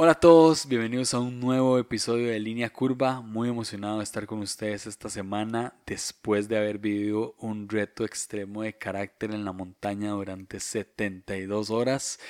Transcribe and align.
Hola 0.00 0.12
a 0.12 0.20
todos, 0.20 0.68
bienvenidos 0.68 1.12
a 1.12 1.18
un 1.18 1.40
nuevo 1.40 1.76
episodio 1.76 2.28
de 2.28 2.38
Línea 2.38 2.70
Curva. 2.70 3.20
Muy 3.20 3.48
emocionado 3.48 3.98
de 3.98 4.04
estar 4.04 4.26
con 4.26 4.38
ustedes 4.38 4.86
esta 4.86 5.08
semana 5.08 5.74
después 5.86 6.48
de 6.48 6.56
haber 6.56 6.78
vivido 6.78 7.34
un 7.40 7.68
reto 7.68 8.04
extremo 8.04 8.62
de 8.62 8.78
carácter 8.78 9.32
en 9.32 9.44
la 9.44 9.50
montaña 9.50 10.12
durante 10.12 10.60
72 10.60 11.70
horas. 11.70 12.20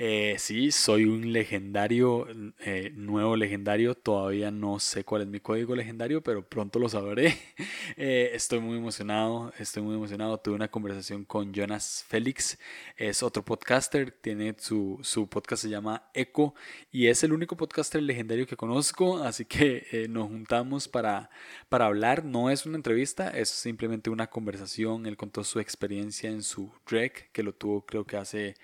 Eh, 0.00 0.36
sí, 0.38 0.70
soy 0.70 1.06
un 1.06 1.32
legendario, 1.32 2.28
eh, 2.60 2.92
nuevo 2.94 3.34
legendario. 3.34 3.96
Todavía 3.96 4.52
no 4.52 4.78
sé 4.78 5.02
cuál 5.02 5.22
es 5.22 5.26
mi 5.28 5.40
código 5.40 5.74
legendario, 5.74 6.22
pero 6.22 6.48
pronto 6.48 6.78
lo 6.78 6.88
sabré. 6.88 7.36
Eh, 7.96 8.30
estoy 8.34 8.60
muy 8.60 8.76
emocionado, 8.76 9.52
estoy 9.58 9.82
muy 9.82 9.96
emocionado. 9.96 10.38
Tuve 10.38 10.54
una 10.54 10.70
conversación 10.70 11.24
con 11.24 11.52
Jonas 11.52 12.04
Félix, 12.06 12.58
es 12.96 13.22
otro 13.24 13.44
podcaster, 13.44 14.12
tiene 14.12 14.54
su, 14.58 15.00
su 15.02 15.28
podcast 15.28 15.62
se 15.62 15.70
llama 15.70 16.08
Echo 16.14 16.54
y 16.92 17.06
es 17.08 17.24
el 17.24 17.32
único 17.32 17.56
podcaster 17.56 18.00
legendario 18.02 18.46
que 18.46 18.56
conozco, 18.56 19.18
así 19.18 19.46
que 19.46 20.06
nos 20.08 20.28
juntamos 20.28 20.86
para, 20.86 21.30
para 21.68 21.86
hablar. 21.86 22.24
No 22.24 22.50
es 22.50 22.66
una 22.66 22.76
entrevista, 22.76 23.30
es 23.30 23.48
simplemente 23.48 24.10
una 24.10 24.28
conversación. 24.28 25.06
Él 25.06 25.16
contó 25.16 25.42
su 25.42 25.58
experiencia 25.58 26.30
en 26.30 26.42
su 26.42 26.70
Drek, 26.86 27.32
que 27.32 27.42
lo 27.42 27.52
tuvo 27.54 27.84
creo 27.84 28.04
que 28.04 28.16
hace 28.16 28.54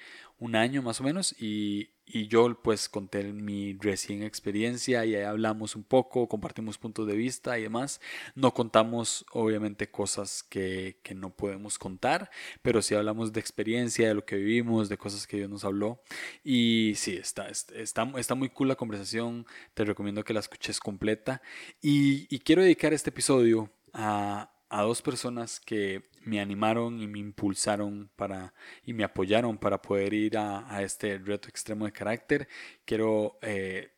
un 0.45 0.57
año 0.57 0.83
más 0.83 1.01
o 1.01 1.05
menos 1.05 1.35
y, 1.39 1.91
yo 2.29 2.63
pues 2.63 2.89
conté 2.91 3.25
mi 3.33 3.73
recién 3.81 4.23
experiencia 4.23 5.05
y 5.07 5.15
ahí 5.15 5.25
hablamos 5.25 5.75
un 5.75 5.85
poco, 5.85 6.29
compartimos 6.29 6.77
puntos 6.77 7.07
de 7.07 7.17
vista 7.17 7.59
y 7.59 7.63
demás. 7.63 8.01
No 8.35 8.53
contamos 8.53 9.25
obviamente 9.33 9.91
cosas 9.91 10.43
que, 10.43 11.01
no 11.17 11.35
podemos 11.35 11.79
contar, 11.79 12.31
pero 12.63 12.83
sí 12.83 12.95
hablamos 12.95 13.33
de 13.33 13.41
experiencia, 13.41 14.07
de 14.07 14.15
lo 14.15 14.25
que 14.27 14.37
vivimos, 14.37 14.91
de 14.91 14.99
cosas 14.99 15.27
que 15.27 15.39
Dios 15.39 15.49
nos 15.51 15.65
habló. 15.65 16.03
Y 16.45 16.93
sí, 16.97 17.17
está, 17.17 17.49
está, 17.49 18.13
está 18.17 18.35
muy 18.35 18.51
cool 18.51 18.69
la 18.69 18.77
conversación, 18.77 19.47
te 19.73 19.85
recomiendo 19.85 20.25
que 20.25 20.35
la 20.35 20.41
escuches 20.41 20.79
completa. 20.81 21.41
Y, 21.81 22.27
y 22.35 22.41
quiero 22.41 22.63
dedicar 22.63 22.93
este 22.93 23.11
episodio 23.11 23.73
a, 23.95 24.54
a 24.69 24.83
dos 24.83 25.03
personas 25.03 25.61
que 25.61 26.11
me 26.23 26.41
animaron 26.41 27.01
y 27.01 27.07
me 27.07 27.19
impulsaron 27.19 28.11
para 28.17 28.55
y 28.85 28.93
me 28.93 29.05
apoyaron 29.05 29.59
para 29.59 29.81
poder 29.81 30.15
ir 30.15 30.39
a, 30.39 30.83
este 30.83 31.19
reto 31.19 31.49
extremo 31.49 31.85
de 31.85 31.93
carácter. 31.93 32.49
Quiero 32.85 33.39
eh, 33.43 33.93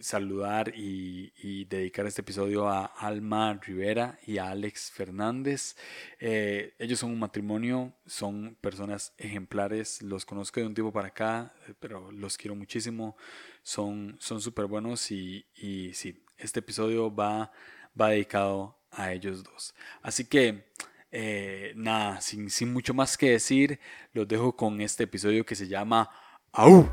saludar 0.00 0.72
y, 0.76 1.64
dedicar 1.64 2.06
este 2.06 2.22
episodio 2.22 2.68
a 2.68 2.84
Alma 2.86 3.58
Rivera 3.62 4.18
y 4.26 4.38
a 4.38 4.50
Alex 4.50 4.90
Fernández. 4.90 5.76
Eh, 6.18 6.74
ellos 6.78 6.98
son 7.00 7.10
un 7.10 7.18
matrimonio, 7.18 7.94
son 8.06 8.56
personas 8.60 9.14
ejemplares, 9.18 10.02
los 10.02 10.24
conozco 10.24 10.60
de 10.60 10.66
un 10.66 10.74
tiempo 10.74 10.92
para 10.92 11.08
acá, 11.08 11.54
pero 11.80 12.10
los 12.12 12.36
quiero 12.36 12.54
muchísimo, 12.56 13.16
son 13.62 14.18
súper 14.20 14.66
buenos 14.66 15.10
y, 15.10 15.46
y 15.56 15.92
sí, 15.94 16.24
este 16.38 16.60
episodio 16.60 17.14
va, 17.14 17.52
va 18.00 18.10
dedicado 18.10 18.79
a 18.90 19.12
ellos 19.12 19.42
dos. 19.42 19.74
Así 20.02 20.24
que, 20.24 20.64
eh, 21.10 21.72
nada, 21.76 22.20
sin, 22.20 22.50
sin 22.50 22.72
mucho 22.72 22.94
más 22.94 23.16
que 23.16 23.30
decir, 23.30 23.80
los 24.12 24.26
dejo 24.26 24.56
con 24.56 24.80
este 24.80 25.04
episodio 25.04 25.44
que 25.44 25.54
se 25.54 25.68
llama 25.68 26.10
¡Au! 26.52 26.88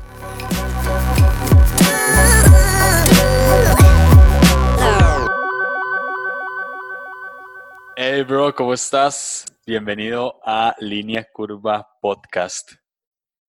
Hey 7.96 8.22
bro, 8.22 8.54
¿cómo 8.54 8.74
estás? 8.74 9.44
Bienvenido 9.66 10.40
a 10.44 10.74
Línea 10.78 11.26
Curva 11.32 11.98
Podcast. 12.00 12.72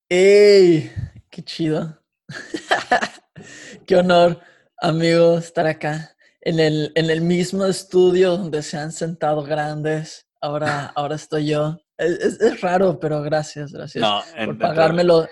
¡Hey! 0.10 0.92
¡Qué 1.30 1.44
chido! 1.44 2.02
¡Qué 3.86 3.96
honor, 3.96 4.42
amigo, 4.82 5.38
estar 5.38 5.68
acá! 5.68 6.16
En 6.50 6.60
el, 6.60 6.92
en 6.96 7.10
el 7.12 7.22
mismo 7.22 7.66
estudio 7.66 8.36
donde 8.36 8.64
se 8.64 8.76
han 8.76 8.92
sentado 8.92 9.44
grandes. 9.44 10.28
Ahora, 10.42 10.88
ahora 10.96 11.16
estoy 11.16 11.48
yo. 11.48 11.78
Es, 11.96 12.42
es, 12.42 12.62
raro, 12.62 13.00
pero 13.00 13.22
gracias, 13.22 13.72
gracias 13.72 14.04
por 14.46 14.58
pagármelo, 14.58 15.28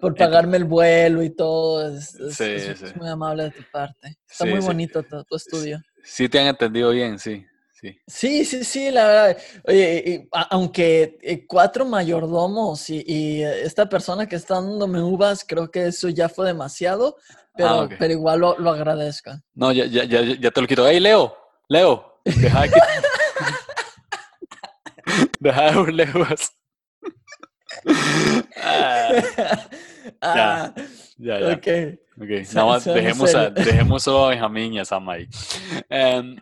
por 0.00 0.14
pagarme 0.14 0.56
el 0.56 0.64
vuelo 0.64 1.22
y 1.22 1.30
todo. 1.30 1.94
Es, 1.94 2.14
es, 2.14 2.96
muy 2.96 3.08
amable 3.08 3.44
de 3.44 3.50
tu 3.50 3.62
parte. 3.70 4.16
Está 4.30 4.46
muy 4.46 4.60
bonito 4.60 5.02
tu, 5.02 5.36
estudio. 5.36 5.82
Sí, 6.02 6.28
te 6.28 6.40
han 6.40 6.46
entendido 6.46 6.90
bien, 6.90 7.18
sí. 7.18 7.44
Sí. 8.06 8.44
sí, 8.44 8.64
sí, 8.64 8.90
la 8.92 9.06
verdad. 9.08 9.38
Oye, 9.66 10.28
aunque 10.50 11.18
eh, 11.20 11.44
cuatro 11.48 11.84
mayordomos 11.84 12.88
y, 12.88 13.02
y, 13.04 13.42
esta 13.42 13.88
persona 13.88 14.28
que 14.28 14.36
está 14.36 14.54
dándome 14.54 15.02
uvas, 15.02 15.44
creo 15.44 15.68
que 15.68 15.88
eso 15.88 16.08
ya 16.08 16.28
fue 16.28 16.46
demasiado. 16.46 17.16
Ah, 17.58 17.88
pero, 17.98 18.12
igual 18.12 18.40
lo, 18.40 18.58
lo, 18.58 18.70
agradezco. 18.70 19.32
No, 19.54 19.72
ya, 19.72 19.86
ya, 19.86 20.04
ya, 20.04 20.22
ya 20.22 20.50
te 20.50 20.60
lo 20.60 20.66
quito. 20.66 20.86
¡Hey, 20.88 21.00
Leo! 21.00 21.36
Leo, 21.68 22.20
deja 22.24 22.62
de 22.62 22.70
que... 22.70 22.80
deja 25.40 25.62
de 25.62 25.76
burleos. 25.76 26.52
ah, 28.62 29.10
ya, 30.22 30.74
ya, 31.18 31.40
ya. 31.40 31.48
Ok. 31.48 31.66
okay. 32.22 32.42
Nada 32.54 32.66
más 32.66 32.84
dejemos, 32.84 33.34
a, 33.34 33.50
dejemos 33.50 34.08
a 34.08 34.28
Benjamín 34.28 34.72
y 34.74 34.78
a 34.78 34.84
Sam 34.84 35.08
ahí. 35.08 35.28
Um, 35.90 36.36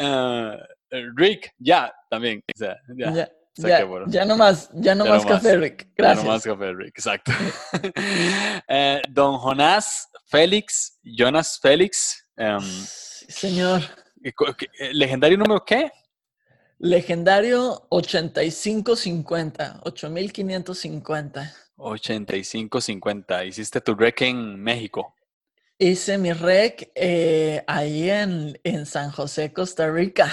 uh, 0.00 0.56
Rick, 1.16 1.52
ya, 1.58 1.92
también. 2.08 2.42
O 2.54 2.58
sea, 2.58 2.76
ya. 2.96 3.28
Ya. 3.56 3.80
Ya, 3.80 3.86
ya, 4.06 4.24
no 4.24 4.36
más, 4.36 4.70
ya 4.74 4.94
no 4.94 5.06
más 5.06 5.24
café, 5.24 5.56
Rick. 5.56 5.88
Gracias. 5.96 6.18
Ya 6.18 6.24
no 6.24 6.32
más 6.32 6.42
café, 6.42 6.72
Rick, 6.72 6.88
exacto. 6.88 7.32
eh, 8.68 9.02
don 9.08 9.38
Jonás 9.38 10.08
Félix, 10.26 10.98
Jonas 11.02 11.58
Félix. 11.60 12.26
Um, 12.36 12.60
señor. 13.28 13.82
Eh, 14.22 14.32
¿Legendario 14.92 15.36
número 15.36 15.64
qué? 15.64 15.90
Legendario 16.78 17.86
8550, 17.90 19.80
8550. 19.84 21.54
8550. 21.76 23.44
¿Hiciste 23.44 23.80
tu 23.80 23.94
rec 23.94 24.22
en 24.22 24.62
México? 24.62 25.14
Hice 25.78 26.18
mi 26.18 26.32
rec 26.32 26.90
eh, 26.94 27.64
ahí 27.66 28.10
en, 28.10 28.58
en 28.64 28.86
San 28.86 29.10
José, 29.10 29.52
Costa 29.52 29.90
Rica. 29.90 30.30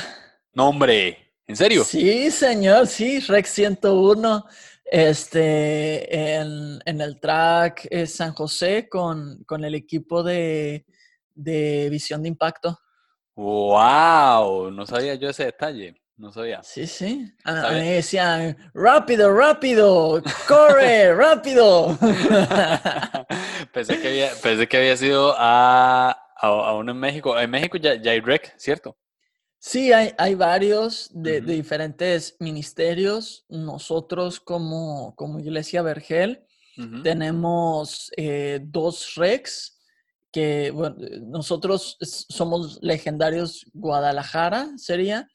No, 0.54 0.70
hombre. 0.70 1.27
¿En 1.48 1.56
serio? 1.56 1.86
Sí, 1.86 2.30
señor, 2.30 2.88
sí, 2.88 3.22
Rex 3.22 3.50
101, 3.52 4.46
este, 4.84 6.36
en, 6.36 6.82
el 6.86 7.20
track 7.22 7.88
eh, 7.90 8.06
San 8.06 8.34
José 8.34 8.90
con, 8.90 9.46
con 9.46 9.64
el 9.64 9.74
equipo 9.74 10.24
de, 10.24 10.86
visión 11.34 12.22
de 12.22 12.28
impacto. 12.28 12.78
¡Wow! 13.36 14.72
No 14.72 14.86
sabía 14.86 15.16
yo 15.16 15.30
ese 15.30 15.46
detalle. 15.46 15.96
No 16.18 16.34
sabía. 16.34 16.62
Sí, 16.64 16.86
sí. 16.86 17.32
A, 17.46 17.72
mí 17.72 17.92
decían, 17.92 18.58
rápido, 18.74 19.34
rápido, 19.34 20.22
corre, 20.50 21.14
rápido. 21.16 21.98
pensé, 23.72 24.02
que 24.02 24.08
había, 24.10 24.32
pensé 24.42 24.68
que 24.68 24.78
había 24.78 24.98
sido 24.98 25.34
a, 25.38 26.10
a, 26.36 26.74
uno 26.74 26.92
en 26.92 26.98
México. 26.98 27.40
En 27.40 27.52
México 27.52 27.78
ya, 27.78 27.96
ya 27.96 28.12
hay 28.12 28.20
rec, 28.20 28.54
¿cierto? 28.58 28.98
Sí, 29.60 29.92
hay, 29.92 30.14
hay 30.18 30.36
varios 30.36 31.10
de, 31.14 31.42
diferentes 31.42 32.36
ministerios. 32.40 33.46
Nosotros 33.50 34.40
como, 34.40 35.16
como 35.16 35.40
Iglesia 35.40 35.82
Vergel 35.82 36.44
tenemos 37.04 38.12
eh, 38.18 38.60
dos 38.62 39.16
REX, 39.16 39.80
que 40.32 40.70
bueno, 40.70 40.96
eh, 41.00 41.20
nosotros 41.24 41.98
somos 42.30 42.78
legendarios 42.84 43.66
Guadalajara, 43.74 44.70
sería. 44.78 45.28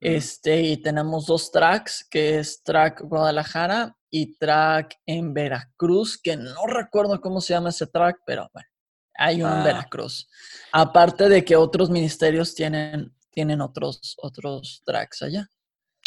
Este, 0.00 0.60
y 0.62 0.76
tenemos 0.78 1.26
dos 1.26 1.50
tracks, 1.50 2.04
que 2.10 2.40
es 2.40 2.62
track 2.62 3.02
Guadalajara 3.02 3.96
y 4.10 4.36
track 4.36 4.96
en 5.06 5.32
Veracruz, 5.32 6.20
que 6.20 6.36
no 6.36 6.66
recuerdo 6.66 7.20
cómo 7.20 7.40
se 7.40 7.54
llama 7.54 7.70
ese 7.70 7.86
track, 7.86 8.18
pero 8.26 8.50
bueno, 8.52 8.68
hay 9.14 9.42
uno 9.42 9.54
en 9.54 9.60
ah. 9.60 9.64
Veracruz. 9.64 10.28
Aparte 10.72 11.28
de 11.28 11.44
que 11.44 11.56
otros 11.56 11.88
ministerios 11.88 12.54
tienen 12.54 13.14
tienen 13.32 13.60
otros, 13.60 14.16
otros 14.18 14.82
tracks 14.84 15.22
allá. 15.22 15.48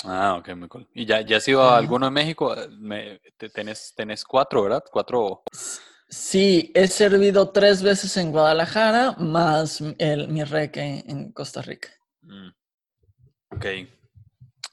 Ah, 0.04 0.36
ok, 0.39 0.56
muy 0.56 0.68
cool. 0.68 0.88
¿Y 0.94 1.06
ya, 1.06 1.22
ya 1.22 1.38
has 1.38 1.48
ido 1.48 1.62
a 1.62 1.77
alguno 1.77 2.07
en 2.07 2.13
México? 2.13 2.56
Me, 2.77 3.19
tenés, 3.54 3.94
tenés 3.95 4.24
cuatro, 4.24 4.63
¿verdad? 4.63 4.83
Cuatro. 4.92 5.44
Sí, 6.07 6.72
he 6.75 6.88
servido 6.88 7.50
tres 7.50 7.81
veces 7.81 8.16
en 8.18 8.31
Guadalajara, 8.31 9.13
más 9.18 9.81
el, 9.98 10.27
mi 10.27 10.44
rec 10.44 10.77
en, 10.77 11.31
Costa 11.31 11.62
Rica. 11.62 11.89
Mm. 12.22 12.50
Ok, 13.51 13.66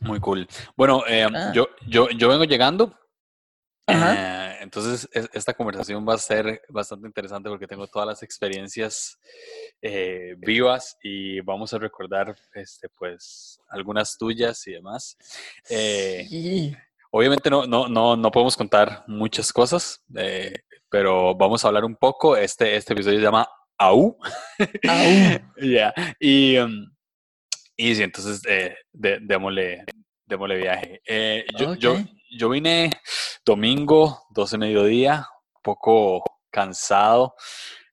muy 0.00 0.20
cool. 0.20 0.46
Bueno, 0.76 1.02
eh, 1.08 1.26
yo, 1.54 1.68
yo, 1.86 2.10
yo 2.10 2.28
vengo 2.28 2.44
llegando. 2.44 2.94
Eh, 3.86 4.58
entonces, 4.60 5.08
esta 5.32 5.54
conversación 5.54 6.06
va 6.08 6.14
a 6.14 6.18
ser 6.18 6.62
bastante 6.68 7.06
interesante 7.06 7.48
porque 7.48 7.66
tengo 7.66 7.86
todas 7.86 8.06
las 8.06 8.22
experiencias 8.22 9.18
eh, 9.80 10.34
vivas 10.38 10.96
y 11.02 11.40
vamos 11.40 11.72
a 11.74 11.78
recordar, 11.78 12.34
este, 12.54 12.88
pues, 12.88 13.60
algunas 13.68 14.16
tuyas 14.16 14.66
y 14.66 14.72
demás. 14.72 15.16
Eh, 15.68 16.74
obviamente 17.10 17.50
no, 17.50 17.66
no, 17.66 17.88
no, 17.88 18.16
no 18.16 18.30
podemos 18.30 18.56
contar 18.56 19.04
muchas 19.06 19.52
cosas, 19.52 20.02
eh, 20.16 20.54
pero 20.88 21.34
vamos 21.34 21.64
a 21.64 21.68
hablar 21.68 21.84
un 21.84 21.96
poco. 21.96 22.36
Este, 22.36 22.76
este 22.76 22.92
episodio 22.92 23.18
se 23.18 23.24
llama 23.24 23.48
AU. 23.78 24.16
AU. 24.88 25.40
Ya. 25.60 25.94
Y, 26.20 26.58
um, 26.58 26.86
y 27.76 27.94
sí, 27.94 28.02
entonces 28.02 28.42
eh, 28.48 28.76
démosle, 28.92 29.84
démosle 30.26 30.56
viaje. 30.56 31.00
Eh, 31.06 31.44
yo, 31.58 31.74
yo, 31.74 31.96
yo 32.36 32.48
vine 32.48 32.90
domingo, 33.44 34.22
12 34.30 34.58
mediodía, 34.58 35.26
un 35.54 35.62
poco 35.62 36.24
cansado, 36.50 37.34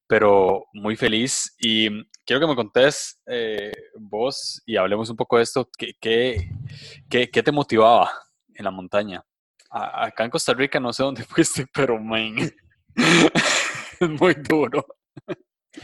pero 0.07 0.65
muy 0.74 0.95
feliz. 0.95 1.56
Y 1.59 1.89
quiero 2.25 2.39
que 2.39 2.47
me 2.47 2.56
contés 2.56 3.19
eh, 3.27 3.71
vos 3.95 4.62
y 4.65 4.77
hablemos 4.77 5.09
un 5.09 5.18
poco 5.18 5.38
de 5.38 5.44
esto. 5.44 5.69
¿Qué, 5.77 5.94
qué, 6.00 6.50
qué, 7.09 7.44
te 7.44 7.51
motivaba 7.51 8.12
en 8.53 8.65
la 8.65 8.71
montaña? 8.71 9.24
acá 9.71 10.24
en 10.24 10.31
Costa 10.31 10.51
Rica 10.56 10.80
no 10.80 10.92
sé 10.92 11.03
dónde 11.03 11.24
fuiste, 11.30 11.65
pero 11.71 12.00
man, 12.00 12.35
es 14.00 14.09
muy 14.09 14.33
duro. 14.33 14.83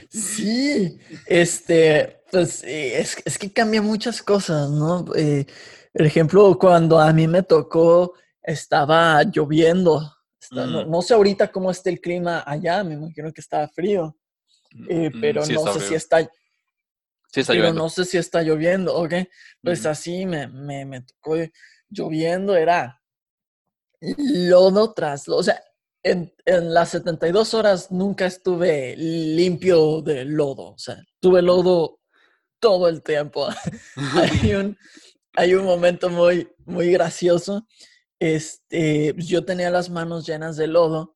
Sí, 0.10 1.00
este, 1.28 2.24
pues 2.32 2.64
eh, 2.64 3.00
es, 3.00 3.22
es, 3.24 3.38
que 3.38 3.54
cambia 3.54 3.84
muchas 3.84 4.24
cosas, 4.24 4.72
¿no? 4.72 5.06
Eh, 5.16 5.46
por 5.94 6.06
ejemplo, 6.06 6.58
cuando 6.58 7.00
a 7.00 7.14
mí 7.14 7.28
me 7.28 7.44
tocó, 7.44 8.16
estaba 8.46 9.24
lloviendo. 9.24 10.16
no, 10.52 10.86
mm. 10.86 10.92
no, 10.92 11.02
sé 11.02 11.14
ahorita 11.14 11.52
cómo 11.52 11.72
está 11.72 11.90
el 11.90 12.00
clima 12.00 12.44
allá, 12.46 12.84
me 12.84 12.94
imagino 12.94 13.32
que 13.34 13.42
estaba 13.42 13.68
frío, 13.68 14.16
mm, 14.72 14.86
eh, 14.90 15.12
mm, 15.14 15.22
pero 15.22 15.46
no 15.46 15.74
sé 15.74 15.80
si 15.80 15.96
está... 15.96 16.22
Sí 17.32 17.42
está 17.42 17.54
pero 17.54 17.74
no 17.74 17.90
sé 17.90 18.06
si 18.06 18.18
está 18.18 18.42
lloviendo, 18.44 18.96
¿ok? 18.96 19.14
Pues 19.62 19.86
así 19.86 20.26
me, 20.26 20.48
me, 20.48 20.86
me 20.86 21.02
tocó 21.02 21.36
lloviendo, 21.90 22.56
era 22.56 23.02
lodo 24.00 24.94
tras 24.94 25.28
lodo. 25.28 25.40
O 25.40 25.44
sea, 25.44 25.62
en, 26.04 26.34
en, 26.46 26.74
las 26.74 26.90
72 26.90 27.54
horas 27.54 27.92
nunca 27.92 28.26
estuve 28.26 28.96
limpio 28.96 30.02
de 30.02 30.24
lodo. 30.24 30.74
O 30.74 30.78
sea, 30.78 30.98
tuve 31.20 31.42
lodo 31.42 32.00
todo 32.60 32.88
el 32.88 33.02
tiempo. 33.02 33.48
hay, 34.14 34.54
un, 34.56 34.78
hay 35.34 35.56
un 35.56 35.66
momento 35.66 36.10
muy, 36.10 36.48
muy 36.66 36.92
gracioso. 36.92 37.68
Este, 38.26 39.14
pues, 39.14 39.28
yo 39.28 39.46
tenía 39.46 39.70
las 39.70 39.92
manos 39.92 40.26
llenas 40.26 40.58
de 40.58 40.66
lodo 40.66 41.16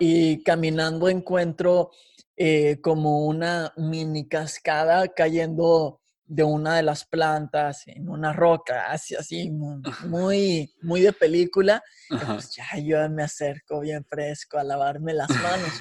y 0.00 0.42
caminando 0.42 1.08
encuentro 1.08 1.92
eh, 2.36 2.80
como 2.82 3.26
una 3.26 3.72
mini 3.76 4.26
cascada 4.26 5.06
cayendo 5.06 6.00
de 6.24 6.42
una 6.42 6.74
de 6.74 6.82
las 6.82 7.04
plantas 7.04 7.86
en 7.86 8.08
una 8.08 8.32
roca, 8.32 8.86
así, 8.90 9.14
así, 9.14 9.52
muy, 9.52 10.74
muy 10.82 11.00
de 11.02 11.12
película. 11.12 11.80
pues 12.08 12.56
ya 12.56 12.76
yo 12.80 13.08
me 13.08 13.22
acerco 13.22 13.78
bien 13.78 14.04
fresco 14.04 14.58
a 14.58 14.64
lavarme 14.64 15.14
las 15.14 15.30
manos. 15.30 15.72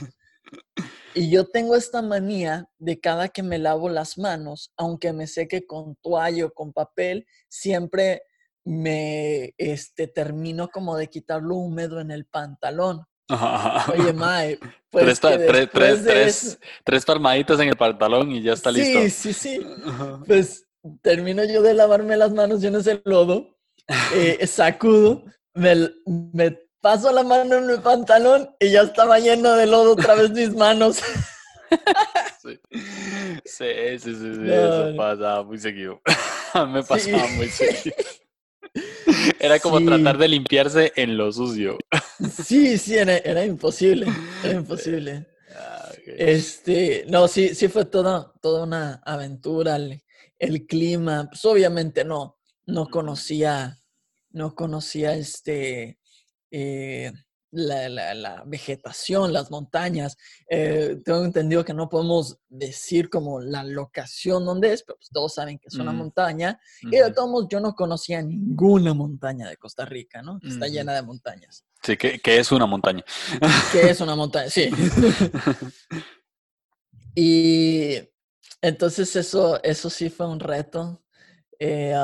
y 1.15 1.31
yo 1.31 1.47
tengo 1.47 1.75
esta 1.75 2.03
manía 2.03 2.69
de 2.77 2.99
cada 2.99 3.29
que 3.29 3.41
me 3.41 3.57
lavo 3.57 3.89
las 3.89 4.19
manos, 4.19 4.71
aunque 4.77 5.11
me 5.11 5.25
seque 5.25 5.65
con 5.65 5.95
toalla 5.95 6.45
o 6.45 6.53
con 6.53 6.71
papel, 6.71 7.25
siempre 7.49 8.21
me 8.63 9.53
este, 9.57 10.07
termino 10.07 10.69
como 10.69 10.97
de 10.97 11.07
quitar 11.07 11.41
lo 11.41 11.55
húmedo 11.55 11.99
en 11.99 12.11
el 12.11 12.25
pantalón. 12.25 13.05
Oye, 13.93 14.13
Mae, 14.13 14.59
pues 14.89 15.19
tres, 15.19 16.57
tres, 16.83 17.05
palmaditas 17.05 17.59
en 17.59 17.69
el 17.69 17.77
pantalón 17.77 18.31
y 18.31 18.41
ya 18.41 18.53
está 18.53 18.71
listo. 18.71 18.99
Sí, 18.99 19.09
sí, 19.09 19.33
sí. 19.33 19.67
Pues 20.27 20.65
termino 21.01 21.43
yo 21.43 21.61
de 21.61 21.73
lavarme 21.73 22.17
las 22.17 22.31
manos 22.31 22.61
llenas 22.61 22.85
de 22.85 23.01
lodo, 23.05 23.57
eh, 24.13 24.45
sacudo, 24.47 25.23
me, 25.53 25.91
me, 26.05 26.59
paso 26.81 27.11
la 27.11 27.23
mano 27.23 27.57
en 27.57 27.69
el 27.69 27.81
pantalón 27.81 28.49
y 28.59 28.71
ya 28.71 28.81
estaba 28.81 29.19
lleno 29.19 29.53
de 29.53 29.67
lodo 29.67 29.93
otra 29.93 30.15
vez 30.15 30.31
mis 30.31 30.53
manos. 30.53 30.99
sí, 32.41 32.59
sí, 33.45 33.99
sí, 33.99 34.15
sí, 34.15 34.51
eso 34.51 34.93
pasaba 34.97 35.43
muy 35.43 35.57
seguido. 35.57 36.01
me 36.67 36.83
pasaba 36.83 37.27
muy 37.27 37.47
seguido. 37.47 37.95
Era 39.39 39.59
como 39.59 39.83
tratar 39.83 40.17
de 40.17 40.27
limpiarse 40.27 40.93
en 40.95 41.17
lo 41.17 41.31
sucio. 41.31 41.77
Sí, 42.45 42.77
sí, 42.77 42.95
era, 42.95 43.45
imposible. 43.45 44.07
Era 44.43 44.53
imposible. 44.53 45.27
Ah, 45.53 45.91
este, 46.05 47.03
no, 47.09 47.27
sí, 47.27 47.53
sí 47.55 47.67
fue 47.67 47.83
toda, 47.83 48.31
toda 48.41 48.63
una 48.63 49.01
aventura. 49.05 49.77
El, 50.39 50.65
clima, 50.65 51.27
pues 51.29 51.43
obviamente 51.43 52.05
no, 52.05 52.39
no 52.65 52.87
conocía, 52.87 53.77
no 54.29 54.55
conocía 54.55 55.13
este, 55.13 55.99
eh, 56.49 57.11
la, 57.51 57.89
la, 58.15 58.43
vegetación, 58.45 59.33
las 59.33 59.51
montañas. 59.51 60.17
Eh, 60.49 61.01
tengo 61.03 61.23
entendido 61.23 61.65
que 61.65 61.73
no 61.73 61.89
podemos 61.89 62.39
decir 62.47 63.09
como 63.09 63.41
la 63.41 63.63
locación 63.63 64.45
donde 64.45 64.73
es, 64.73 64.83
pero 64.83 64.97
pues 64.97 65.09
todos 65.09 65.33
saben 65.33 65.59
que 65.59 65.67
es 65.67 65.75
una 65.75 65.91
mm. 65.91 65.97
montaña. 65.97 66.59
Y 66.81 66.97
de 66.97 67.11
todos 67.11 67.29
modos, 67.29 67.47
yo 67.49 67.59
no 67.59 67.75
conocía 67.75 68.21
ninguna 68.21 68.93
montaña 68.93 69.49
de 69.49 69.57
Costa 69.57 69.85
Rica, 69.85 70.21
¿no? 70.21 70.39
Está 70.43 70.67
llena 70.67 70.93
de 70.93 71.01
montañas. 71.01 71.65
Sí, 71.83 71.97
que, 71.97 72.19
es 72.23 72.51
una 72.51 72.65
montaña. 72.65 73.03
Que 73.71 73.89
es 73.89 73.99
una 74.01 74.15
montaña, 74.15 74.49
sí. 74.49 74.69
y 77.15 77.95
entonces 78.61 79.15
eso, 79.15 79.61
eso 79.63 79.89
sí 79.89 80.09
fue 80.09 80.27
un 80.27 80.39
reto. 80.39 81.03
Eh, 81.59 81.95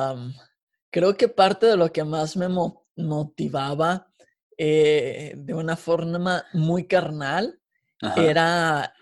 creo 0.89 1.15
que 1.15 1.27
parte 1.27 1.67
de 1.67 1.77
lo 1.77 1.91
que 1.91 2.03
más 2.03 2.35
me 2.35 2.47
motivaba 2.95 4.11
eh, 4.57 5.33
de 5.37 5.53
una 5.53 5.75
forma 5.75 6.45
muy 6.53 6.87
carnal 6.87 7.59
era 8.15 8.93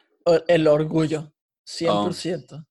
el 0.47 0.67
orgullo, 0.67 1.31
100%. 1.65 2.65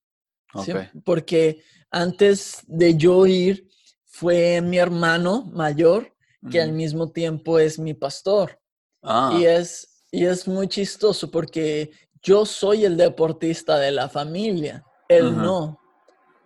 porque 1.03 1.63
antes 1.91 2.61
de 2.67 2.95
yo 2.95 3.25
ir, 3.25 3.67
fue 4.05 4.61
mi 4.61 4.77
hermano 4.77 5.43
mayor, 5.53 6.13
que 6.49 6.61
al 6.61 6.71
mismo 6.73 7.11
tiempo 7.11 7.59
es 7.59 7.79
mi 7.79 7.93
pastor. 7.93 8.59
Ah. 9.01 9.35
Y, 9.37 9.45
es, 9.45 10.03
y 10.11 10.25
es 10.25 10.47
muy 10.47 10.67
chistoso 10.67 11.29
porque 11.31 11.91
yo 12.21 12.45
soy 12.45 12.85
el 12.85 12.97
deportista 12.97 13.77
de 13.77 13.91
la 13.91 14.09
familia, 14.09 14.83
él 15.07 15.35
no. 15.35 15.67
Mm. 15.71 15.75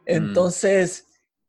Entonces, 0.05 1.05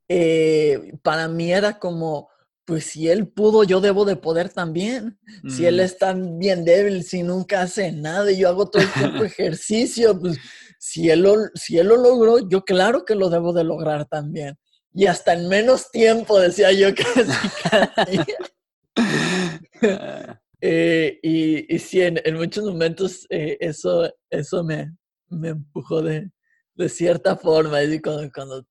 eh, 0.08 0.92
para 1.02 1.28
mí 1.28 1.52
era 1.52 1.78
como, 1.78 2.28
pues 2.64 2.84
si 2.84 3.08
él 3.08 3.28
pudo, 3.28 3.64
yo 3.64 3.80
debo 3.80 4.04
de 4.04 4.16
poder 4.16 4.48
también. 4.50 5.18
Si 5.48 5.66
él 5.66 5.76
mm. 5.76 5.80
es 5.80 5.98
tan 5.98 6.38
bien 6.38 6.64
débil, 6.64 7.02
si 7.02 7.22
nunca 7.22 7.62
hace 7.62 7.92
nada 7.92 8.30
y 8.30 8.38
yo 8.38 8.48
hago 8.48 8.70
todo 8.70 8.82
el 8.82 8.92
tiempo 8.92 9.24
ejercicio, 9.24 10.18
pues 10.18 10.38
si 10.78 11.10
él, 11.10 11.22
lo, 11.22 11.34
si 11.54 11.78
él 11.78 11.88
lo 11.88 11.96
logró, 11.96 12.48
yo 12.48 12.64
claro 12.64 13.04
que 13.04 13.14
lo 13.14 13.28
debo 13.28 13.52
de 13.52 13.64
lograr 13.64 14.06
también. 14.06 14.56
Y 14.92 15.06
hasta 15.06 15.34
en 15.34 15.48
menos 15.48 15.90
tiempo, 15.90 16.38
decía 16.40 16.72
yo 16.72 16.88
casi 17.70 18.18
eh, 20.62 21.18
y, 21.22 21.74
y 21.74 21.78
sí, 21.78 22.02
en, 22.02 22.20
muchos 22.34 22.64
momentos 22.64 23.26
eh, 23.30 23.56
eso, 23.60 24.12
eso 24.28 24.62
me, 24.62 24.94
me 25.28 25.50
empujó 25.50 26.02
de, 26.02 26.30
de 26.74 26.88
cierta 26.88 27.36
forma. 27.36 27.82
Y 27.82 28.00
cuando, 28.00 28.30
cuando 28.32 28.66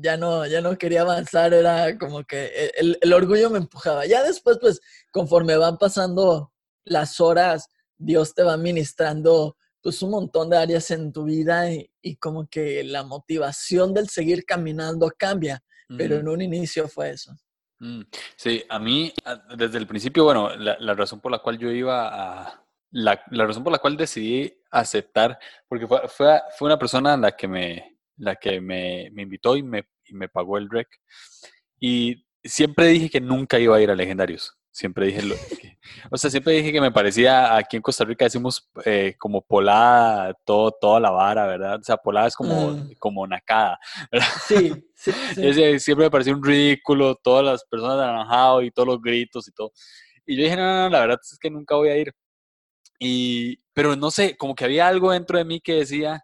ya 0.00 0.16
no, 0.16 0.46
ya 0.46 0.60
no 0.60 0.78
quería 0.78 1.02
avanzar, 1.02 1.52
era 1.52 1.98
como 1.98 2.24
que 2.24 2.46
e, 2.46 2.72
el, 3.00 3.12
orgullo 3.12 3.50
me 3.50 3.58
empujaba. 3.58 4.06
Ya 4.06 4.22
después, 4.22 4.58
pues, 4.60 4.80
conforme 5.10 5.56
van 5.56 5.76
pasando 5.78 6.52
las 6.84 7.20
horas, 7.20 7.68
Dios 7.98 8.34
te 8.34 8.42
va 8.42 8.56
ministrando 8.56 9.56
pues 9.82 10.00
un 10.02 10.10
montón 10.10 10.48
de 10.48 10.58
áreas 10.58 10.90
en 10.92 11.12
tu 11.12 11.24
vida 11.24 11.68
y, 11.70 12.16
como 12.16 12.46
que 12.46 12.84
la 12.84 13.02
motivación 13.02 13.92
del 13.92 14.08
seguir 14.08 14.44
caminando 14.44 15.10
cambia, 15.18 15.62
pero 15.98 16.16
en 16.16 16.28
un 16.28 16.40
inicio 16.40 16.86
fue 16.86 17.10
eso. 17.10 17.36
Mm, 17.80 18.02
sí, 18.36 18.62
a 18.68 18.78
mí 18.78 19.12
desde 19.56 19.78
el 19.78 19.88
principio, 19.88 20.22
bueno, 20.22 20.54
la, 20.54 20.94
razón 20.94 21.20
por 21.20 21.32
la 21.32 21.40
cual 21.40 21.58
yo 21.58 21.68
iba 21.68 22.08
a, 22.08 22.64
la, 22.92 23.24
razón 23.32 23.64
por 23.64 23.72
la 23.72 23.80
cual 23.80 23.96
decidí 23.96 24.56
aceptar, 24.70 25.36
porque 25.68 25.88
fue, 25.88 26.06
fue, 26.06 26.40
fue 26.56 26.66
una 26.66 26.78
persona 26.78 27.16
la 27.16 27.32
que 27.32 27.48
me, 27.48 27.91
la 28.22 28.36
que 28.36 28.60
me, 28.60 29.10
me 29.12 29.22
invitó 29.22 29.56
y 29.56 29.62
me, 29.64 29.88
y 30.04 30.14
me, 30.14 30.28
pagó 30.28 30.56
el 30.56 30.70
rec. 30.70 30.88
Y 31.80 32.24
siempre 32.44 32.86
dije 32.86 33.10
que 33.10 33.20
nunca 33.20 33.58
iba 33.58 33.76
a 33.76 33.80
ir 33.80 33.90
a 33.90 33.96
Legendarios. 33.96 34.56
Siempre 34.70 35.06
dije, 35.06 35.22
lo, 35.22 35.34
o 36.10 36.16
sea, 36.16 36.30
siempre 36.30 36.54
dije 36.54 36.72
que 36.72 36.80
me 36.80 36.92
parecía, 36.92 37.56
aquí 37.56 37.76
en 37.76 37.82
Costa 37.82 38.04
Rica 38.04 38.24
decimos 38.24 38.70
eh, 38.84 39.16
como 39.18 39.42
polada, 39.42 40.34
todo, 40.46 40.70
toda 40.70 41.00
la 41.00 41.10
vara, 41.10 41.46
¿verdad? 41.46 41.80
O 41.80 41.82
sea, 41.82 41.96
polada 41.96 42.28
es 42.28 42.36
como, 42.36 42.70
mm. 42.70 42.92
como 42.98 43.26
nacada, 43.26 43.78
Sí, 44.46 44.72
sí, 44.94 45.78
Siempre 45.80 46.06
me 46.06 46.10
parecía 46.10 46.34
un 46.34 46.44
ridículo, 46.44 47.16
todas 47.16 47.44
las 47.44 47.64
personas 47.64 47.98
de 47.98 48.04
anaranjado 48.04 48.62
y 48.62 48.70
todos 48.70 48.86
los 48.86 49.02
gritos 49.02 49.46
y 49.48 49.52
todo. 49.52 49.72
Y 50.24 50.36
yo 50.36 50.44
dije, 50.44 50.56
no, 50.56 50.62
no, 50.62 50.82
no, 50.84 50.88
la 50.90 51.00
verdad 51.00 51.18
es 51.20 51.38
que 51.38 51.50
nunca 51.50 51.74
voy 51.74 51.88
a 51.88 51.96
ir. 51.98 52.14
Y, 53.00 53.58
pero 53.74 53.96
no 53.96 54.10
sé, 54.12 54.36
como 54.36 54.54
que 54.54 54.64
había 54.64 54.86
algo 54.86 55.10
dentro 55.10 55.36
de 55.36 55.44
mí 55.44 55.60
que 55.60 55.74
decía, 55.74 56.22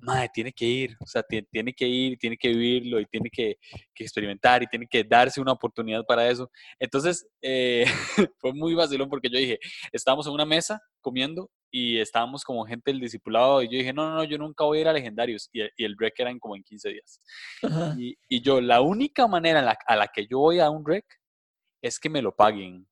madre, 0.00 0.30
tiene 0.32 0.52
que 0.52 0.64
ir, 0.64 0.96
o 1.00 1.06
sea, 1.06 1.22
tiene, 1.22 1.72
que 1.72 1.86
ir, 1.86 2.18
tiene 2.18 2.36
que 2.36 2.48
vivirlo 2.48 3.00
y 3.00 3.06
tiene 3.06 3.30
que, 3.30 3.56
experimentar 3.94 4.62
y 4.62 4.66
tiene 4.66 4.86
que 4.86 5.02
darse 5.04 5.40
una 5.40 5.52
oportunidad 5.52 6.04
para 6.04 6.28
eso. 6.28 6.50
Entonces, 6.78 7.26
eh, 7.42 7.84
fue 8.38 8.52
muy 8.52 8.74
vacilón 8.74 9.08
porque 9.08 9.28
yo 9.28 9.38
dije, 9.38 9.58
estábamos 9.92 10.26
en 10.26 10.32
una 10.32 10.44
mesa 10.44 10.80
comiendo 11.00 11.50
y 11.70 11.98
estábamos 11.98 12.44
como 12.44 12.64
gente 12.64 12.90
del 12.90 13.00
discipulado 13.00 13.62
y 13.62 13.66
yo 13.66 13.78
dije, 13.78 13.92
no, 13.92 14.08
no, 14.08 14.16
no, 14.16 14.24
yo 14.24 14.38
nunca 14.38 14.64
voy 14.64 14.78
a 14.78 14.80
ir 14.82 14.88
a 14.88 14.92
Legendarios 14.92 15.50
y, 15.52 15.62
el 15.84 15.96
rec 15.98 16.14
era 16.18 16.30
en 16.30 16.38
como 16.38 16.56
en 16.56 16.62
15 16.62 16.88
días. 16.90 17.20
Y, 17.96 18.40
yo, 18.40 18.60
la 18.60 18.80
única 18.80 19.26
manera 19.26 19.78
a 19.86 19.96
la 19.96 20.06
que 20.08 20.26
yo 20.26 20.38
voy 20.38 20.60
a 20.60 20.70
un 20.70 20.86
rec 20.86 21.04
es 21.82 21.98
que 21.98 22.08
me 22.08 22.22
lo 22.22 22.34
paguen. 22.34 22.86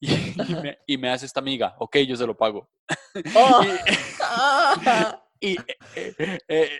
Y, 0.86 0.98
me, 0.98 1.10
hace 1.10 1.26
esta 1.26 1.40
amiga, 1.40 1.74
ok, 1.78 1.98
yo 1.98 2.16
se 2.16 2.26
lo 2.26 2.36
pago. 2.36 2.68
Oh. 3.34 3.64
y, 5.23 5.23
eh, 5.40 5.56
eh, 5.94 6.38
eh, 6.48 6.70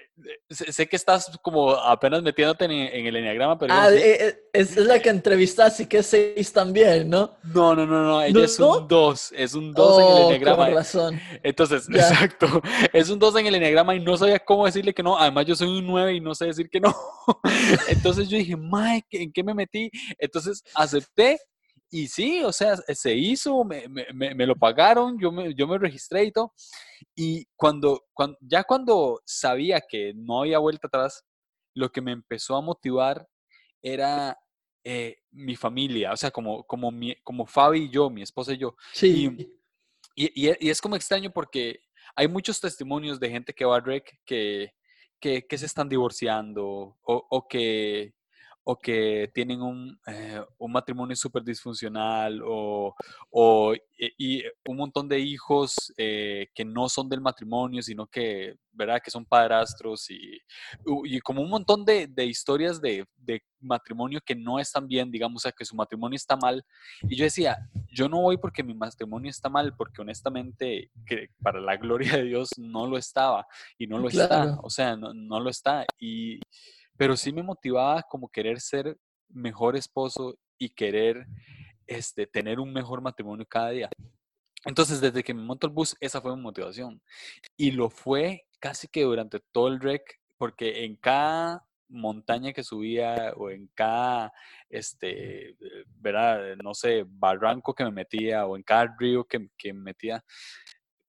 sé 0.49 0.89
que 0.89 0.97
estás 0.97 1.39
como 1.43 1.73
apenas 1.73 2.23
metiéndote 2.23 2.65
en, 2.65 3.07
el 3.07 3.17
enneagrama, 3.17 3.59
pero... 3.59 3.75
Ah, 3.75 3.91
es, 3.91 4.77
la 4.77 5.01
que 5.01 5.11
entrevistaste 5.11 5.89
que 5.89 5.99
es 5.99 6.07
seis 6.07 6.53
también, 6.53 7.11
¿no? 7.11 7.37
No, 7.43 7.75
no, 7.75 7.87
no, 7.87 8.05
no, 8.05 8.23
ella 8.23 8.45
es 8.45 8.59
un 8.59 8.89
2, 8.89 9.33
es 9.37 9.55
un 9.55 9.73
2 9.73 9.99
en 9.99 10.05
el 10.05 10.13
oh, 10.13 10.27
enneagrama. 10.27 10.71
razón. 10.71 11.21
Entonces, 11.43 11.89
exacto, 11.89 12.63
es 12.93 13.11
un 13.11 13.19
2 13.19 13.37
en 13.37 13.47
el 13.47 13.55
enneagrama 13.57 13.95
y 13.95 14.01
no 14.01 14.17
sabía 14.17 14.39
cómo 14.39 14.67
decirle 14.67 14.95
que 14.95 15.03
no, 15.03 15.19
además 15.19 15.47
yo 15.47 15.55
soy 15.55 15.69
un 15.69 15.87
9 15.87 16.15
y 16.15 16.21
no 16.21 16.35
sé 16.35 16.47
decir 16.47 16.71
que 16.71 16.81
no. 16.81 16.95
Entonces 17.89 18.29
yo 18.29 18.39
dije, 18.39 18.57
Mike, 18.57 19.23
¿en 19.23 19.33
qué 19.33 19.43
me 19.43 19.55
metí? 19.55 19.91
Entonces 20.19 20.63
acepté 20.75 21.39
y 21.95 22.09
sí, 22.09 22.43
o 22.43 22.53
sea, 22.53 22.77
se 22.77 23.15
hizo, 23.15 23.63
me, 23.63 23.87
me, 23.89 24.35
me, 24.35 24.47
lo 24.47 24.57
pagaron, 24.57 25.17
yo 25.17 25.31
me, 25.31 25.55
yo 25.55 25.69
me 25.69 25.79
registré 25.79 26.25
y 26.25 26.33
todo. 26.33 26.53
Y 27.15 27.47
cuando, 27.55 28.03
cuando, 28.13 28.37
ya 28.41 28.65
cuando 28.65 29.23
sabía 29.25 29.81
que 29.81 30.13
no 30.13 30.41
había 30.41 30.59
vuelta 30.59 30.89
atrás, 30.89 31.25
lo 31.73 31.93
que 31.93 32.01
me 32.01 32.11
empezó 32.11 32.57
a 32.57 32.63
motivar 32.63 33.29
era 33.81 34.37
eh, 34.83 35.19
mi 35.31 35.55
familia, 35.55 36.13
o 36.13 36.17
sea, 36.17 36.33
como, 36.33 36.65
como, 36.65 36.91
mi, 36.91 37.15
como 37.23 37.47
Fabi 37.47 37.85
y 37.85 37.91
yo, 37.91 38.11
mi 38.11 38.23
esposa 38.23 38.55
y 38.55 38.59
yo. 38.59 38.75
Sí. 38.93 39.31
Y, 40.17 40.49
y, 40.49 40.69
es 40.69 40.81
como 40.81 40.97
extraño 40.97 41.31
porque 41.31 41.79
hay 42.17 42.27
muchos 42.27 42.61
testimonios 42.61 43.21
de 43.21 43.31
gente 43.31 43.55
que 43.55 43.65
va 43.65 43.77
a 43.77 43.81
REC 43.81 44.19
que, 44.25 44.75
que, 45.21 45.47
que 45.47 45.59
se 45.59 45.67
están 45.67 45.89
divorciando 45.89 46.65
o, 46.67 46.99
o 47.31 47.47
que 47.47 48.15
o 48.65 48.79
que 48.79 49.31
tienen 49.35 49.61
un, 49.61 49.99
eh, 50.07 50.43
un 50.59 50.73
matrimonio 50.73 51.15
súper 51.15 51.45
disfuncional 51.45 52.41
o, 52.45 52.95
o 53.31 53.75
y, 54.19 54.43
un 54.67 54.77
montón 54.77 55.07
de 55.07 55.21
hijos 55.21 55.93
eh, 55.99 56.49
que 56.55 56.65
no 56.65 56.89
son 56.89 57.09
del 57.09 57.21
matrimonio, 57.21 57.83
sino 57.83 58.07
que, 58.07 58.57
¿verdad? 58.73 59.01
Que 59.05 59.11
son 59.11 59.27
padrastros 59.27 60.11
y, 60.11 60.39
y 61.05 61.21
como 61.21 61.43
un 61.43 61.51
montón 61.51 61.85
de, 61.85 62.07
de 62.07 62.25
historias 62.25 62.81
de, 62.81 63.07
de, 63.17 63.43
matrimonio 63.61 64.21
que 64.25 64.35
no 64.35 64.59
están 64.59 64.87
bien, 64.87 65.11
digamos, 65.11 65.41
o 65.41 65.45
sea, 65.45 65.53
que 65.53 65.65
su 65.65 65.75
matrimonio 65.75 66.17
está 66.17 66.37
mal. 66.37 66.63
Y 67.09 67.17
yo 67.17 67.25
decía, 67.25 67.57
yo 67.91 68.11
no 68.11 68.21
voy 68.21 68.37
porque 68.37 68.63
mi 68.63 68.75
matrimonio 68.75 69.31
está 69.31 69.49
mal, 69.49 69.75
porque 69.75 70.03
honestamente, 70.03 70.91
que 71.07 71.29
para 71.43 71.61
la 71.63 71.77
gloria 71.79 72.17
de 72.17 72.25
Dios 72.25 72.51
no 72.59 72.87
lo 72.87 72.99
estaba 72.99 73.47
y 73.79 73.87
no 73.87 73.99
lo 73.99 74.09
está, 74.09 74.59
o 74.63 74.69
sea, 74.69 74.97
no, 74.97 75.15
no 75.15 75.41
lo 75.41 75.49
está. 75.49 75.87
Y 75.99 76.41
pero 76.97 77.17
sí 77.17 77.33
me 77.33 77.43
motivaba 77.43 78.03
como 78.03 78.29
querer 78.29 78.61
ser 78.61 78.99
mejor 79.29 79.77
esposo 79.77 80.39
y 80.59 80.71
querer 80.71 81.27
este, 81.87 82.27
tener 82.27 82.61
un 82.61 82.73
mejor 82.73 83.01
matrimonio 83.01 83.47
cada 83.47 83.71
día. 83.71 83.89
Entonces, 84.65 85.01
desde 85.01 85.23
que 85.23 85.35
me 85.35 85.43
monto 85.43 85.67
el 85.67 85.73
bus, 85.73 85.97
esa 86.01 86.21
fue 86.21 86.35
mi 86.35 86.43
motivación. 86.43 87.03
Y 87.57 87.73
lo 87.73 87.91
fue 87.91 88.47
casi 88.61 88.89
que 88.89 89.03
durante 89.03 89.41
todo 89.53 89.69
el 89.69 89.81
rec, 89.81 90.21
porque 90.39 90.85
en 90.85 90.97
cada 90.97 91.67
montaña 91.89 92.53
que 92.53 92.65
subía 92.65 93.35
o 93.37 93.51
en 93.51 93.69
cada, 93.75 94.33
este, 94.71 95.57
¿verdad? 95.97 96.57
No 96.63 96.75
sé, 96.75 97.05
barranco 97.07 97.75
que 97.75 97.85
me 97.85 97.91
metía 97.91 98.47
o 98.47 98.57
en 98.57 98.63
cada 98.63 98.95
río 98.99 99.25
que, 99.25 99.49
que 99.59 99.73
me 99.75 99.81
metía, 99.81 100.25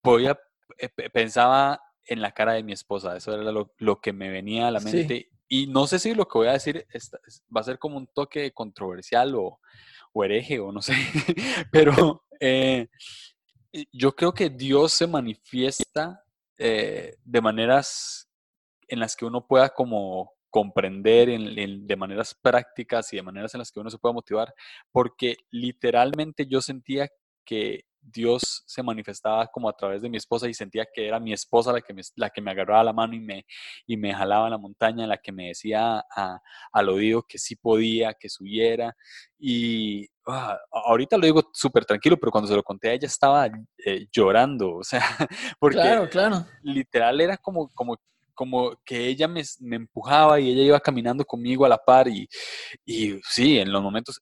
podía, 0.02 0.38
eh, 0.78 0.90
pensaba 1.10 1.80
en 2.04 2.22
la 2.22 2.32
cara 2.34 2.54
de 2.54 2.64
mi 2.64 2.74
esposa. 2.74 3.16
Eso 3.16 3.34
era 3.34 3.52
lo, 3.52 3.74
lo 3.78 4.02
que 4.02 4.12
me 4.12 4.30
venía 4.30 4.68
a 4.68 4.72
la 4.72 4.82
mente 4.82 5.30
y 5.48 5.68
no 5.68 5.88
sé 5.88 6.00
si 6.00 6.14
lo 6.14 6.28
que 6.28 6.38
voy 6.38 6.48
a 6.48 6.54
decir 6.54 6.86
va 7.56 7.62
a 7.62 7.64
ser 7.64 7.78
como 7.80 7.98
un 7.98 8.08
toque 8.08 8.52
controversial 8.52 9.36
o, 9.36 9.60
hereje 10.24 10.60
o 10.60 10.72
no 10.72 10.82
sé, 10.82 10.94
pero 11.72 12.24
eh, 12.40 12.88
yo 13.92 14.16
creo 14.16 14.34
que 14.34 14.50
Dios 14.50 14.94
se 14.94 15.08
manifiesta 15.08 16.24
eh, 16.58 17.16
de 17.24 17.42
maneras 17.42 18.30
en 18.88 19.00
las 19.00 19.16
que 19.16 19.26
uno 19.26 19.46
pueda 19.46 19.70
como 19.70 20.32
comprender 20.50 21.28
de 21.28 21.96
maneras 21.98 22.34
prácticas 22.34 23.12
y 23.12 23.18
de 23.18 23.24
maneras 23.24 23.54
en 23.54 23.60
las 23.60 23.72
que 23.72 23.82
uno 23.82 23.90
se 23.90 23.98
pueda 23.98 24.14
motivar, 24.14 24.54
porque 24.90 25.36
literalmente 25.52 26.48
yo 26.48 26.62
sentía 26.62 27.10
que 27.44 27.84
Dios 28.06 28.64
se 28.66 28.84
manifestaba 28.84 29.48
como 29.48 29.68
a 29.68 29.76
través 29.76 30.02
de 30.02 30.10
mi 30.10 30.18
esposa 30.18 30.48
y 30.48 30.54
sentía 30.54 30.86
que 30.94 31.08
era 31.08 31.20
mi 31.20 31.34
esposa 31.34 31.74
la 31.74 31.82
que 31.82 31.94
me, 31.94 32.02
la 32.16 32.30
que 32.30 32.42
me 32.42 32.52
agarraba 32.52 32.84
la 32.84 32.94
mano 32.94 33.16
y 33.16 33.20
me, 33.20 33.46
y 33.88 33.98
me 33.98 34.14
jalaba 34.14 34.50
la 34.50 34.58
montaña, 34.58 35.08
la 35.08 35.18
que 35.18 35.32
me 35.32 35.48
decía 35.48 36.04
al 36.72 36.90
oído 36.90 37.24
que 37.24 37.38
sí 37.40 37.56
podía, 37.56 38.14
que 38.14 38.30
subiera. 38.30 38.96
Y 39.40 40.08
ah, 40.28 40.58
ahorita 40.72 41.18
lo 41.18 41.26
digo 41.26 41.50
súper 41.54 41.86
tranquilo, 41.86 42.18
pero 42.18 42.32
cuando 42.32 42.48
se 42.48 42.56
lo 42.56 42.64
conté 42.64 42.90
a 42.90 42.94
ella 42.94 43.08
estaba 43.08 43.48
eh, 43.86 44.08
llorando, 44.12 44.76
o 44.76 44.84
sea, 44.84 45.02
porque 45.60 45.78
claro, 45.78 46.10
claro. 46.10 46.46
literal 46.62 47.20
era 47.22 47.38
como, 47.38 47.70
como 47.74 47.98
como 48.36 48.76
que 48.84 49.08
ella 49.08 49.28
me, 49.28 49.42
empujaba 49.72 50.40
y 50.40 50.52
ella 50.52 50.64
iba 50.64 50.80
caminando 50.80 51.26
conmigo 51.26 51.66
a 51.66 51.70
la 51.70 51.78
par 51.78 52.08
y, 52.08 52.28
y 52.86 53.20
sí, 53.24 53.58
en 53.58 53.72
los 53.72 53.82
momentos 53.82 54.22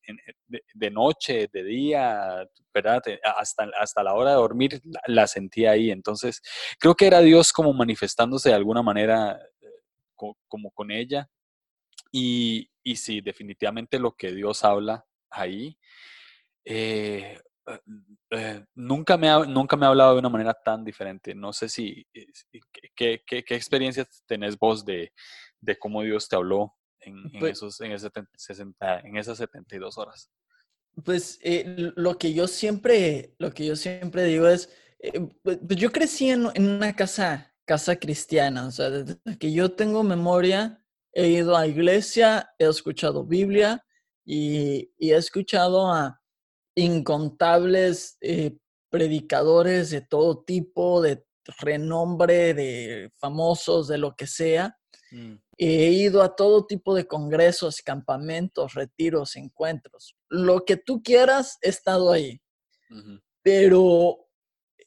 de, 0.73 0.91
noche, 0.91 1.49
de 1.51 1.63
día, 1.63 2.47
¿verdad? 2.73 3.01
Hasta, 3.37 3.69
hasta 3.79 4.03
la 4.03 4.13
hora 4.13 4.31
de 4.31 4.35
dormir 4.37 4.81
la, 5.07 5.27
sentía 5.27 5.71
ahí. 5.71 5.91
Entonces, 5.91 6.41
creo 6.79 6.95
que 6.95 7.07
era 7.07 7.19
Dios 7.19 7.51
como 7.51 7.73
manifestándose 7.73 8.49
de 8.49 8.55
alguna 8.55 8.83
manera 8.83 9.39
eh, 9.61 10.33
como 10.47 10.71
con 10.71 10.91
ella. 10.91 11.27
Y, 12.11 12.69
y 12.83 12.95
sí, 12.95 13.21
definitivamente 13.21 13.97
lo 13.97 14.15
que 14.15 14.31
Dios 14.31 14.63
habla 14.63 15.05
ahí. 15.31 15.77
Eh, 16.63 17.39
eh, 17.65 17.79
eh, 18.31 18.65
nunca, 18.75 19.17
me 19.17 19.29
ha, 19.29 19.39
nunca 19.45 19.77
me 19.77 19.85
ha 19.85 19.89
hablado 19.89 20.13
de 20.13 20.19
una 20.19 20.29
manera 20.29 20.53
tan 20.53 20.83
diferente. 20.83 21.33
No 21.33 21.53
sé 21.53 21.69
si, 21.69 22.05
eh, 22.13 22.27
qué, 22.95 23.23
qué, 23.25 23.43
qué 23.43 23.55
experiencias 23.55 24.23
tenés 24.25 24.57
vos 24.57 24.83
de, 24.83 25.13
de, 25.61 25.77
cómo 25.77 26.01
Dios 26.01 26.27
te 26.27 26.35
habló 26.35 26.75
en, 26.99 27.17
en 27.33 27.39
pues 27.39 27.53
esos, 27.53 27.79
en, 27.81 27.93
ese 27.93 28.09
60, 28.35 28.99
en 29.01 29.17
esas 29.17 29.37
72 29.37 29.97
horas. 29.97 30.29
Pues 31.03 31.39
lo 31.43 32.17
que 32.17 32.33
yo 32.33 32.47
siempre, 32.47 33.33
lo 33.39 33.51
que 33.51 33.65
yo 33.65 33.75
siempre 33.75 34.25
digo 34.25 34.47
es, 34.47 34.69
pues, 35.41 35.57
pues 35.65 35.79
yo 35.79 35.91
crecí 35.91 36.29
en, 36.29 36.47
en, 36.53 36.69
una 36.69 36.95
casa, 36.95 37.55
casa 37.65 37.95
cristiana, 37.95 38.67
o 38.67 38.71
sea, 38.71 38.89
desde 38.91 39.17
que 39.39 39.51
yo 39.51 39.71
tengo 39.71 40.03
memoria, 40.03 40.83
he 41.11 41.29
ido 41.29 41.57
a 41.57 41.65
iglesia, 41.65 42.53
he 42.59 42.65
escuchado 42.65 43.25
Biblia 43.25 43.83
y, 44.23 44.91
y 44.99 45.11
he 45.13 45.17
escuchado 45.17 45.91
a, 45.91 46.22
incontables 46.75 48.17
eh, 48.21 48.57
predicadores 48.89 49.89
de 49.89 50.01
todo 50.01 50.43
tipo, 50.43 51.01
de 51.01 51.25
renombre, 51.59 52.53
de 52.53 53.11
famosos, 53.17 53.87
de 53.87 53.97
lo 53.97 54.15
que 54.15 54.27
sea. 54.27 54.77
Mm. 55.11 55.35
He 55.57 55.91
ido 55.91 56.23
a 56.23 56.35
todo 56.35 56.65
tipo 56.65 56.95
de 56.95 57.07
congresos, 57.07 57.81
campamentos, 57.81 58.73
retiros, 58.73 59.35
encuentros. 59.35 60.15
Lo 60.29 60.65
que 60.65 60.77
tú 60.77 61.03
quieras, 61.03 61.57
he 61.61 61.69
estado 61.69 62.11
ahí. 62.11 62.41
Pero, 63.41 64.27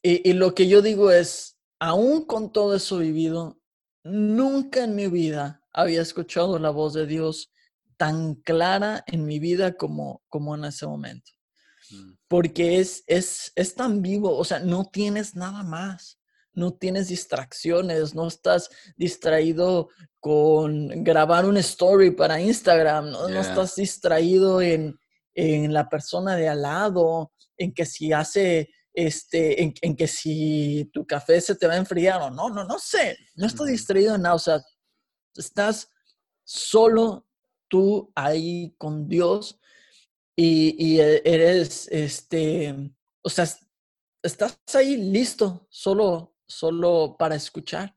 y, 0.02 0.32
lo 0.32 0.54
que 0.54 0.68
yo 0.68 0.82
digo 0.82 1.10
es, 1.10 1.58
aún 1.80 2.24
con 2.24 2.52
todo 2.52 2.76
eso 2.76 2.98
vivido, 2.98 3.60
nunca 4.04 4.84
en 4.84 4.94
mi 4.94 5.08
vida 5.08 5.64
había 5.72 6.02
escuchado 6.02 6.58
la 6.58 6.70
voz 6.70 6.94
de 6.94 7.06
Dios 7.06 7.52
tan 7.96 8.36
clara 8.36 9.02
en 9.06 9.24
mi 9.24 9.38
vida 9.38 9.76
como, 9.76 10.22
como 10.28 10.54
en 10.54 10.64
ese 10.64 10.86
momento. 10.86 11.32
Porque 12.28 12.80
es, 12.80 13.04
es, 13.06 13.52
es 13.54 13.74
tan 13.74 14.02
vivo, 14.02 14.36
o 14.36 14.44
sea, 14.44 14.58
no 14.58 14.86
tienes 14.86 15.36
nada 15.36 15.62
más, 15.62 16.18
no 16.52 16.72
tienes 16.72 17.08
distracciones, 17.08 18.14
no 18.14 18.26
estás 18.26 18.70
distraído 18.96 19.90
con 20.18 21.04
grabar 21.04 21.44
un 21.44 21.56
story 21.58 22.10
para 22.10 22.40
Instagram, 22.40 23.10
no, 23.10 23.28
estás 23.28 23.76
distraído 23.76 24.60
en, 24.60 24.98
en, 25.34 25.72
la 25.72 25.88
persona 25.88 26.34
de 26.34 26.48
al 26.48 26.62
lado, 26.62 27.32
en 27.56 27.72
que 27.72 27.86
si 27.86 28.12
hace, 28.12 28.70
este, 28.92 29.62
en, 29.62 29.74
en, 29.82 29.94
que 29.94 30.08
si 30.08 30.90
tu 30.92 31.06
café 31.06 31.40
se 31.40 31.54
te 31.54 31.66
va 31.66 31.74
a 31.74 31.78
enfriar 31.78 32.22
o 32.22 32.30
no, 32.30 32.48
no, 32.48 32.64
no 32.64 32.78
sé, 32.78 33.16
no 33.36 33.46
estás 33.46 33.66
distraído 33.66 34.14
en 34.14 34.22
nada, 34.22 34.34
o 34.34 34.40
sea, 34.40 34.60
estás 35.36 35.90
solo 36.42 37.26
tú 37.68 38.10
ahí 38.14 38.74
con 38.78 39.08
Dios 39.08 39.60
y, 40.36 41.00
e, 41.00 41.22
eres, 41.24 41.88
este, 41.90 42.74
o 43.22 43.30
sea, 43.30 43.46
estás 44.22 44.58
ahí 44.74 44.96
listo, 44.96 45.66
solo 45.70 46.36
solo 46.46 47.16
para 47.18 47.34
escuchar. 47.34 47.94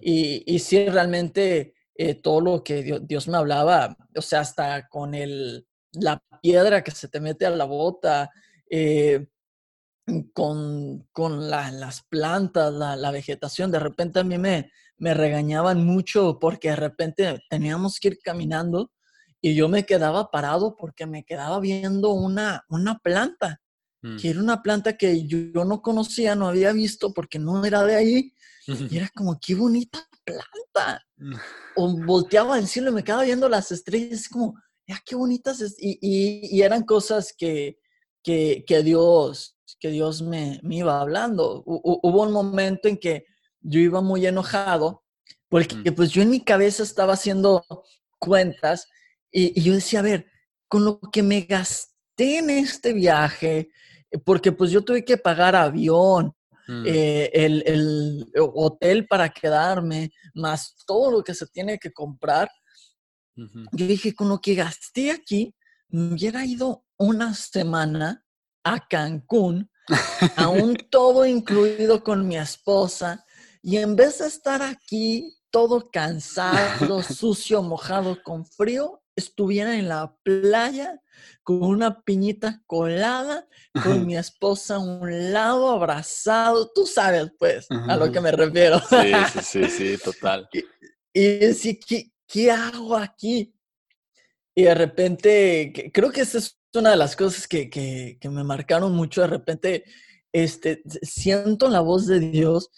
y, 0.00 0.44
y 0.46 0.58
sí, 0.58 0.86
realmente 0.88 1.74
eh, 1.94 2.14
todo 2.14 2.40
lo 2.40 2.64
que 2.64 3.00
Dios, 3.02 3.28
me 3.28 3.36
hablaba, 3.36 3.96
o 4.14 4.22
sea, 4.22 4.40
hasta 4.40 4.88
con 4.88 5.14
el, 5.14 5.66
la 5.92 6.22
piedra 6.42 6.82
que 6.82 6.90
se 6.90 7.08
te 7.08 7.20
mete 7.20 7.46
a 7.46 7.50
la 7.50 7.64
bota, 7.64 8.30
eh, 8.68 9.26
con, 10.34 11.08
con 11.12 11.48
las 11.48 12.02
plantas, 12.02 12.72
la, 12.74 12.94
la, 12.94 13.10
vegetación, 13.10 13.70
de 13.70 13.78
repente 13.78 14.20
a 14.20 14.24
mí 14.24 14.36
me, 14.36 14.70
me 14.98 15.14
regañaban 15.14 15.84
mucho 15.84 16.38
porque 16.38 16.70
de 16.70 16.76
repente 16.76 17.42
teníamos 17.48 17.98
que 17.98 18.08
ir 18.08 18.18
caminando 18.22 18.92
y 19.44 19.54
yo 19.54 19.68
me 19.68 19.84
quedaba 19.84 20.30
parado 20.30 20.74
porque 20.74 21.04
me 21.04 21.22
quedaba 21.22 21.60
viendo 21.60 22.12
una, 22.12 22.64
una 22.70 22.98
planta, 23.00 23.60
mm. 24.00 24.16
que 24.16 24.30
era 24.30 24.40
una 24.40 24.62
planta 24.62 24.96
que 24.96 25.26
yo, 25.26 25.66
no 25.66 25.82
conocía, 25.82 26.34
no 26.34 26.48
había 26.48 26.72
visto 26.72 27.12
porque 27.12 27.38
no 27.38 27.62
era 27.62 27.84
de 27.84 27.94
ahí. 27.94 28.34
Y 28.90 28.96
era 28.96 29.10
como, 29.14 29.38
qué 29.38 29.54
bonita 29.54 30.08
planta. 30.24 31.06
Mm. 31.18 31.34
O 31.76 32.06
volteaba 32.06 32.54
al 32.54 32.66
cielo 32.66 32.90
y 32.90 32.94
me 32.94 33.04
quedaba 33.04 33.24
viendo 33.24 33.46
las 33.50 33.70
estrellas, 33.70 34.30
como, 34.30 34.58
ya 34.86 34.98
qué 35.04 35.14
bonitas. 35.14 35.60
Y, 35.78 35.98
y, 36.00 36.56
y, 36.56 36.62
eran 36.62 36.82
cosas 36.82 37.34
que, 37.36 37.78
que, 38.22 38.64
que 38.66 38.82
Dios, 38.82 39.58
que 39.78 39.90
Dios 39.90 40.22
me, 40.22 40.58
me 40.62 40.76
iba 40.76 40.98
hablando. 40.98 41.62
hubo 41.66 42.22
un 42.22 42.32
momento 42.32 42.88
en 42.88 42.96
que 42.96 43.26
yo 43.60 43.78
iba 43.78 44.00
muy 44.00 44.26
enojado 44.26 45.04
porque 45.50 45.90
mm. 45.90 45.94
pues 45.94 46.12
yo 46.12 46.22
en 46.22 46.30
mi 46.30 46.40
cabeza 46.40 46.82
estaba 46.82 47.12
haciendo 47.12 47.62
cuentas 48.18 48.88
y, 49.36 49.60
yo 49.60 49.74
decía, 49.74 49.98
a 49.98 50.02
ver, 50.02 50.26
con 50.68 50.84
lo 50.84 51.00
que 51.12 51.22
me 51.22 51.40
gasté 51.40 52.38
en 52.38 52.50
este 52.50 52.92
viaje, 52.92 53.70
eh, 54.10 54.18
porque 54.24 54.52
pues 54.52 54.70
yo 54.70 54.82
tuve 54.82 55.04
que 55.04 55.18
pagar 55.18 55.56
avión, 55.56 56.32
mm. 56.68 56.84
eh, 56.86 57.30
el, 57.34 58.30
hotel 58.36 59.08
para 59.08 59.28
quedarme, 59.28 60.12
más 60.34 60.76
todo 60.86 61.10
lo 61.10 61.24
que 61.24 61.34
se 61.34 61.46
tiene 61.48 61.78
que 61.78 61.92
comprar. 61.92 62.48
Yo 63.36 63.86
dije, 63.88 64.14
con 64.14 64.28
lo 64.28 64.40
que 64.40 64.54
gasté 64.54 65.10
aquí, 65.10 65.52
me 65.88 66.14
hubiera 66.14 66.46
ido 66.46 66.84
una 66.96 67.34
semana 67.34 68.24
a 68.62 68.86
Cancún, 68.86 69.68
aún 70.36 70.76
todo 70.90 71.26
incluido 71.26 72.04
con 72.04 72.28
mi 72.28 72.36
esposa, 72.36 73.24
y 73.60 73.78
en 73.78 73.96
vez 73.96 74.18
de 74.18 74.28
estar 74.28 74.62
aquí 74.62 75.36
todo 75.50 75.90
cansado, 75.90 77.02
sucio, 77.02 77.60
mojado, 77.62 78.22
con 78.22 78.46
frío, 78.46 79.03
estuviera 79.16 79.76
en 79.76 79.88
la 79.88 80.16
playa 80.22 81.00
con 81.42 81.62
una 81.62 82.02
piñita 82.02 82.62
colada, 82.66 83.46
con 83.82 84.06
mi 84.06 84.16
esposa 84.16 84.76
a 84.76 84.78
un 84.78 85.32
lado, 85.32 85.70
abrazado, 85.70 86.70
tú 86.74 86.86
sabes, 86.86 87.30
pues, 87.38 87.66
a 87.70 87.96
lo 87.96 88.10
que 88.10 88.20
me 88.20 88.32
refiero. 88.32 88.80
Sí, 88.80 89.12
sí, 89.32 89.40
sí, 89.42 89.70
sí, 89.70 89.98
total. 90.02 90.48
y, 91.12 91.22
decir, 91.38 91.78
¿qué, 91.86 92.10
¿qué 92.26 92.50
hago 92.50 92.96
aquí? 92.96 93.54
Y 94.54 94.64
de 94.64 94.74
repente, 94.74 95.90
creo 95.92 96.10
que 96.10 96.22
esa 96.22 96.38
es 96.38 96.58
una 96.74 96.90
de 96.90 96.96
las 96.96 97.14
cosas 97.14 97.46
que, 97.46 97.68
que, 97.68 98.18
que 98.20 98.28
me 98.28 98.44
marcaron 98.44 98.92
mucho. 98.92 99.20
De 99.20 99.26
repente, 99.26 99.84
este, 100.32 100.82
siento 101.02 101.68
la 101.68 101.80
voz 101.80 102.06
de 102.06 102.20
Dios 102.20 102.70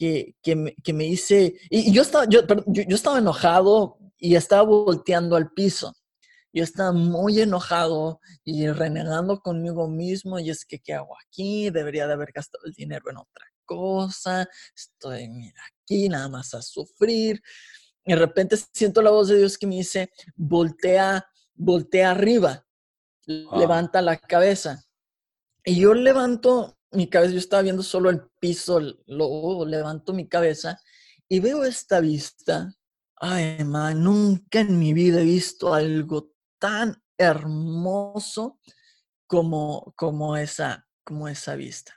que, 0.00 0.56
me, 0.56 0.74
que 0.82 0.92
me 0.94 1.04
hice, 1.04 1.56
y 1.68 1.92
yo 1.92 2.00
estaba, 2.00 2.24
yo, 2.26 2.40
yo, 2.66 2.96
estaba 2.96 3.18
enojado 3.18 3.98
y 4.20 4.36
estaba 4.36 4.62
volteando 4.62 5.34
al 5.34 5.50
piso. 5.52 5.94
Yo 6.52 6.64
estaba 6.64 6.92
muy 6.92 7.40
enojado 7.40 8.20
y 8.44 8.68
renegando 8.68 9.40
conmigo 9.40 9.88
mismo 9.88 10.38
y 10.38 10.50
es 10.50 10.64
que, 10.64 10.80
¿qué 10.80 10.94
hago 10.94 11.16
aquí? 11.26 11.70
Debería 11.70 12.06
de 12.06 12.12
haber 12.12 12.32
gastado 12.32 12.64
el 12.66 12.72
dinero 12.72 13.10
en 13.10 13.18
otra 13.18 13.46
cosa. 13.64 14.48
Estoy, 14.74 15.28
mira, 15.28 15.62
aquí 15.72 16.08
nada 16.08 16.28
más 16.28 16.54
a 16.54 16.62
sufrir. 16.62 17.40
Y 18.04 18.12
de 18.12 18.18
repente 18.18 18.56
siento 18.72 19.00
la 19.00 19.10
voz 19.10 19.28
de 19.28 19.38
Dios 19.38 19.56
que 19.56 19.66
me 19.66 19.76
dice, 19.76 20.10
voltea, 20.34 21.24
voltea 21.54 22.10
arriba, 22.10 22.66
levanta 23.26 24.02
la 24.02 24.16
cabeza. 24.16 24.84
Y 25.64 25.80
yo 25.80 25.94
levanto 25.94 26.78
mi 26.90 27.08
cabeza, 27.08 27.32
yo 27.32 27.38
estaba 27.38 27.62
viendo 27.62 27.82
solo 27.82 28.10
el 28.10 28.22
piso, 28.40 28.80
luego 29.06 29.64
levanto 29.66 30.12
mi 30.12 30.28
cabeza 30.28 30.80
y 31.28 31.38
veo 31.38 31.64
esta 31.64 32.00
vista. 32.00 32.74
Ay, 33.20 33.62
man, 33.64 34.02
nunca 34.02 34.60
en 34.60 34.78
mi 34.78 34.92
vida 34.94 35.20
he 35.20 35.24
visto 35.24 35.74
algo 35.74 36.32
tan 36.58 37.00
hermoso 37.18 38.58
como, 39.26 39.92
como, 39.96 40.36
esa, 40.36 40.88
como 41.04 41.28
esa 41.28 41.54
vista. 41.54 41.94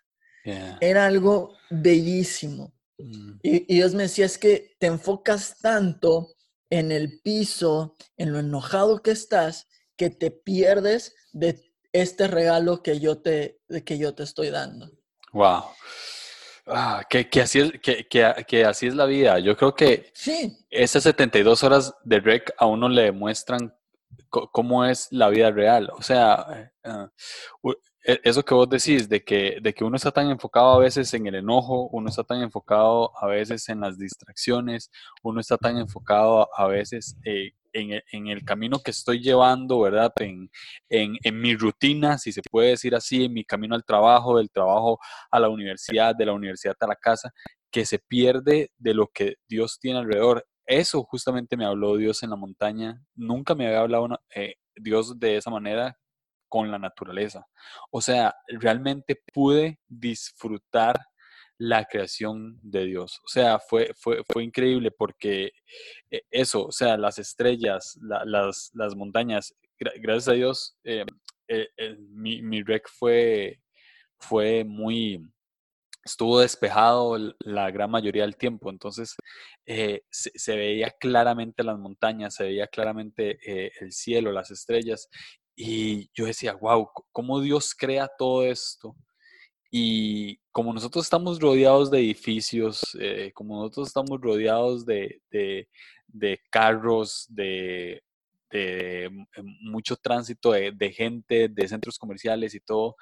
Era 0.82 1.06
algo 1.06 1.56
bellísimo. 1.70 2.74
Mm. 2.98 3.40
Y, 3.42 3.74
y, 3.74 3.76
Dios 3.78 3.94
me 3.96 4.04
decía, 4.04 4.26
es 4.26 4.38
que 4.38 4.76
te 4.78 4.88
enfocas 4.88 5.58
tanto 5.60 6.36
en 6.70 6.92
el 6.92 7.22
piso, 7.22 7.96
en 8.18 8.34
lo 8.34 8.40
enojado 8.40 9.02
que 9.02 9.12
estás, 9.12 9.68
que 9.96 10.10
te 10.10 10.32
pierdes 10.32 11.16
de 11.32 11.74
este 11.94 12.28
regalo 12.28 12.84
que 12.84 13.00
yo 13.00 13.22
te, 13.22 13.62
que 13.86 13.98
yo 13.98 14.14
te 14.14 14.24
estoy 14.24 14.50
dando. 14.50 14.92
Wow. 15.32 15.64
Ah, 16.66 17.04
que, 17.10 17.28
así 17.42 17.60
es, 17.60 17.72
que, 17.82 18.08
que, 18.08 18.66
así 18.66 18.88
es 18.88 18.96
la 18.96 19.06
vida. 19.06 19.40
Yo 19.40 19.58
creo 19.58 19.76
que 19.76 20.12
sí. 20.14 20.58
esas 20.70 21.04
72 21.04 21.64
horas 21.64 21.94
de 22.04 22.20
rec 22.20 22.54
a 22.58 22.66
uno 22.66 22.88
le 22.88 23.04
demuestran 23.04 23.74
cómo 24.30 24.86
es 24.86 25.08
la 25.12 25.30
vida 25.30 25.52
real. 25.52 25.90
O 25.98 26.02
sea, 26.02 26.46
eh, 26.56 26.72
ah, 26.86 27.10
e, 28.06 28.20
eso 28.24 28.44
que 28.44 28.54
vos 28.54 28.70
decís, 28.70 29.10
de 29.10 29.24
que, 29.24 29.58
de 29.62 29.74
que 29.74 29.84
uno 29.84 29.96
está 29.98 30.12
tan 30.12 30.30
enfocado 30.30 30.74
a 30.74 30.80
veces 30.80 31.14
en 31.14 31.28
el 31.28 31.36
enojo, 31.36 31.90
uno 31.92 32.10
está 32.10 32.24
tan 32.24 32.42
enfocado 32.42 33.12
a 33.22 33.28
veces 33.28 33.68
en 33.70 33.82
las 33.82 33.98
distracciones, 33.98 34.90
uno 35.22 35.40
está 35.40 35.58
tan 35.58 35.78
enfocado 35.78 36.50
a 36.56 36.68
veces 36.68 37.18
eh, 37.26 37.52
en, 37.74 38.02
en, 38.12 38.28
el 38.28 38.44
camino 38.46 38.80
que 38.80 38.92
estoy 38.92 39.20
llevando, 39.20 39.82
¿verdad? 39.82 40.12
En, 40.18 40.50
en, 40.90 41.18
en, 41.24 41.42
mi 41.42 41.56
rutina, 41.56 42.18
si 42.18 42.32
se 42.32 42.42
puede 42.50 42.70
decir 42.70 42.96
así, 42.96 43.26
en 43.26 43.34
mi 43.34 43.44
camino 43.44 43.76
al 43.76 43.84
trabajo, 43.84 44.38
del 44.38 44.50
trabajo 44.50 45.00
a 45.32 45.40
la 45.40 45.50
universidad, 45.50 46.16
de 46.16 46.26
la 46.26 46.34
universidad 46.34 46.76
a 46.80 46.88
la 46.88 46.96
casa, 46.96 47.32
que 47.72 47.86
se 47.86 48.00
pierde 48.00 48.72
de 48.78 48.94
lo 48.94 49.08
que 49.08 49.36
Dios 49.48 49.80
tiene 49.80 50.00
alrededor. 50.00 50.46
Eso 50.66 51.04
justamente 51.04 51.58
me 51.58 51.66
habló 51.66 51.98
Dios 51.98 52.24
en 52.24 52.30
la 52.30 52.36
montaña. 52.36 53.04
Nunca 53.16 53.56
me 53.56 53.66
había 53.66 53.82
hablado 53.82 54.08
eh, 54.36 54.56
Dios 54.76 55.20
de 55.20 55.38
esa 55.38 55.50
manera 55.50 55.98
con 56.48 56.70
la 56.70 56.78
naturaleza. 56.78 57.48
O 57.90 58.00
sea, 58.00 58.36
realmente 58.48 59.20
pude 59.34 59.80
disfrutar 59.88 61.00
la 61.58 61.86
creación 61.86 62.60
de 62.62 62.86
Dios. 62.86 63.20
O 63.24 63.28
sea, 63.28 63.60
fue, 63.60 63.92
fue, 63.96 64.24
fue 64.32 64.44
increíble 64.44 64.92
porque 64.92 65.52
eh, 66.12 66.24
eso, 66.32 66.66
o 66.68 66.72
sea, 66.72 66.98
las 66.98 67.20
estrellas, 67.20 67.98
las, 68.02 68.72
las, 68.74 68.96
montañas, 68.96 69.56
gracias 69.78 70.28
a 70.30 70.34
Dios, 70.34 70.78
eh, 70.84 71.06
eh, 71.48 71.98
mi, 72.10 72.42
mi, 72.42 72.64
rec 72.64 72.90
fue, 72.90 73.62
fue 74.20 74.64
muy, 74.64 75.26
estuvo 76.04 76.40
despejado 76.40 77.18
la 77.40 77.72
gran 77.72 77.92
mayoría 77.92 78.24
del 78.24 78.38
tiempo, 78.38 78.70
entonces 78.70 79.16
se, 79.66 80.04
se, 80.10 80.56
veía 80.58 80.92
claramente 81.00 81.64
las 81.64 81.78
montañas, 81.78 82.36
se 82.36 82.46
veía 82.46 82.68
claramente 82.68 83.40
el 83.80 83.92
cielo, 83.92 84.32
las 84.32 84.52
estrellas, 84.52 85.10
y 85.56 86.10
yo 86.14 86.26
decía, 86.26 86.54
wow, 86.54 86.90
¿cómo 87.12 87.40
Dios 87.40 87.76
crea 87.76 88.10
todo 88.18 88.44
esto? 88.44 88.96
Y 89.76 90.40
como 90.52 90.72
nosotros 90.72 91.04
estamos 91.04 91.40
rodeados 91.40 91.90
de 91.90 91.98
edificios, 91.98 92.96
eh, 93.00 93.32
como 93.34 93.56
nosotros 93.56 93.88
estamos 93.88 94.22
rodeados 94.22 94.86
de, 94.86 95.20
de, 95.32 96.40
carros, 96.52 97.26
de, 97.28 98.04
de, 98.52 99.10
mucho 99.62 99.96
tránsito 99.96 100.52
de, 100.52 100.72
de, 100.74 100.92
gente, 100.92 101.48
de 101.50 101.68
centros 101.68 101.98
comerciales 101.98 102.54
y 102.54 102.60
todo, 102.60 102.96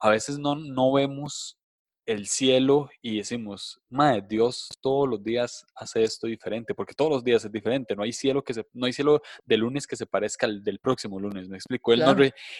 a 0.00 0.08
veces 0.08 0.38
no, 0.38 0.54
no 0.54 0.94
vemos 0.94 1.58
el 2.06 2.26
cielo 2.26 2.90
y 3.00 3.18
decimos, 3.18 3.80
madre, 3.88 4.24
Dios 4.28 4.68
todos 4.80 5.08
los 5.08 5.22
días 5.22 5.66
hace 5.74 6.02
esto 6.02 6.26
diferente, 6.26 6.74
porque 6.74 6.94
todos 6.94 7.10
los 7.10 7.24
días 7.24 7.44
es 7.44 7.52
diferente, 7.52 7.96
no 7.96 8.02
hay 8.02 8.12
cielo 8.12 8.42
que 8.42 8.54
se, 8.54 8.66
no 8.72 8.86
hay 8.86 8.92
cielo 8.92 9.22
de 9.44 9.56
lunes 9.56 9.86
que 9.86 9.96
se 9.96 10.06
parezca 10.06 10.46
al 10.46 10.62
del 10.62 10.78
próximo 10.78 11.18
lunes, 11.18 11.48
me 11.48 11.56
explico, 11.56 11.92
él, 11.92 12.00
no, 12.00 12.14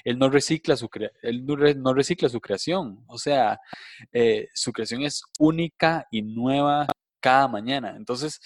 él 0.04 0.18
no, 0.18 0.30
recicla 0.30 0.76
su 0.76 0.88
él 1.22 1.44
no, 1.44 1.94
recicla 1.94 2.28
su 2.28 2.40
creación, 2.40 3.04
o 3.06 3.18
sea, 3.18 3.60
eh, 4.12 4.48
su 4.54 4.72
creación 4.72 5.02
es 5.02 5.22
única 5.38 6.06
y 6.10 6.22
nueva 6.22 6.86
cada 7.20 7.48
mañana, 7.48 7.94
entonces 7.96 8.40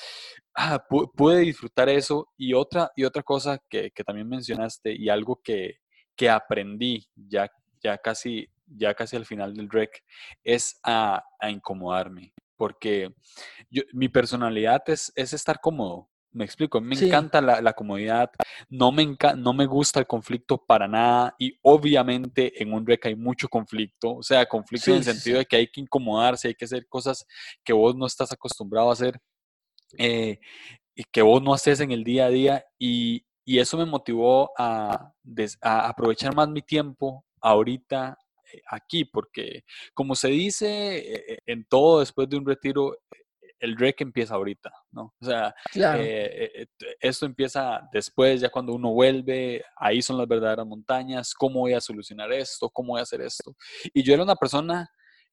ah, 0.55 0.85
pude 0.89 1.41
disfrutar 1.41 1.89
eso 1.89 2.29
y 2.37 2.55
otra, 2.55 2.91
y 2.97 3.05
otra 3.05 3.23
cosa 3.23 3.59
que, 3.69 3.91
que 3.93 4.05
también 4.05 4.29
mencionaste 4.29 4.95
y 4.95 5.09
algo 5.09 5.41
que, 5.43 5.79
que 6.17 6.29
aprendí 6.29 7.09
ya, 7.15 7.49
ya 7.81 7.97
casi 7.99 8.49
ya 8.77 8.95
casi 8.95 9.17
al 9.17 9.27
final 9.27 9.55
del 9.55 9.69
rec, 9.69 10.05
es 10.45 10.79
a, 10.85 11.23
incomodarme, 11.49 12.33
porque 12.57 13.13
mi 13.93 14.09
personalidad 14.09 14.83
es, 14.87 15.13
es, 15.15 15.33
estar 15.33 15.61
cómodo. 15.61 16.09
Me 16.31 16.45
explico, 16.45 16.81
me 16.81 16.95
encanta 16.95 17.41
la, 17.41 17.73
comodidad, 17.73 18.31
no 18.69 18.93
me, 18.93 19.17
no 19.39 19.55
me 19.55 19.65
gusta 19.65 20.01
el 20.01 20.07
conflicto 20.07 20.63
para 20.63 20.87
nada 20.87 21.35
y 21.39 21.59
obviamente 21.63 22.63
en 22.63 22.75
un 22.75 22.87
rec 22.87 23.07
hay 23.07 23.17
mucho 23.17 23.49
conflicto, 23.49 24.17
o 24.17 24.23
sea, 24.23 24.45
conflicto 24.47 24.91
en 24.91 24.99
el 24.99 25.05
sentido 25.05 25.39
de 25.39 25.47
que 25.47 25.57
hay 25.57 25.69
que 25.69 25.81
incomodarse, 25.81 26.49
hay 26.49 26.55
que 26.55 26.67
hacer 26.67 26.87
cosas 26.87 27.25
que 27.65 27.73
vos 27.73 27.97
no 27.97 28.07
estás 28.07 28.31
acostumbrado 28.31 28.91
a 28.91 28.93
hacer 28.93 29.19
eh, 29.97 30.39
y 30.95 31.05
que 31.05 31.23
vos 31.23 31.43
no 31.43 31.55
haces 31.55 31.81
en 31.81 31.93
el 31.93 32.05
día 32.05 32.27
a 32.27 32.31
día 32.31 32.65
y, 32.79 33.25
eso 33.47 33.79
me 33.79 33.87
motivó 33.87 34.51
a, 34.59 35.15
a, 35.63 35.89
aprovechar 35.89 36.35
más 36.35 36.51
mi 36.51 36.61
tiempo 36.61 37.25
ahorita 37.41 38.19
aquí, 38.71 39.05
porque 39.05 39.65
como 39.95 40.15
se 40.15 40.29
dice 40.29 40.99
eh, 40.99 41.39
en 41.47 41.65
todo 41.65 42.01
después 42.01 42.29
de 42.29 42.37
un 42.37 42.47
retiro, 42.47 42.97
el 43.61 43.77
rec 43.77 44.01
empieza 44.01 44.35
ahorita, 44.35 44.73
¿no? 44.93 45.15
O 45.21 45.25
sea, 45.25 45.55
eh, 45.75 46.51
eh, 46.55 46.67
esto 47.01 47.27
empieza 47.27 47.81
después, 47.93 48.41
ya 48.41 48.51
cuando 48.51 48.73
uno 48.73 48.93
vuelve, 48.93 49.65
ahí 49.77 50.01
son 50.01 50.19
las 50.19 50.29
verdaderas 50.29 50.67
montañas, 50.67 51.35
¿cómo 51.35 51.61
voy 51.61 51.73
a 51.73 51.81
solucionar 51.81 52.33
esto? 52.33 52.71
¿Cómo 52.71 52.93
voy 52.93 53.01
a 53.01 53.03
hacer 53.03 53.21
esto? 53.21 53.57
Y 53.93 54.03
yo 54.03 54.15
era 54.15 54.23
una 54.23 54.37
persona 54.37 54.89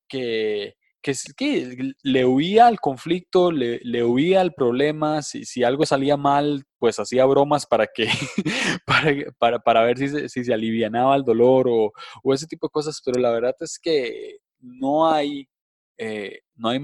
que, 0.07 0.75
que, 1.05 1.13
que 1.37 1.93
le 2.01 2.25
huía 2.25 2.65
al 2.65 2.79
conflicto, 2.79 3.51
le, 3.51 3.79
le 3.83 4.03
huía 4.03 4.41
al 4.41 4.53
problema, 4.53 5.21
si, 5.21 5.63
algo 5.63 5.85
salía 5.85 6.17
mal, 6.17 6.63
pues 6.79 6.99
hacía 6.99 7.25
bromas 7.25 7.67
para 7.67 7.85
que, 7.85 8.07
para, 8.87 9.13
para, 9.37 9.59
para, 9.59 9.83
ver 9.83 9.99
si 9.99 10.07
se, 10.07 10.29
si 10.29 10.43
se 10.43 10.53
alivianaba 10.53 11.15
el 11.15 11.23
dolor 11.23 11.67
o, 11.69 11.91
o 12.23 12.33
ese 12.33 12.47
tipo 12.47 12.65
de 12.65 12.71
cosas, 12.71 12.99
pero 13.05 13.19
la 13.19 13.29
verdad 13.29 13.53
es 13.59 13.77
que 13.79 14.37
no 14.59 15.07
hay 15.07 15.47
eh, 15.97 16.39
no 16.55 16.69
hay 16.69 16.79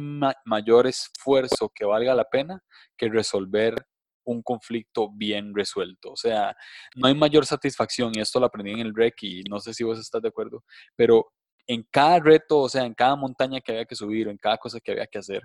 mayor 0.46 0.88
esfuerzo 0.88 1.72
que 1.74 1.86
valga 1.86 2.14
la 2.16 2.26
pena 2.26 2.62
que 2.96 3.10
resolver 3.10 3.76
un 4.24 4.44
conflicto 4.44 5.10
bien 5.12 5.54
resuelto. 5.56 6.12
O 6.12 6.16
sea, 6.16 6.56
no 6.96 7.08
hay 7.08 7.16
mayor 7.16 7.46
satisfacción, 7.46 8.12
y 8.16 8.22
esto 8.22 8.40
lo 8.40 8.46
aprendí 8.46 8.72
en 8.72 8.80
el 8.80 8.94
REC 8.96 9.24
y 9.24 9.44
no 9.50 9.60
sé 9.60 9.74
si 9.74 9.84
vos 9.84 10.00
estás 10.00 10.22
de 10.22 10.30
acuerdo, 10.30 10.64
pero 10.96 11.34
en 11.72 11.84
cada 11.90 12.20
reto, 12.20 12.60
o 12.60 12.70
sea, 12.70 12.84
en 12.84 12.94
cada 12.94 13.16
montaña 13.16 13.62
que 13.62 13.72
había 13.72 13.86
que 13.86 13.96
subir 13.96 14.28
o 14.28 14.32
en 14.32 14.38
cada 14.38 14.58
cosa 14.58 14.82
que 14.82 14.92
había 14.92 15.08
que 15.08 15.20
hacer, 15.20 15.42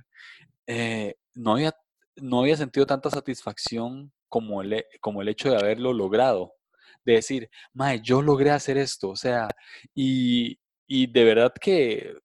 eh, 0.67 1.15
no, 1.35 1.53
había, 1.53 1.73
no 2.17 2.41
había 2.41 2.57
sentido 2.57 2.85
tanta 2.85 3.11
satisfacción 3.11 4.13
como 4.29 4.61
el, 4.61 4.85
como 5.01 5.23
el 5.23 5.29
hecho 5.29 5.51
de 5.51 5.57
haberlo 5.57 5.93
logrado. 5.93 6.55
De 7.05 7.15
decir, 7.15 7.49
mae, 7.73 8.01
yo 8.03 8.23
logré 8.23 8.51
hacer 8.51 8.77
esto, 8.77 9.11
o 9.11 9.17
sea, 9.17 9.49
y, 9.95 10.59
y 10.89 11.07
de 11.07 11.25
verdad 11.25 11.53
que, 11.61 12.17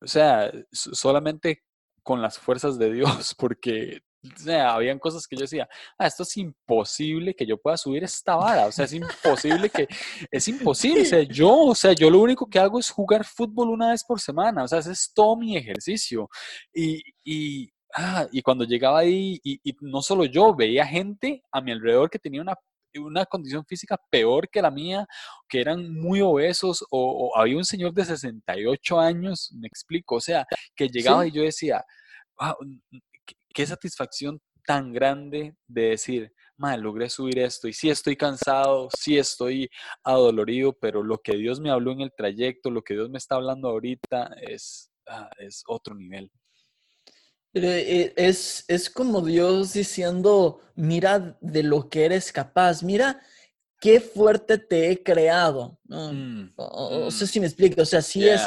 o 0.00 0.06
sea, 0.06 0.50
solamente 0.72 1.62
con 2.02 2.22
las 2.22 2.38
fuerzas 2.38 2.78
de 2.78 2.92
Dios, 2.94 3.34
porque 3.38 4.00
o 4.24 4.38
sea, 4.38 4.74
habían 4.74 4.98
cosas 4.98 5.26
que 5.26 5.36
yo 5.36 5.42
decía, 5.42 5.68
ah, 5.98 6.06
esto 6.06 6.22
es 6.22 6.36
imposible 6.36 7.34
que 7.34 7.46
yo 7.46 7.58
pueda 7.58 7.76
subir 7.76 8.04
esta 8.04 8.36
vara, 8.36 8.66
o 8.66 8.72
sea, 8.72 8.86
es 8.86 8.92
imposible 8.92 9.68
que, 9.70 9.86
es 10.30 10.48
imposible, 10.48 11.02
o 11.02 11.04
sea, 11.04 11.22
yo, 11.28 11.52
o 11.52 11.74
sea, 11.74 11.92
yo 11.92 12.10
lo 12.10 12.20
único 12.20 12.48
que 12.48 12.58
hago 12.58 12.78
es 12.78 12.90
jugar 12.90 13.24
fútbol 13.24 13.70
una 13.70 13.90
vez 13.90 14.04
por 14.04 14.20
semana, 14.20 14.64
o 14.64 14.68
sea, 14.68 14.78
ese 14.78 14.92
es 14.92 15.12
todo 15.14 15.36
mi 15.36 15.56
ejercicio. 15.56 16.28
Y, 16.72 17.02
y, 17.24 17.70
ah, 17.94 18.26
y 18.32 18.42
cuando 18.42 18.64
llegaba 18.64 19.00
ahí, 19.00 19.40
y, 19.42 19.60
y 19.62 19.76
no 19.80 20.02
solo 20.02 20.24
yo, 20.24 20.54
veía 20.54 20.86
gente 20.86 21.42
a 21.52 21.60
mi 21.60 21.72
alrededor 21.72 22.10
que 22.10 22.18
tenía 22.18 22.40
una 22.42 22.54
una 23.00 23.26
condición 23.26 23.64
física 23.66 23.98
peor 24.10 24.48
que 24.48 24.62
la 24.62 24.70
mía, 24.70 25.06
que 25.48 25.60
eran 25.60 25.92
muy 25.92 26.20
obesos, 26.20 26.84
o, 26.90 27.32
había 27.36 27.56
un 27.56 27.64
señor 27.64 27.92
de 27.92 28.04
68 28.04 29.00
años, 29.00 29.52
me 29.54 29.66
explico, 29.66 30.16
o 30.16 30.20
sea, 30.20 30.46
que 30.74 30.88
llegaba 30.88 31.26
y 31.26 31.32
yo 31.32 31.42
decía, 31.42 31.84
qué, 33.54 33.66
satisfacción 33.66 34.40
tan 34.66 34.92
grande 34.92 35.54
de 35.66 35.82
decir, 35.90 36.32
madre, 36.56 36.82
logré 36.82 37.08
subir 37.08 37.38
esto 37.38 37.68
y 37.68 37.72
sí 37.72 37.90
estoy 37.90 38.16
cansado, 38.16 38.88
sí 38.98 39.18
estoy 39.18 39.70
adolorido, 40.02 40.72
pero 40.72 41.02
lo 41.02 41.18
que 41.18 41.36
Dios 41.36 41.60
me 41.60 41.70
habló 41.70 41.92
en 41.92 42.00
el 42.00 42.12
trayecto, 42.16 42.70
lo 42.70 42.82
que 42.82 42.94
Dios 42.94 43.10
me 43.10 43.18
está 43.18 43.36
hablando 43.36 43.68
ahorita 43.68 44.34
es, 44.40 44.90
ah, 45.06 45.30
es 45.38 45.62
otro 45.66 45.94
nivel. 45.94 46.30
Eh, 47.52 48.12
es, 48.16 48.64
es 48.66 48.90
como 48.90 49.20
Dios 49.20 49.74
diciendo, 49.74 50.60
mira 50.74 51.38
de 51.40 51.62
lo 51.62 51.88
que 51.88 52.04
eres 52.04 52.32
capaz, 52.32 52.82
mira 52.82 53.22
qué 53.80 54.00
fuerte 54.00 54.58
te 54.58 54.90
he 54.90 55.02
creado. 55.02 55.78
No, 55.84 56.12
mm, 56.12 56.54
o, 56.56 57.10
sé 57.10 57.24
mm. 57.24 57.28
si 57.28 57.40
me 57.40 57.46
explico, 57.46 57.82
o 57.82 57.84
sea, 57.84 58.02
sí 58.02 58.28
es, 58.28 58.42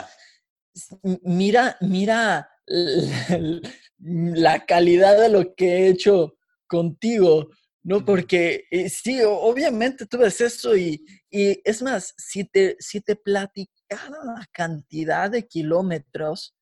mira, 1.22 1.78
mira 1.80 2.50
la, 3.99 4.65
calidad 4.65 5.19
de 5.19 5.30
lo 5.30 5.56
que 5.56 5.65
he 5.65 5.88
hecho 5.89 6.38
contigo, 6.67 7.49
¿no? 7.84 8.03
Porque 8.03 8.65
eh, 8.71 8.89
sí, 8.89 9.21
obviamente 9.23 10.06
tú 10.06 10.17
ves 10.17 10.41
eso 10.41 10.75
y, 10.75 11.06
y, 11.30 11.62
es 11.63 11.82
más, 11.82 12.13
si 12.17 12.43
te, 12.43 12.75
si 12.80 13.01
te 13.01 13.15
platicara 13.15 14.17
la 14.25 14.47
cantidad 14.51 15.32
de 15.32 15.47
kilómetros 15.47 16.58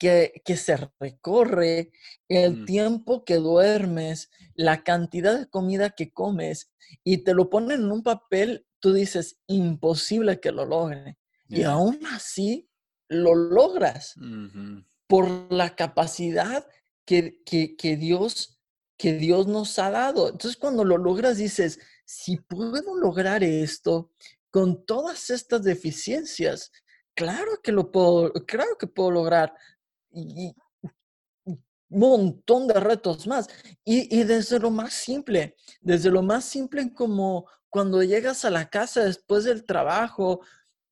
que, 0.00 0.56
se 0.56 0.78
recorre, 0.98 1.92
el 2.28 2.64
tiempo 2.64 3.24
que 3.24 3.36
duermes, 3.36 4.30
la 4.54 4.82
cantidad 4.82 5.38
de 5.38 5.46
comida 5.46 5.90
que 5.90 6.10
comes 6.10 6.72
y 7.04 7.18
te 7.18 7.34
lo 7.34 7.50
ponen 7.50 7.82
en 7.82 7.92
un 7.92 8.02
papel, 8.02 8.66
tú 8.80 8.94
dices, 8.94 9.38
imposible 9.46 10.40
que 10.40 10.52
lo 10.52 10.64
logre. 10.64 11.18
Y 11.48 11.64
aún 11.64 12.00
así 12.06 12.70
lo 13.08 13.34
logras 13.34 14.14
por 15.10 15.52
la 15.52 15.74
capacidad 15.74 16.64
que, 17.04 17.42
que, 17.44 17.96
Dios, 17.96 18.60
que 18.96 19.14
Dios 19.14 19.48
nos 19.48 19.76
ha 19.80 19.90
dado. 19.90 20.28
Entonces 20.28 20.56
cuando 20.56 20.84
lo 20.84 20.98
logras 20.98 21.36
dices, 21.36 21.80
si 22.04 22.36
puedo 22.36 22.94
lograr 22.94 23.42
esto 23.42 24.12
con 24.52 24.86
todas 24.86 25.30
estas 25.30 25.64
deficiencias, 25.64 26.70
claro 27.14 27.60
que 27.60 27.72
lo 27.72 27.90
puedo, 27.90 28.32
claro 28.46 28.78
que 28.78 28.86
puedo 28.86 29.10
lograr 29.10 29.52
y 30.12 30.54
montón 31.88 32.68
de 32.68 32.74
retos 32.74 33.26
más. 33.26 33.48
Y, 33.84 34.22
desde 34.22 34.60
lo 34.60 34.70
más 34.70 34.94
simple, 34.94 35.56
desde 35.80 36.10
lo 36.10 36.22
más 36.22 36.44
simple 36.44 36.94
como 36.94 37.48
cuando 37.68 38.00
llegas 38.04 38.44
a 38.44 38.50
la 38.50 38.70
casa 38.70 39.02
después 39.02 39.42
del 39.42 39.64
trabajo 39.64 40.40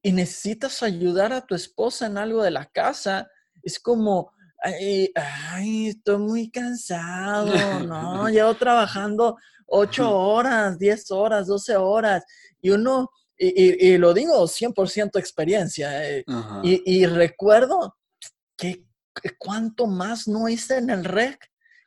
y 0.02 0.10
necesitas 0.10 0.82
ayudar 0.82 1.32
a 1.32 1.46
tu 1.46 1.54
esposa 1.54 2.06
en 2.06 2.18
algo 2.18 2.42
de 2.42 2.50
la 2.50 2.66
casa, 2.66 3.30
es 3.68 3.78
como, 3.78 4.32
ay, 4.62 5.88
estoy 5.88 6.18
muy 6.18 6.50
cansado, 6.50 7.80
¿no? 7.80 8.28
Llevo 8.30 8.54
trabajando 8.54 9.36
ocho 9.66 10.10
horas, 10.10 10.78
diez 10.78 11.10
horas, 11.10 11.46
doce 11.46 11.76
horas, 11.76 12.24
y 12.60 12.70
uno, 12.70 13.10
y, 13.36 13.96
lo 13.98 14.14
digo 14.14 14.48
100% 14.48 15.18
experiencia, 15.18 16.10
eh, 16.10 16.24
y, 16.62 16.82
y, 17.00 17.06
recuerdo 17.06 17.96
que 18.56 18.88
¿cuánto 19.38 19.86
más 19.86 20.26
no 20.26 20.48
hice 20.48 20.78
en 20.78 20.90
el 20.90 21.04
rec? 21.04 21.38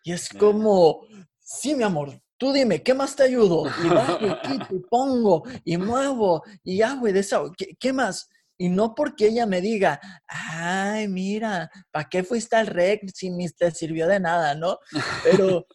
Y 0.03 0.13
es 0.13 0.29
como, 0.29 1.01
sí, 1.39 1.75
mi 1.75 1.83
amor, 1.83 2.21
tú 2.37 2.53
dime, 2.53 2.81
¿qué 2.83 2.93
más 2.93 3.15
te 3.15 3.23
ayudo? 3.23 3.65
Y 3.83 3.89
bajo 3.89 4.17
y 4.69 4.79
pongo 4.89 5.43
y 5.63 5.77
muevo 5.77 6.43
y 6.63 6.81
hago 6.81 7.07
y 7.07 7.11
deshago. 7.11 7.51
¿Qué, 7.57 7.75
¿Qué, 7.79 7.91
más? 7.91 8.29
Y 8.61 8.69
no 8.69 8.93
porque 8.93 9.29
ella 9.29 9.47
me 9.47 9.59
diga, 9.59 9.99
ay, 10.27 11.07
mira, 11.07 11.71
¿para 11.89 12.07
qué 12.07 12.23
fuiste 12.23 12.55
al 12.55 12.67
rec 12.67 13.09
si 13.11 13.31
ni 13.31 13.49
te 13.49 13.71
sirvió 13.71 14.05
de 14.07 14.19
nada, 14.19 14.53
no? 14.53 14.77
Pero 15.23 15.65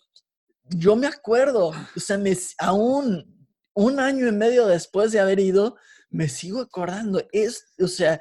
yo 0.69 0.95
me 0.95 1.09
acuerdo, 1.09 1.71
o 1.71 2.01
sea, 2.01 2.17
me, 2.17 2.33
aún 2.59 3.49
un 3.75 3.99
año 3.99 4.29
y 4.29 4.33
medio 4.33 4.69
después 4.69 5.11
de 5.11 5.19
haber 5.19 5.41
ido, 5.41 5.75
me 6.11 6.29
sigo 6.29 6.61
acordando. 6.61 7.21
Es, 7.33 7.75
o 7.81 7.89
sea, 7.89 8.21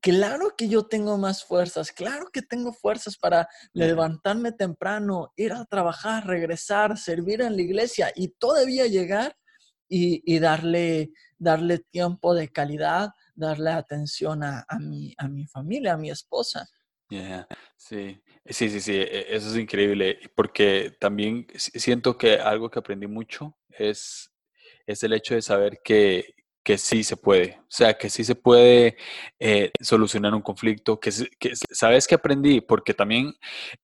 Claro 0.00 0.54
que 0.56 0.68
yo 0.68 0.86
tengo 0.86 1.18
más 1.18 1.44
fuerzas, 1.44 1.90
claro 1.90 2.26
que 2.32 2.42
tengo 2.42 2.72
fuerzas 2.72 3.16
para 3.16 3.48
levantarme 3.72 4.52
temprano, 4.52 5.32
ir 5.36 5.52
a 5.52 5.64
trabajar, 5.64 6.26
regresar, 6.26 6.96
servir 6.98 7.40
en 7.40 7.56
la 7.56 7.62
iglesia 7.62 8.12
y 8.14 8.28
todavía 8.28 8.86
llegar 8.86 9.36
y, 9.88 10.38
darle, 10.38 11.12
darle 11.38 11.78
tiempo 11.78 12.34
de 12.34 12.48
calidad, 12.48 13.10
darle 13.36 13.70
atención 13.70 14.42
a, 14.42 14.64
mi, 14.80 15.14
a 15.18 15.28
mi 15.28 15.46
familia, 15.46 15.94
a 15.94 15.98
mi 15.98 16.10
esposa. 16.10 16.66
Sí, 17.76 18.20
sí, 18.44 18.68
sí, 18.68 18.80
sí, 18.80 18.92
e, 18.96 19.26
eso 19.36 19.50
es 19.50 19.56
increíble, 19.56 20.18
porque 20.34 20.96
también 20.98 21.46
siento 21.54 22.18
que 22.18 22.34
algo 22.38 22.68
que 22.68 22.80
aprendí 22.80 23.06
mucho 23.06 23.56
es, 23.68 24.32
es 24.86 25.02
el 25.04 25.12
hecho 25.12 25.34
de 25.34 25.42
saber 25.42 25.80
que, 25.84 26.34
que 26.64 26.78
sí 26.78 27.04
se 27.04 27.16
puede, 27.16 27.60
o 27.60 27.66
sea, 27.68 27.96
que 27.96 28.10
sí 28.10 28.24
se 28.24 28.34
puede 28.34 28.96
eh, 29.38 29.70
solucionar 29.80 30.34
un 30.34 30.42
conflicto, 30.42 30.98
que, 30.98 31.12
sabes 31.70 32.08
que 32.08 32.16
aprendí, 32.16 32.60
porque 32.60 32.92
también 32.92 33.34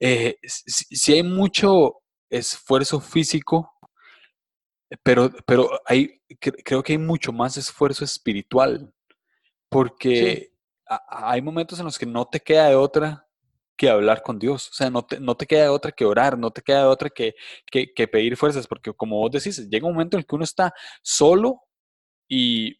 eh, 0.00 0.36
si, 0.42 1.12
hay 1.12 1.22
mucho 1.22 2.00
esfuerzo 2.28 3.00
físico, 3.00 3.70
pero, 5.04 5.30
pero 5.46 5.70
hay, 5.86 6.20
creo 6.40 6.82
que 6.82 6.94
hay 6.94 6.98
mucho 6.98 7.32
más 7.32 7.56
esfuerzo 7.56 8.04
espiritual, 8.04 8.92
porque 9.72 10.52
hay 11.08 11.40
momentos 11.40 11.78
en 11.78 11.86
los 11.86 11.98
que 11.98 12.06
no 12.06 12.26
te 12.26 12.40
queda 12.40 12.68
de 12.68 12.76
otra 12.76 13.26
que 13.76 13.88
hablar 13.88 14.22
con 14.22 14.38
Dios. 14.38 14.68
O 14.70 14.74
sea, 14.74 14.90
no 14.90 15.02
te, 15.02 15.18
no 15.18 15.34
te 15.34 15.46
queda 15.46 15.72
otra 15.72 15.90
que 15.92 16.04
orar, 16.04 16.38
no 16.38 16.50
te 16.50 16.62
queda 16.62 16.88
otra 16.88 17.08
que, 17.08 17.34
que, 17.70 17.92
que 17.94 18.06
pedir 18.06 18.36
fuerzas, 18.36 18.66
porque 18.66 18.92
como 18.92 19.18
vos 19.18 19.30
decís, 19.30 19.66
llega 19.68 19.86
un 19.86 19.94
momento 19.94 20.16
en 20.16 20.20
el 20.20 20.26
que 20.26 20.34
uno 20.34 20.44
está 20.44 20.72
solo 21.02 21.62
y 22.28 22.76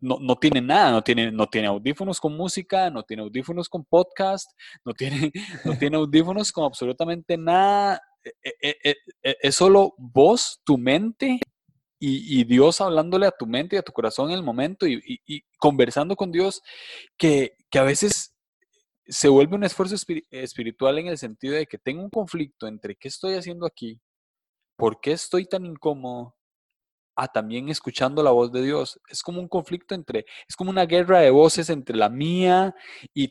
no, 0.00 0.18
no, 0.20 0.36
tiene 0.36 0.60
nada, 0.60 0.90
no 0.90 1.02
tiene, 1.02 1.30
no 1.30 1.46
tiene 1.46 1.68
audífonos 1.68 2.20
con 2.20 2.36
música, 2.36 2.90
no 2.90 3.02
tiene 3.02 3.22
audífonos 3.22 3.68
con 3.68 3.84
podcast, 3.84 4.50
no 4.84 4.92
tiene, 4.94 5.30
no 5.64 5.78
tiene 5.78 5.96
audífonos 5.98 6.50
con 6.52 6.64
absolutamente 6.64 7.36
nada. 7.36 8.00
E, 8.42 8.54
e, 8.60 8.96
e, 9.22 9.36
es 9.40 9.54
solo 9.54 9.94
vos, 9.98 10.60
tu 10.64 10.76
mente 10.78 11.38
y, 11.98 12.44
Dios 12.44 12.80
hablándole 12.80 13.26
a 13.26 13.30
tu 13.30 13.46
mente 13.46 13.76
y 13.76 13.78
a 13.78 13.82
tu 13.82 13.92
corazón 13.92 14.30
en 14.30 14.36
el 14.36 14.42
momento 14.42 14.86
y, 14.86 15.20
conversando 15.58 16.16
con 16.16 16.30
Dios, 16.30 16.62
que, 17.16 17.56
que, 17.70 17.78
a 17.78 17.82
veces 17.84 18.34
se 19.06 19.28
vuelve 19.28 19.56
un 19.56 19.64
esfuerzo 19.64 19.96
espiritual 20.30 20.98
en 20.98 21.08
el 21.08 21.18
sentido 21.18 21.54
de 21.54 21.66
que 21.66 21.78
tengo 21.78 22.02
un 22.02 22.10
conflicto 22.10 22.66
entre 22.66 22.96
qué 22.96 23.08
estoy 23.08 23.34
haciendo 23.34 23.66
aquí, 23.66 24.00
por 24.76 25.00
qué 25.00 25.12
estoy 25.12 25.46
tan 25.46 25.64
incómodo, 25.64 26.36
a 27.16 27.28
también 27.28 27.70
escuchando 27.70 28.22
la 28.22 28.30
voz 28.30 28.52
de 28.52 28.62
Dios. 28.62 29.00
Es 29.08 29.22
como 29.22 29.40
un 29.40 29.48
conflicto 29.48 29.94
entre, 29.94 30.26
es 30.46 30.54
como 30.54 30.70
una 30.70 30.84
guerra 30.84 31.20
de 31.20 31.30
voces 31.30 31.70
entre 31.70 31.96
la 31.96 32.10
mía 32.10 32.74
y 33.14 33.28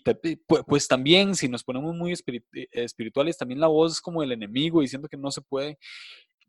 pues, 0.67 0.87
también 0.87 1.35
si 1.35 1.47
nos 1.47 1.63
ponemos 1.63 1.95
muy 1.95 2.11
eh, 2.11 2.67
espirituales, 2.71 3.37
también 3.37 3.59
la 3.59 3.67
voz 3.67 3.93
es 3.93 4.01
como 4.01 4.23
el 4.23 4.31
enemigo 4.31 4.81
diciendo 4.81 5.07
que 5.07 5.17
no 5.17 5.29
se 5.29 5.41
puede, 5.41 5.77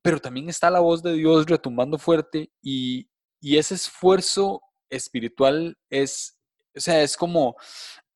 pero 0.07 0.21
también 0.21 0.49
está 0.49 0.71
la 0.71 0.81
voz 0.81 1.03
de 1.03 1.15
Dios 1.15 1.47
retumbando 1.47 1.99
fuerte 1.99 2.51
y, 2.63 3.09
ese 3.43 3.75
esfuerzo 3.75 4.61
espiritual 4.91 5.77
es, 5.89 6.39
o 6.75 6.81
sea, 6.81 7.03
es 7.03 7.17
como, 7.17 7.55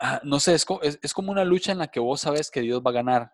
ah, 0.00 0.20
no 0.24 0.40
sé, 0.40 0.54
es, 0.54 0.66
es 1.02 1.12
como 1.12 1.30
una 1.30 1.44
lucha 1.44 1.70
en 1.70 1.78
la 1.78 1.88
que 1.88 2.00
vos 2.00 2.20
sabes 2.20 2.50
que 2.50 2.62
Dios 2.62 2.82
va 2.84 2.90
a 2.90 2.94
ganar 2.94 3.32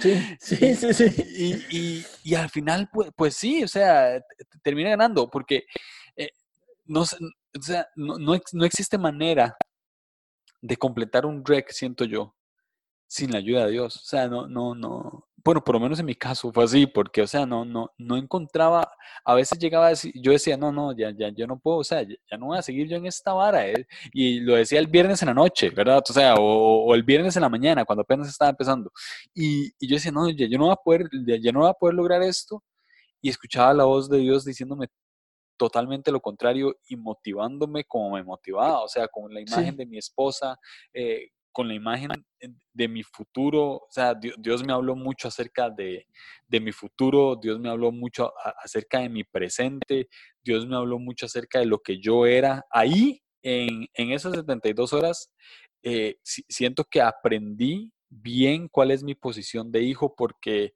Sí, 0.00 0.36
sí, 0.40 0.74
sí, 0.74 0.94
sí. 0.94 2.04
Y, 2.24 2.34
al 2.34 2.50
final, 2.50 2.88
pues, 2.92 3.10
pues, 3.16 3.34
sí, 3.34 3.62
o 3.62 3.68
sea, 3.68 4.20
termina 4.62 4.90
ganando, 4.90 5.30
porque 5.30 5.64
eh, 6.16 6.30
no, 6.86 7.02
o 7.02 7.62
sea, 7.62 7.88
no, 7.96 8.16
no, 8.18 8.64
existe 8.64 8.98
manera 8.98 9.56
de 10.60 10.76
completar 10.76 11.26
un 11.26 11.44
rec, 11.44 11.70
siento 11.70 12.04
yo, 12.04 12.34
sin 13.06 13.30
la 13.32 13.38
ayuda 13.38 13.66
de 13.66 13.72
Dios. 13.72 13.96
O 13.96 14.04
sea, 14.04 14.28
no, 14.28 14.48
no, 14.48 14.74
no. 14.74 15.27
Bueno, 15.44 15.62
por 15.62 15.74
lo 15.74 15.80
menos 15.80 16.00
en 16.00 16.06
mi 16.06 16.14
caso 16.14 16.52
fue 16.52 16.64
así, 16.64 16.86
porque, 16.86 17.22
o 17.22 17.26
sea, 17.26 17.46
no, 17.46 17.64
no, 17.64 17.92
no 17.96 18.16
encontraba, 18.16 18.92
a 19.24 19.34
veces 19.34 19.58
llegaba 19.58 19.86
a 19.86 19.90
decir, 19.90 20.12
yo 20.16 20.32
decía, 20.32 20.56
no, 20.56 20.72
no, 20.72 20.96
ya, 20.96 21.10
ya, 21.16 21.28
yo 21.30 21.46
no 21.46 21.58
puedo, 21.58 21.78
o 21.78 21.84
sea, 21.84 22.02
ya, 22.02 22.36
no 22.36 22.46
voy 22.46 22.58
a 22.58 22.62
seguir 22.62 22.88
yo 22.88 22.96
en 22.96 23.06
esta 23.06 23.32
vara, 23.32 23.66
eh", 23.68 23.86
y 24.12 24.40
lo 24.40 24.56
decía 24.56 24.80
el 24.80 24.88
viernes 24.88 25.22
en 25.22 25.28
la 25.28 25.34
noche, 25.34 25.70
¿verdad? 25.70 26.02
O 26.08 26.12
sea, 26.12 26.34
o, 26.38 26.94
el 26.94 27.04
viernes 27.04 27.36
en 27.36 27.42
la 27.42 27.48
mañana, 27.48 27.84
cuando 27.84 28.02
apenas 28.02 28.28
estaba 28.28 28.50
empezando, 28.50 28.90
y, 29.34 29.68
y 29.78 29.88
yo 29.88 29.94
decía, 29.94 30.12
no, 30.12 30.28
ya, 30.30 30.46
yo 30.48 30.58
no 30.58 30.64
voy 30.64 30.72
a 30.72 30.76
poder, 30.76 31.08
ya, 31.40 31.52
no 31.52 31.60
voy 31.60 31.70
a 31.70 31.74
poder 31.74 31.94
lograr 31.94 32.22
esto, 32.22 32.62
y 33.22 33.28
escuchaba 33.30 33.72
la 33.74 33.84
voz 33.84 34.08
de 34.10 34.18
Dios 34.18 34.44
diciéndome 34.44 34.88
totalmente 35.56 36.12
lo 36.12 36.20
contrario 36.20 36.78
y 36.88 36.96
motivándome 36.96 37.84
como 37.84 38.12
me 38.12 38.22
motivaba, 38.24 38.82
o 38.82 38.88
sea, 38.88 39.08
con 39.08 39.32
la 39.32 39.40
imagen 39.40 39.76
de 39.76 39.86
mi 39.86 39.98
esposa, 39.98 40.56
eh, 40.92 41.30
con 41.58 41.66
la 41.66 41.74
imagen 41.74 42.10
de 42.72 42.86
mi 42.86 43.02
futuro, 43.02 43.78
o 43.78 43.88
sea, 43.90 44.14
Dios, 44.14 44.64
me 44.64 44.72
habló 44.72 44.94
mucho 44.94 45.26
acerca 45.26 45.68
de, 45.68 46.06
mi 46.48 46.70
futuro, 46.70 47.34
Dios 47.34 47.58
me 47.58 47.68
habló 47.68 47.90
mucho 47.90 48.32
acerca 48.62 49.00
de 49.00 49.08
mi 49.08 49.24
presente, 49.24 50.08
Dios 50.40 50.68
me 50.68 50.76
habló 50.76 51.00
mucho 51.00 51.26
acerca 51.26 51.58
de 51.58 51.66
lo 51.66 51.80
que 51.80 52.00
yo 52.00 52.26
era. 52.26 52.64
Ahí, 52.70 53.24
en, 53.42 53.88
esas 53.92 54.34
72 54.34 54.92
horas, 54.92 55.32
eh, 55.82 56.20
siento 56.22 56.84
que 56.84 57.02
aprendí 57.02 57.92
bien 58.08 58.68
cuál 58.68 58.92
es 58.92 59.02
mi 59.02 59.16
posición 59.16 59.72
de 59.72 59.82
hijo, 59.82 60.14
porque 60.14 60.74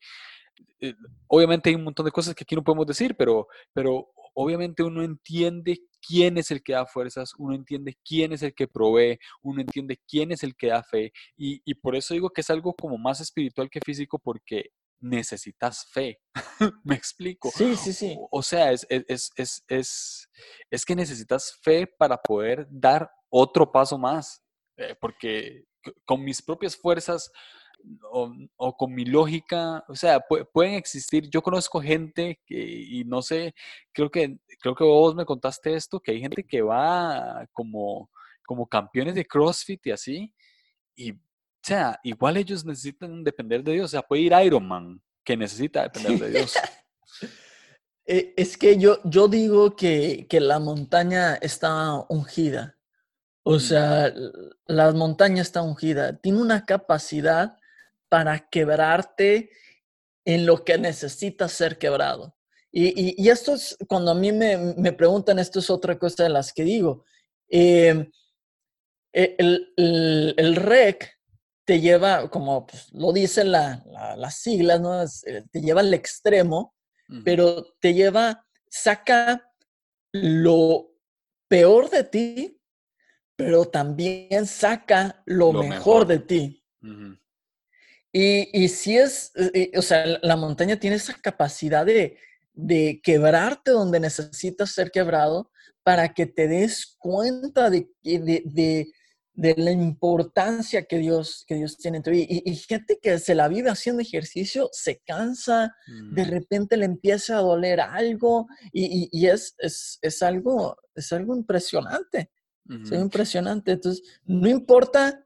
eh, 0.80 0.94
obviamente 1.28 1.70
hay 1.70 1.76
un 1.76 1.84
montón 1.84 2.06
de 2.06 2.10
cosas 2.10 2.34
que 2.34 2.42
aquí 2.42 2.56
no 2.56 2.64
podemos 2.64 2.88
decir, 2.88 3.14
pero, 3.16 3.46
pero 3.72 4.08
obviamente 4.34 4.82
uno 4.82 5.04
entiende 5.04 5.78
quién 6.06 6.38
es 6.38 6.50
el 6.50 6.62
que 6.62 6.72
da 6.72 6.86
fuerzas, 6.86 7.32
uno 7.38 7.54
entiende 7.54 7.96
quién 8.04 8.32
es 8.32 8.42
el 8.42 8.54
que 8.54 8.68
provee, 8.68 9.18
uno 9.42 9.60
entiende 9.60 9.98
quién 10.08 10.32
es 10.32 10.42
el 10.42 10.56
que 10.56 10.68
da 10.68 10.82
fe. 10.82 11.12
Y, 11.36 11.74
por 11.76 11.96
eso 11.96 12.14
digo 12.14 12.30
que 12.30 12.40
es 12.42 12.50
algo 12.50 12.74
como 12.74 12.98
más 12.98 13.20
espiritual 13.20 13.70
que 13.70 13.80
físico 13.84 14.18
porque 14.18 14.70
necesitas 15.00 15.86
fe. 15.90 16.20
¿Me 16.84 16.94
explico? 16.94 17.50
Sí, 17.50 17.76
sí, 17.76 17.92
sí. 17.92 18.16
O, 18.30 18.42
sea, 18.42 18.72
es, 18.72 18.86
es, 18.88 19.30
es, 19.36 20.28
es, 20.70 20.84
que 20.84 20.94
necesitas 20.94 21.58
fe 21.62 21.86
para 21.86 22.16
poder 22.16 22.66
dar 22.70 23.10
otro 23.30 23.70
paso 23.70 23.98
más. 23.98 24.42
Eh, 24.76 24.96
porque 25.00 25.64
con 26.04 26.22
mis 26.22 26.40
propias 26.40 26.76
fuerzas 26.76 27.30
o, 28.10 28.76
con 28.76 28.94
mi 28.94 29.04
lógica, 29.04 29.84
o 29.88 29.94
sea, 29.94 30.20
pueden 30.52 30.74
existir, 30.74 31.28
yo 31.30 31.42
conozco 31.42 31.80
gente 31.80 32.40
que, 32.46 32.56
y 32.56 33.04
no 33.04 33.22
sé, 33.22 33.54
creo 33.92 34.10
que, 34.10 34.38
creo 34.60 34.74
que 34.74 34.84
vos 34.84 35.14
me 35.14 35.24
contaste 35.24 35.74
esto, 35.74 36.00
que 36.00 36.12
hay 36.12 36.20
gente 36.20 36.44
que 36.44 36.62
va 36.62 37.46
como, 37.52 38.10
como 38.44 38.66
campeones 38.66 39.14
de 39.14 39.26
CrossFit 39.26 39.86
y 39.86 39.90
así, 39.90 40.34
y, 40.94 41.12
o 41.12 41.16
sea, 41.62 41.98
igual 42.02 42.36
ellos 42.36 42.64
necesitan 42.64 43.24
depender 43.24 43.62
de 43.62 43.72
Dios, 43.72 43.86
o 43.86 43.88
sea, 43.88 44.02
puede 44.02 44.22
ir 44.22 44.32
Iron 44.44 44.66
Man, 44.66 45.02
que 45.24 45.36
necesita 45.36 45.82
depender 45.84 46.18
de 46.18 46.38
Dios. 46.38 46.54
E, 48.04 48.34
es 48.36 48.56
que 48.56 48.78
yo, 48.78 48.98
yo 49.04 49.28
digo 49.28 49.76
que, 49.76 50.26
que 50.28 50.40
la 50.40 50.58
montaña 50.58 51.36
está 51.36 52.04
ungida. 52.08 52.76
O 53.44 53.58
sea, 53.58 54.12
la 54.66 54.92
montaña 54.92 55.42
está 55.42 55.62
ungida. 55.62 56.16
Tiene 56.18 56.40
una 56.40 56.64
capacidad 56.64 57.58
para 58.12 58.46
quebrarte 58.50 59.48
en 60.26 60.44
lo 60.44 60.66
que 60.66 60.76
necesitas 60.76 61.50
ser 61.50 61.78
quebrado. 61.78 62.36
Y, 62.70 63.26
esto 63.30 63.54
es, 63.54 63.74
cuando 63.88 64.10
a 64.10 64.14
mí 64.14 64.32
me, 64.32 64.92
preguntan, 64.92 65.38
esto 65.38 65.60
es 65.60 65.70
otra 65.70 65.98
cosa 65.98 66.24
de 66.24 66.28
las 66.28 66.52
que 66.52 66.62
digo. 66.62 67.06
Em, 67.48 68.12
e, 69.14 69.34
el, 69.38 70.56
REC 70.56 71.18
te 71.64 71.80
lleva, 71.80 72.28
como 72.28 72.66
pues, 72.66 72.92
lo 72.92 73.14
dicen 73.14 73.50
la, 73.50 73.82
las 74.18 74.34
siglas, 74.42 74.78
¿no? 74.78 75.02
Eh, 75.02 75.46
te 75.50 75.62
lleva 75.62 75.80
al 75.80 75.94
extremo, 75.94 76.74
pero 77.24 77.64
te 77.80 77.94
lleva, 77.94 78.46
saca 78.68 79.50
lo 80.12 80.92
peor 81.48 81.88
de 81.88 82.04
ti, 82.04 82.60
pero 83.36 83.64
también 83.64 84.46
saca 84.46 85.22
lo, 85.24 85.54
mejor, 85.54 86.06
de 86.06 86.18
ti. 86.18 86.62
Y, 88.12 88.68
si 88.68 88.98
es, 88.98 89.32
eh, 89.36 89.50
eh, 89.54 89.78
o 89.78 89.82
sea, 89.82 90.18
la 90.20 90.36
montaña 90.36 90.78
tiene 90.78 90.96
esa 90.96 91.14
capacidad 91.14 91.86
de, 91.86 92.18
quebrarte 93.02 93.70
donde 93.70 93.98
necesitas 93.98 94.70
ser 94.70 94.90
quebrado 94.90 95.50
para 95.82 96.12
que 96.12 96.26
te 96.26 96.46
des 96.46 96.94
cuenta 96.98 97.70
de, 97.70 97.88
la 99.34 99.70
importancia 99.70 100.84
que 100.84 100.98
Dios, 100.98 101.44
que 101.48 101.54
Dios 101.54 101.78
tiene 101.78 101.96
en 101.96 102.02
tu 102.02 102.10
vida. 102.10 102.26
Y, 102.28 102.54
gente 102.56 102.98
que 103.00 103.18
se 103.18 103.34
la 103.34 103.48
vive 103.48 103.70
haciendo 103.70 104.02
ejercicio, 104.02 104.68
se 104.72 104.98
cansa, 104.98 105.74
de 105.86 106.26
mm. 106.26 106.28
repente 106.28 106.76
le 106.76 106.84
empieza 106.84 107.38
a 107.38 107.40
doler 107.40 107.80
algo 107.80 108.46
y, 108.74 109.26
es, 109.26 109.54
es, 109.58 110.22
algo, 110.22 110.76
es 110.94 111.10
algo 111.14 111.34
impresionante. 111.34 112.30
Es 112.68 112.92
impresionante. 112.92 113.72
Entonces, 113.72 114.02
no 114.26 114.48
importa... 114.50 115.24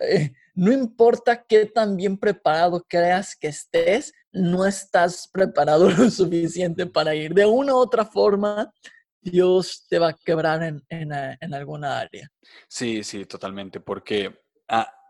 Eh, 0.00 0.32
no 0.54 0.72
importa 0.72 1.44
qué 1.44 1.66
tan 1.66 1.96
bien 1.96 2.16
preparado 2.16 2.84
creas 2.88 3.36
que 3.36 3.48
estés, 3.48 4.12
no 4.32 4.64
estás 4.66 5.28
preparado 5.28 5.88
lo 5.90 6.10
suficiente 6.10 6.86
para 6.86 7.14
ir. 7.14 7.34
De 7.34 7.44
una 7.44 7.74
u 7.74 7.78
otra 7.78 8.04
forma, 8.04 8.72
Dios 9.20 9.86
te 9.88 9.98
va 9.98 10.08
a 10.08 10.16
quebrar 10.16 10.62
en, 10.62 10.82
en, 10.88 11.54
alguna 11.54 11.98
área. 11.98 12.30
Sí, 12.68 13.02
sí, 13.02 13.24
totalmente, 13.24 13.80
porque 13.80 14.38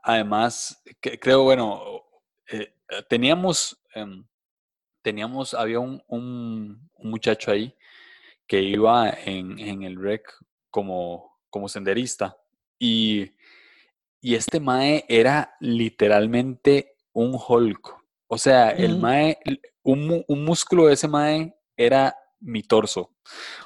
además, 0.03 0.83
creo, 1.01 1.43
bueno, 1.43 2.05
eh, 2.51 2.73
teníamos, 3.09 3.81
em, 3.95 4.25
teníamos, 5.03 5.53
había 5.53 5.81
un, 5.81 6.03
un, 6.07 6.91
muchacho 6.99 7.51
ahí 7.51 7.77
que 8.47 8.63
iba 8.63 9.11
en, 9.11 9.59
en 9.59 9.83
el 9.83 10.01
REC 10.01 10.23
como, 10.71 11.39
como 11.51 11.69
senderista 11.69 12.37
y 12.79 13.31
y 14.25 14.37
este 14.37 14.59
Mae 14.59 15.05
era 15.07 15.55
literalmente 15.61 16.97
un 17.13 17.37
Hulk. 17.37 17.95
O 18.27 18.39
sea, 18.39 18.71
el. 18.71 18.99
Mae, 18.99 19.37
un, 19.83 20.25
músculo 20.29 20.87
de 20.87 20.95
ese 20.95 21.07
Mae 21.07 21.55
era 21.77 22.17
mi 22.41 22.63
torso. 22.63 23.11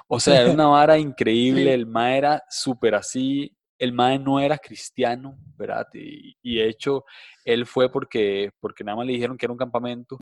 O 0.08 0.18
sea, 0.18 0.40
era 0.40 0.50
una 0.50 0.66
vara 0.66 0.98
increíble. 0.98 1.72
El 1.72 1.86
Mae 1.86 2.18
era 2.18 2.42
súper 2.50 2.96
así. 2.96 3.56
El 3.78 3.92
Mae 3.92 4.18
no 4.18 4.40
era 4.40 4.58
cristiano, 4.58 5.38
¿verdad? 5.56 5.86
Y, 5.94 6.56
de 6.56 6.68
hecho, 6.68 7.04
él 7.44 7.64
fue 7.64 7.88
porque, 7.88 8.50
porque 8.58 8.82
nada 8.82 8.96
más 8.96 9.06
le 9.06 9.12
dijeron 9.12 9.38
que 9.38 9.46
era 9.46 9.52
un 9.52 9.58
campamento. 9.58 10.18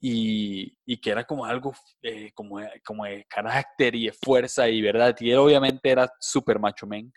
Y, 0.00 0.76
que 0.98 1.10
era 1.10 1.24
como 1.24 1.44
algo 1.44 1.74
eh, 2.02 2.30
como, 2.34 2.60
como 2.84 3.04
de 3.04 3.24
carácter 3.28 3.96
y 3.96 4.06
de 4.06 4.12
fuerza 4.12 4.68
y 4.68 4.80
verdad. 4.80 5.16
Y 5.18 5.32
él 5.32 5.38
obviamente 5.38 5.90
era 5.90 6.08
súper 6.20 6.60
macho 6.60 6.86
men. 6.86 7.12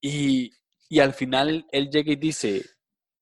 Y, 0.00 0.52
y 0.92 1.00
al 1.00 1.14
final 1.14 1.66
él 1.72 1.88
llega 1.88 2.12
y 2.12 2.16
dice, 2.16 2.66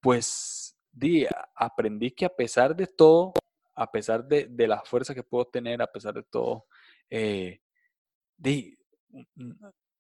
pues 0.01 0.77
di, 0.91 1.25
aprendí 1.55 2.11
que 2.11 2.25
a 2.25 2.35
pesar 2.35 2.75
de 2.75 2.89
todo, 2.89 3.33
a 3.77 3.89
pesar 3.93 4.27
de, 4.27 4.49
de, 4.51 4.67
la 4.67 4.83
fuerza 4.83 5.15
que 5.15 5.23
puedo 5.23 5.45
tener, 5.45 5.81
a 5.81 5.87
pesar 5.87 6.15
de 6.15 6.25
todo, 6.25 6.65
eh, 7.09 7.61
di, 8.37 8.77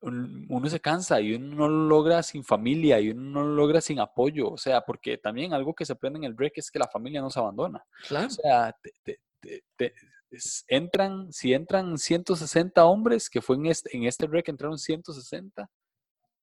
uno 0.00 0.68
se 0.68 0.80
cansa 0.80 1.20
y 1.20 1.36
uno 1.36 1.54
no 1.54 1.68
lo 1.68 1.86
logra 1.86 2.24
sin 2.24 2.42
familia 2.42 2.98
y 2.98 3.10
uno 3.10 3.22
no 3.22 3.44
lo 3.44 3.54
logra 3.54 3.80
sin 3.80 4.00
apoyo. 4.00 4.50
O 4.50 4.58
sea, 4.58 4.80
porque 4.80 5.18
también 5.18 5.54
algo 5.54 5.72
que 5.72 5.86
se 5.86 5.92
aprende 5.92 6.18
en 6.18 6.24
el 6.24 6.34
break 6.34 6.54
es 6.56 6.72
que 6.72 6.80
la 6.80 6.88
familia 6.88 7.20
no 7.20 7.30
se 7.30 7.38
abandona. 7.38 7.84
Claro. 8.08 8.26
O 8.26 8.30
sea, 8.30 8.76
entran, 10.66 11.32
si 11.32 11.54
entran 11.54 11.96
160 11.96 12.84
hombres, 12.84 13.30
que 13.30 13.40
fue 13.40 13.54
en 13.54 13.66
este, 13.66 13.96
en 13.96 14.06
este 14.06 14.26
break 14.26 14.48
entraron 14.48 14.76
160, 14.76 15.70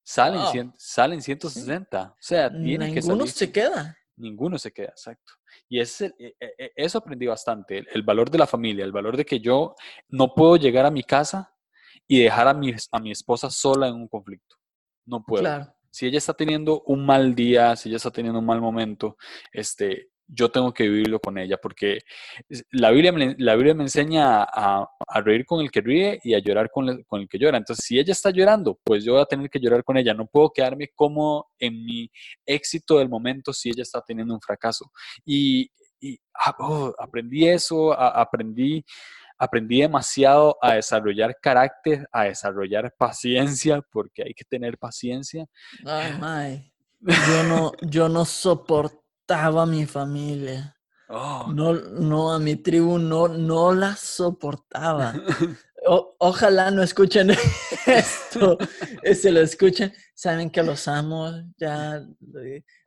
salen, 0.07 0.73
salen 0.77 1.21
160. 1.21 2.01
O 2.01 2.15
sea, 2.17 2.49
tienen 2.49 2.93
que 2.93 3.01
Ninguno 3.01 3.27
se 3.27 3.51
queda. 3.51 3.97
Ninguno 4.15 4.57
se 4.57 4.71
queda, 4.71 4.89
exacto. 4.89 5.33
Y 5.67 5.79
ese, 5.81 6.15
e, 6.17 6.33
e, 6.39 6.71
eso 6.75 6.97
aprendí 6.97 7.27
bastante, 7.27 7.79
el, 7.79 7.87
el 7.93 8.03
valor 8.03 8.31
de 8.31 8.37
la 8.37 8.47
familia, 8.47 8.85
el 8.85 8.93
valor 8.93 9.17
de 9.17 9.25
que 9.25 9.39
yo 9.39 9.75
no 10.07 10.33
puedo 10.33 10.55
llegar 10.55 10.85
a 10.85 10.91
mi 10.91 11.03
casa 11.03 11.53
y 12.07 12.23
dejar 12.23 12.47
a 12.47 12.53
mi, 12.53 12.73
a 12.91 12.99
mi 12.99 13.11
esposa 13.11 13.49
sola 13.49 13.87
en 13.89 13.95
un 13.95 14.07
conflicto. 14.07 14.55
No 15.05 15.23
puedo. 15.23 15.43
Claro. 15.43 15.75
Si 15.91 16.07
ella 16.07 16.19
está 16.19 16.33
teniendo 16.33 16.83
un 16.83 17.05
mal 17.05 17.35
día, 17.35 17.75
si 17.75 17.89
ella 17.89 17.97
está 17.97 18.11
teniendo 18.11 18.39
un 18.39 18.45
mal 18.45 18.61
momento, 18.61 19.17
este, 19.51 20.11
yo 20.27 20.49
tengo 20.49 20.73
que 20.73 20.83
vivirlo 20.83 21.19
con 21.19 21.37
ella, 21.37 21.57
porque 21.57 21.99
la 22.71 22.91
Biblia, 22.91 23.11
me, 23.11 23.35
la 23.37 23.55
Biblia 23.55 23.73
me 23.73 23.83
enseña 23.83 24.43
a, 24.43 24.87
a, 25.07 25.21
reír 25.21 25.45
con 25.45 25.61
el 25.61 25.71
que 25.71 25.81
ríe 25.81 26.19
y 26.23 26.33
a 26.33 26.39
llorar 26.39 26.69
con 26.71 26.89
el, 26.89 27.05
con 27.05 27.21
el, 27.21 27.29
que 27.29 27.39
llora. 27.39 27.57
Entonces, 27.57 27.85
si 27.85 27.97
ella 27.97 28.11
está 28.11 28.29
llorando, 28.29 28.79
pues 28.83 29.03
yo 29.03 29.13
voy 29.13 29.21
a 29.21 29.25
tener 29.25 29.49
que 29.49 29.59
llorar 29.59 29.83
con 29.83 29.97
ella. 29.97 30.13
No 30.13 30.27
puedo 30.27 30.51
quedarme 30.51 30.89
como 30.93 31.47
en 31.59 31.85
mi 31.85 32.09
éxito 32.45 32.99
del 32.99 33.09
momento 33.09 33.53
si 33.53 33.69
ella 33.69 33.83
está 33.83 34.01
teniendo 34.01 34.33
un 34.33 34.41
fracaso. 34.41 34.91
Y, 35.25 35.69
y 35.99 36.19
ah, 36.33 36.55
oh, 36.59 36.93
aprendí 36.99 37.47
eso, 37.47 37.93
a, 37.93 38.09
aprendí 38.21 38.83
aprendí 39.39 39.81
demasiado 39.81 40.57
a 40.61 40.73
desarrollar 40.73 41.37
carácter, 41.39 42.07
a 42.11 42.23
desarrollar 42.23 42.93
paciencia, 42.97 43.81
porque 43.91 44.23
hay 44.23 44.33
que 44.33 44.43
tener 44.43 44.77
paciencia. 44.77 45.45
Ay, 45.85 46.11
my. 46.19 46.71
Yo 46.99 47.43
no, 47.43 47.71
yo 47.83 48.09
no 48.09 48.25
soportaba 49.27 49.63
a 49.63 49.65
mi 49.65 49.85
familia. 49.85 50.75
Oh. 51.09 51.51
No, 51.53 51.73
no, 51.73 52.33
a 52.33 52.39
mi 52.39 52.55
tribu 52.55 52.97
no, 52.97 53.27
no 53.27 53.73
la 53.73 53.95
soportaba. 53.95 55.13
O, 55.85 56.15
ojalá 56.19 56.71
no 56.71 56.81
escuchen 56.81 57.31
esto. 57.85 58.57
Si 59.13 59.31
lo 59.31 59.41
escuchan, 59.41 59.93
saben 60.13 60.49
que 60.49 60.63
los 60.63 60.87
amo. 60.87 61.31
Ya 61.57 62.05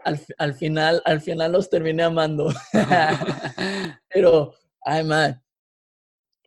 al, 0.04 0.20
al 0.38 0.54
final, 0.54 1.02
al 1.04 1.20
final 1.20 1.52
los 1.52 1.68
terminé 1.68 2.04
amando. 2.04 2.52
Pero, 4.08 4.54
ay, 4.82 5.04
man, 5.04 5.42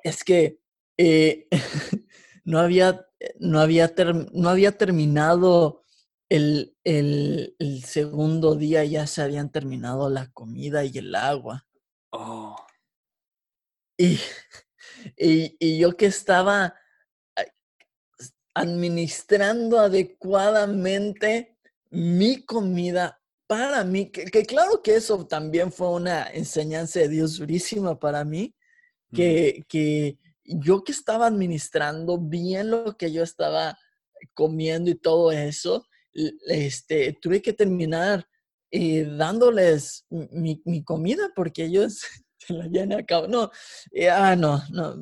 es 0.03 0.23
que 0.23 0.59
eh, 0.97 1.47
no, 2.45 2.59
había, 2.59 3.05
no, 3.39 3.59
había 3.59 3.93
no 4.31 4.49
había 4.49 4.71
terminado 4.71 5.82
el, 6.29 6.75
el, 6.83 7.55
el, 7.59 7.83
segundo 7.83 8.55
día, 8.55 8.83
ya 8.85 9.07
se 9.07 9.21
habían 9.21 9.51
terminado 9.51 10.09
la 10.09 10.31
comida 10.31 10.83
y 10.83 10.97
el 10.97 11.13
agua. 11.15 11.67
Oh. 12.11 12.55
Y, 13.97 14.17
y, 15.17 15.55
y 15.59 15.77
yo 15.77 15.95
que 15.95 16.07
estaba 16.07 16.75
administrando 18.53 19.79
adecuadamente 19.79 21.57
mi 21.89 22.43
comida 22.43 23.19
para 23.47 23.83
mí, 23.83 24.09
que, 24.09 24.25
que, 24.25 24.45
claro 24.45 24.81
que 24.81 24.95
eso 24.95 25.27
también 25.27 25.71
fue 25.71 25.89
una 25.89 26.27
enseñanza 26.31 26.99
de 26.99 27.09
Dios 27.09 27.37
durísima 27.37 27.99
para 27.99 28.23
mí, 28.23 28.55
que, 29.13 29.63
que 29.67 30.17
yo 30.43 30.83
que 30.83 30.91
estaba 30.91 31.27
administrando 31.27 32.17
bien 32.17 32.71
lo 32.71 32.97
que 32.97 33.11
yo 33.11 33.21
estaba 33.21 33.77
comiendo 34.33 34.89
y 34.89 34.95
todo 34.95 35.31
eso, 35.31 35.85
este, 36.47 37.13
tuve 37.13 37.41
que 37.41 37.53
terminar 37.53 38.27
eh, 38.71 39.05
dándoles 39.17 40.05
mi, 40.09 40.61
mi, 40.65 40.83
comida 40.83 41.31
porque 41.35 41.65
ellos 41.65 42.01
se 42.37 42.53
la 42.53 42.65
habían 42.65 42.93
acabado. 42.93 43.27
No, 43.27 43.51
eh, 43.91 44.09
ah, 44.09 44.35
no, 44.35 44.61
no. 44.71 44.95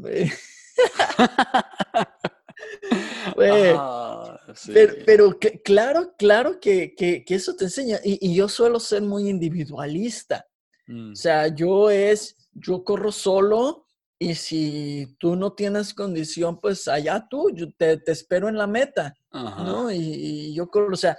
ah, 3.78 4.40
sí. 4.56 4.72
Pero, 4.74 4.94
pero 5.06 5.40
que, 5.40 5.62
claro, 5.62 6.14
claro 6.18 6.60
que, 6.60 6.94
que, 6.96 7.24
que, 7.24 7.36
eso 7.36 7.56
te 7.56 7.66
enseña. 7.66 8.00
Y, 8.04 8.20
y, 8.30 8.36
yo 8.36 8.50
suelo 8.50 8.80
ser 8.80 9.02
muy 9.04 9.30
individualista. 9.30 10.46
Mm. 10.88 11.14
O 11.14 11.16
sea, 11.16 11.48
yo 11.48 11.90
es, 11.90 12.36
yo 12.54 12.84
corro 12.84 13.12
solo 13.12 13.86
y 14.24 14.36
si 14.36 15.16
tú 15.18 15.36
no 15.36 15.54
tienes 15.54 15.96
condición, 15.96 16.60
pues 16.60 16.88
allá 16.88 17.26
tú, 17.28 17.50
yo 17.56 17.72
te, 17.74 17.98
te 17.98 18.12
espero 18.12 18.50
en 18.50 18.56
la 18.56 18.68
meta, 18.68 19.16
Ajá. 19.32 19.64
¿no? 19.64 19.92
Y, 19.92 19.98
y, 19.98 20.54
yo 20.54 20.70
creo, 20.70 20.90
o 20.92 20.96
sea, 20.96 21.18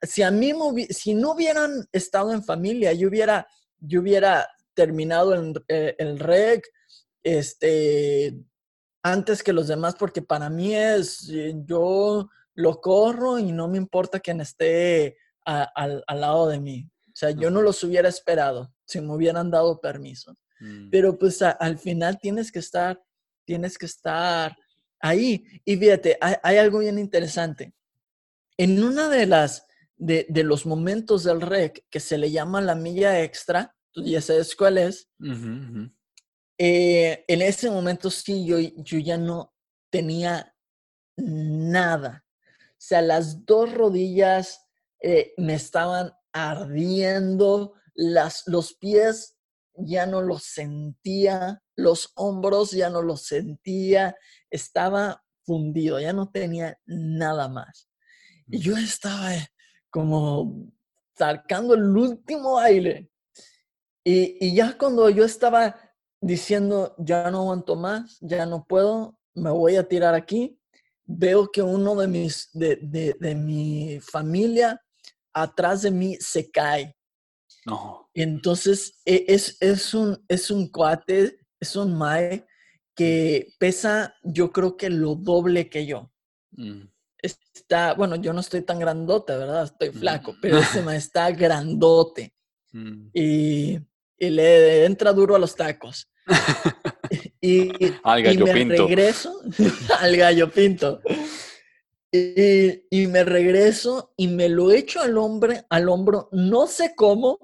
si 0.00 0.22
a 0.22 0.30
mí, 0.30 0.52
si 0.88 1.14
no 1.14 1.32
hubieran 1.32 1.84
estado 1.90 2.32
en 2.32 2.44
familia, 2.44 2.92
yo 2.92 3.08
hubiera, 3.08 3.44
yo 3.80 4.02
hubiera 4.02 4.48
terminado 4.72 5.34
el, 5.34 5.64
eh, 5.66 5.96
el 5.98 6.20
rec, 6.20 6.64
este, 7.24 8.36
antes 9.02 9.42
que 9.42 9.52
los 9.52 9.66
demás, 9.66 9.96
porque 9.98 10.22
para 10.22 10.48
mí 10.48 10.76
es, 10.76 11.28
eh, 11.30 11.54
yo 11.66 12.30
lo 12.54 12.80
corro 12.80 13.36
y 13.40 13.50
no 13.50 13.66
me 13.66 13.78
importa 13.78 14.20
quién 14.20 14.40
esté 14.40 15.16
a, 15.44 15.64
al 15.74 16.20
lado 16.20 16.46
de 16.46 16.60
mí. 16.60 16.88
O 17.08 17.16
sea, 17.16 17.32
yo 17.32 17.50
no 17.50 17.62
los 17.62 17.82
hubiera 17.82 18.08
esperado 18.08 18.72
si 18.84 19.00
me 19.00 19.12
hubieran 19.12 19.50
dado 19.50 19.80
permiso. 19.80 20.36
Mm. 20.60 20.90
Pero 20.90 21.18
pues 21.18 21.42
a, 21.42 21.50
al 21.50 21.78
final 21.78 22.18
tienes 22.20 22.50
que 22.52 22.58
estar, 22.58 23.02
tienes 23.44 23.78
que 23.78 23.86
estar 23.86 24.56
ahí. 25.00 25.44
Y 25.64 25.76
fíjate, 25.76 26.16
hay, 26.20 26.34
hay 26.42 26.58
algo 26.58 26.78
bien 26.80 26.98
interesante. 26.98 27.74
En 28.56 28.82
una 28.82 29.08
de 29.08 29.26
las, 29.26 29.66
de, 29.96 30.26
de, 30.28 30.44
los 30.44 30.66
momentos 30.66 31.24
del 31.24 31.40
rec 31.40 31.84
que 31.90 32.00
se 32.00 32.18
le 32.18 32.30
llama 32.30 32.60
la 32.60 32.74
milla 32.74 33.22
extra, 33.22 33.74
tú 33.92 34.04
ya 34.04 34.20
sabes 34.20 34.54
cuál 34.54 34.78
es, 34.78 35.08
uh 35.20 35.24
-huh, 35.24 35.70
uh 35.70 35.74
-huh. 35.74 35.94
Eh, 36.58 37.24
en 37.26 37.42
ese 37.42 37.70
momento 37.70 38.10
sí, 38.10 38.46
yo, 38.46 38.58
yo 38.58 38.98
ya 38.98 39.18
no 39.18 39.52
tenía 39.90 40.54
nada. 41.16 42.24
O 42.46 42.86
sea, 42.86 43.02
las 43.02 43.44
dos 43.44 43.72
rodillas 43.72 44.66
eh, 45.00 45.34
me 45.36 45.54
estaban 45.54 46.12
ardiendo, 46.32 47.74
las, 47.94 48.44
los 48.46 48.74
pies 48.74 49.33
ya 49.76 50.06
no 50.06 50.22
los 50.22 50.44
sentía, 50.44 51.62
los 51.76 52.12
hombros 52.14 52.70
ya 52.70 52.90
no 52.90 53.02
los 53.02 53.26
sentía, 53.26 54.16
estaba 54.50 55.24
fundido, 55.44 56.00
ya 56.00 56.12
no 56.12 56.30
tenía 56.30 56.78
nada 56.86 57.48
más. 57.48 57.88
Y 58.46 58.58
yo 58.58 58.76
estaba 58.76 59.34
eh, 59.34 59.48
como 59.90 60.72
sacando 61.16 61.74
el 61.74 61.84
último 61.96 62.58
aire. 62.58 63.10
Y, 64.04 64.36
y, 64.46 64.54
ya 64.54 64.76
cuando 64.76 65.08
yo 65.08 65.24
estaba 65.24 65.76
diciendo, 66.20 66.94
ya 66.98 67.30
no 67.30 67.40
aguanto 67.40 67.76
más, 67.76 68.18
ya 68.20 68.44
no 68.44 68.66
puedo, 68.66 69.18
me 69.34 69.50
voy 69.50 69.76
a 69.76 69.88
tirar 69.88 70.14
aquí, 70.14 70.58
veo 71.04 71.50
que 71.50 71.62
uno 71.62 71.94
de 71.96 72.08
mis, 72.08 72.50
de, 72.52 72.76
de, 72.76 73.16
de 73.18 73.34
mi 73.34 73.98
familia 74.00 74.80
atrás 75.32 75.82
de 75.82 75.90
mí 75.90 76.16
se 76.20 76.50
cae. 76.50 76.96
No. 77.66 78.03
Entonces, 78.14 79.00
es, 79.04 79.56
es, 79.60 79.92
un, 79.92 80.24
es 80.28 80.50
un 80.50 80.68
cuate, 80.68 81.36
es 81.58 81.74
un 81.74 81.98
mae 81.98 82.46
que 82.94 83.52
pesa, 83.58 84.14
yo 84.22 84.52
creo 84.52 84.76
que 84.76 84.88
lo 84.88 85.16
doble 85.16 85.68
que 85.68 85.84
yo. 85.84 86.12
Mm. 86.52 86.82
Está, 87.20 87.94
bueno, 87.94 88.16
yo 88.16 88.32
no 88.32 88.40
estoy 88.40 88.62
tan 88.62 88.78
grandote, 88.78 89.36
¿verdad? 89.36 89.64
Estoy 89.64 89.90
flaco, 89.90 90.32
mm. 90.32 90.36
pero 90.40 90.58
ese 90.58 90.82
mae 90.82 90.96
está 90.96 91.30
grandote. 91.32 92.32
Mm. 92.72 93.08
Y, 93.12 93.78
y, 94.18 94.30
le 94.30 94.84
entra 94.84 95.12
duro 95.12 95.34
a 95.34 95.40
los 95.40 95.56
tacos. 95.56 96.08
y, 97.40 97.70
al 98.04 98.22
gallo 98.22 98.44
y 98.44 98.48
me 98.48 98.54
pinto. 98.54 98.86
regreso 98.86 99.40
al 100.00 100.16
gallo 100.16 100.50
pinto. 100.50 101.00
Y, 102.12 102.84
y, 102.90 103.08
me 103.08 103.24
regreso 103.24 104.14
y 104.16 104.28
me 104.28 104.48
lo 104.48 104.70
echo 104.70 105.00
al 105.00 105.18
hombre, 105.18 105.64
al 105.68 105.88
hombro, 105.88 106.28
no 106.30 106.68
sé 106.68 106.94
cómo, 106.94 107.43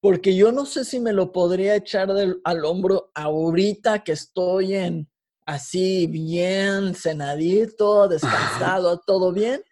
porque 0.00 0.36
yo 0.36 0.52
no 0.52 0.64
sé 0.64 0.84
si 0.84 1.00
me 1.00 1.12
lo 1.12 1.32
podría 1.32 1.74
echar 1.74 2.12
del, 2.12 2.40
al 2.44 2.64
hombro 2.64 3.10
ahorita 3.14 4.04
que 4.04 4.12
estoy 4.12 4.74
en 4.74 5.08
así 5.44 6.06
bien 6.06 6.94
cenadito, 6.94 8.06
descansado, 8.06 9.00
todo 9.06 9.32
bien. 9.32 9.62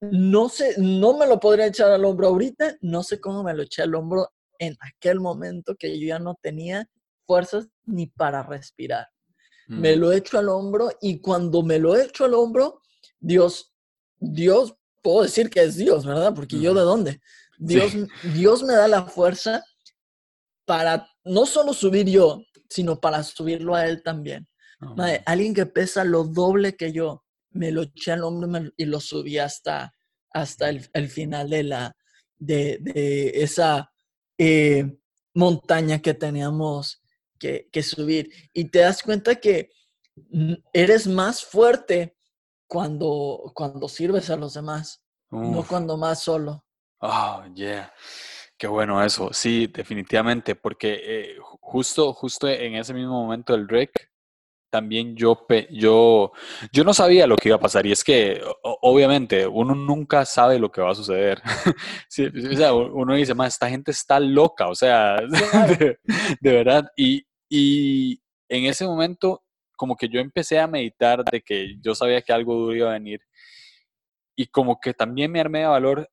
No 0.00 0.48
sé, 0.48 0.74
no 0.78 1.16
me 1.16 1.26
lo 1.26 1.40
podría 1.40 1.66
echar 1.66 1.90
al 1.90 2.04
hombro 2.04 2.28
ahorita, 2.28 2.76
no 2.82 3.02
sé 3.02 3.20
cómo 3.20 3.42
me 3.42 3.54
lo 3.54 3.62
eché 3.62 3.82
al 3.82 3.94
hombro 3.94 4.28
en 4.58 4.76
aquel 4.80 5.20
momento 5.20 5.74
que 5.74 5.98
yo 5.98 6.06
ya 6.06 6.18
no 6.18 6.38
tenía 6.40 6.88
fuerzas 7.26 7.68
ni 7.84 8.06
para 8.06 8.42
respirar. 8.42 9.08
Mm. 9.66 9.80
Me 9.80 9.96
lo 9.96 10.12
echo 10.12 10.38
al 10.38 10.48
hombro 10.48 10.90
y 11.00 11.20
cuando 11.20 11.62
me 11.62 11.78
lo 11.78 11.96
echo 11.96 12.26
al 12.26 12.34
hombro, 12.34 12.80
Dios, 13.18 13.74
Dios, 14.18 14.76
puedo 15.02 15.22
decir 15.22 15.50
que 15.50 15.62
es 15.62 15.76
Dios, 15.76 16.06
¿verdad? 16.06 16.32
Porque 16.34 16.56
mm. 16.56 16.60
yo 16.60 16.74
de 16.74 16.82
dónde? 16.82 17.20
Dios, 17.58 17.92
Dios 18.34 18.62
me 18.62 18.74
da 18.74 18.88
la 18.88 19.04
fuerza 19.04 19.64
para 20.64 21.08
no 21.24 21.46
solo 21.46 21.72
subir 21.72 22.08
yo, 22.08 22.42
sino 22.68 23.00
para 23.00 23.22
subirlo 23.22 23.74
a 23.74 23.86
él 23.86 24.02
también. 24.02 24.48
alguien 25.26 25.54
que 25.54 25.66
pesa 25.66 26.04
lo 26.04 26.24
doble 26.24 26.76
que 26.76 26.92
yo, 26.92 27.24
me 27.50 27.72
lo 27.72 27.82
eché 27.82 28.12
al 28.12 28.24
hombro 28.24 28.70
y 28.76 28.84
lo 28.84 29.00
subí 29.00 29.38
hasta, 29.38 29.92
hasta 30.30 30.68
el, 30.68 31.08
final 31.08 31.50
de, 31.50 31.62
la, 31.64 31.96
de, 32.36 33.32
esa 33.34 33.90
eh, 34.36 34.98
montaña 35.34 36.00
que 36.00 36.14
teníamos 36.14 37.02
que, 37.38 37.82
subir. 37.82 38.30
Y 38.52 38.66
te 38.66 38.80
das 38.80 39.02
cuenta 39.02 39.36
que 39.36 39.70
eres 40.72 41.06
más 41.06 41.44
fuerte 41.44 42.16
cuando, 42.66 43.50
cuando 43.54 43.88
sirves 43.88 44.30
a 44.30 44.36
los 44.36 44.54
demás, 44.54 45.02
no 45.30 45.66
cuando 45.66 45.96
más 45.96 46.22
solo. 46.22 46.64
Oh, 47.00 47.44
yeah. 47.54 47.92
Qué 48.58 48.66
bueno 48.66 49.02
eso. 49.04 49.30
Sí, 49.32 49.68
definitivamente, 49.68 50.56
porque 50.56 51.00
eh, 51.02 51.36
justo, 51.60 52.12
justo 52.12 52.48
en 52.48 52.74
ese 52.74 52.92
mismo 52.92 53.22
momento 53.22 53.52
del 53.52 53.68
rec, 53.68 54.10
también 54.70 55.16
yo, 55.16 55.46
yo, 55.70 56.32
yo 56.72 56.84
no 56.84 56.92
sabía 56.92 57.26
lo 57.26 57.36
que 57.36 57.48
iba 57.50 57.56
a 57.56 57.60
pasar. 57.60 57.86
Y 57.86 57.92
es 57.92 58.04
que, 58.04 58.42
obviamente, 58.62 59.46
uno 59.46 59.74
nunca 59.74 60.24
sabe 60.24 60.58
lo 60.58 60.70
que 60.70 60.80
va 60.80 60.90
a 60.90 60.94
suceder. 60.94 61.40
o 62.54 62.56
sea, 62.56 62.74
uno 62.74 63.14
dice, 63.14 63.34
más, 63.34 63.54
esta 63.54 63.70
gente 63.70 63.92
está 63.92 64.18
loca, 64.20 64.68
o 64.68 64.74
sea, 64.74 65.16
de, 66.40 66.52
verdad. 66.52 66.90
Y, 66.96 67.24
y 67.48 68.20
en 68.48 68.64
ese 68.64 68.84
momento, 68.86 69.44
como 69.76 69.96
que 69.96 70.08
yo 70.08 70.20
empecé 70.20 70.58
a 70.58 70.66
meditar 70.66 71.24
de 71.24 71.40
que 71.40 71.76
yo 71.80 71.94
sabía 71.94 72.22
que 72.22 72.32
algo 72.32 72.54
duro 72.54 72.74
iba 72.76 72.90
a 72.90 72.94
venir. 72.94 73.20
Y 74.36 74.46
como 74.48 74.80
que 74.80 74.94
también 74.94 75.32
me 75.32 75.40
armé 75.40 75.60
de 75.60 75.66
valor 75.66 76.08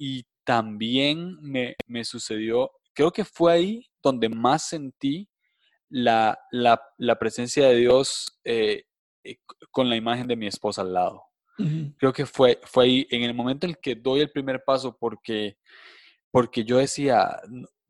y 0.00 0.24
también 0.44 1.36
me, 1.42 1.76
me 1.86 2.04
sucedió, 2.04 2.70
creo 2.94 3.10
que 3.10 3.22
fue 3.22 3.52
ahí 3.52 3.86
donde 4.02 4.30
más 4.30 4.66
sentí 4.66 5.28
la, 5.90 6.38
la, 6.50 6.80
la 6.96 7.18
presencia 7.18 7.68
de 7.68 7.76
Dios 7.76 8.40
eh, 8.44 8.84
eh, 9.24 9.36
con 9.70 9.90
la 9.90 9.96
imagen 9.96 10.26
de 10.26 10.36
mi 10.36 10.46
esposa 10.46 10.80
al 10.80 10.94
lado. 10.94 11.22
Creo 11.98 12.14
que 12.14 12.24
fue, 12.24 12.58
fue 12.64 12.84
ahí, 12.84 13.06
en 13.10 13.24
el 13.24 13.34
momento 13.34 13.66
en 13.66 13.72
el 13.72 13.78
que 13.78 13.94
doy 13.94 14.20
el 14.20 14.30
primer 14.30 14.64
paso, 14.64 14.96
porque, 14.98 15.58
porque 16.30 16.64
yo 16.64 16.78
decía, 16.78 17.38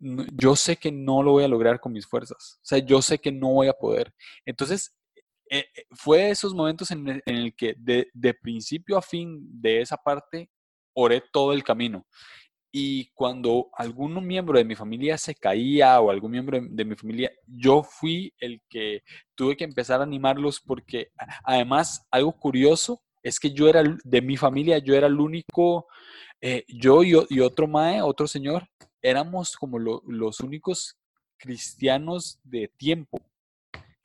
yo 0.00 0.56
sé 0.56 0.74
que 0.74 0.90
no 0.90 1.22
lo 1.22 1.30
voy 1.30 1.44
a 1.44 1.48
lograr 1.48 1.78
con 1.78 1.92
mis 1.92 2.08
fuerzas, 2.08 2.56
o 2.56 2.64
sea, 2.64 2.78
yo 2.78 3.00
sé 3.00 3.20
que 3.20 3.30
no 3.30 3.52
voy 3.52 3.68
a 3.68 3.72
poder. 3.72 4.12
Entonces, 4.44 4.96
eh, 5.48 5.66
fue 5.92 6.30
esos 6.30 6.52
momentos 6.52 6.90
en 6.90 7.06
el, 7.06 7.22
en 7.24 7.36
el 7.36 7.54
que 7.54 7.76
de, 7.78 8.08
de, 8.12 8.34
principio 8.34 8.98
a 8.98 9.02
fin 9.02 9.38
de 9.61 9.82
esa 9.82 9.96
parte 9.96 10.50
oré 10.95 11.22
todo 11.32 11.53
el 11.53 11.64
camino. 11.64 12.07
Y 12.72 13.11
cuando 13.14 13.68
algún 13.74 14.24
miembro 14.24 14.57
de 14.57 14.64
mi 14.64 14.76
familia 14.76 15.18
se 15.18 15.34
caía 15.34 16.01
o 16.01 16.11
algún 16.11 16.30
miembro 16.30 16.61
de, 16.61 16.84
mi 16.84 16.95
familia, 16.95 17.32
yo 17.47 17.82
fui 17.82 18.32
el 18.38 18.62
que 18.68 19.03
tuve 19.34 19.57
que 19.57 19.64
empezar 19.64 20.01
a 20.01 20.05
animarlos 20.05 20.61
porque 20.61 21.09
además 21.43 22.07
algo 22.12 22.32
curioso 22.32 23.03
es 23.22 23.41
que 23.41 23.51
yo 23.51 23.68
era 23.68 23.82
de 24.05 24.22
mi 24.22 24.36
familia, 24.36 24.78
yo 24.78 24.95
era 24.95 25.09
el 25.09 25.18
único, 25.18 25.86
eh, 26.41 26.64
yo 26.68 27.03
y, 27.03 27.41
otro 27.41 27.66
mae, 27.66 28.03
otro 28.03 28.28
señor, 28.28 28.68
éramos 29.03 29.57
como 29.57 29.78
los 29.78 30.41
únicos 30.41 30.97
cristianos 31.38 32.38
de 32.45 32.68
tiempo. 32.76 33.20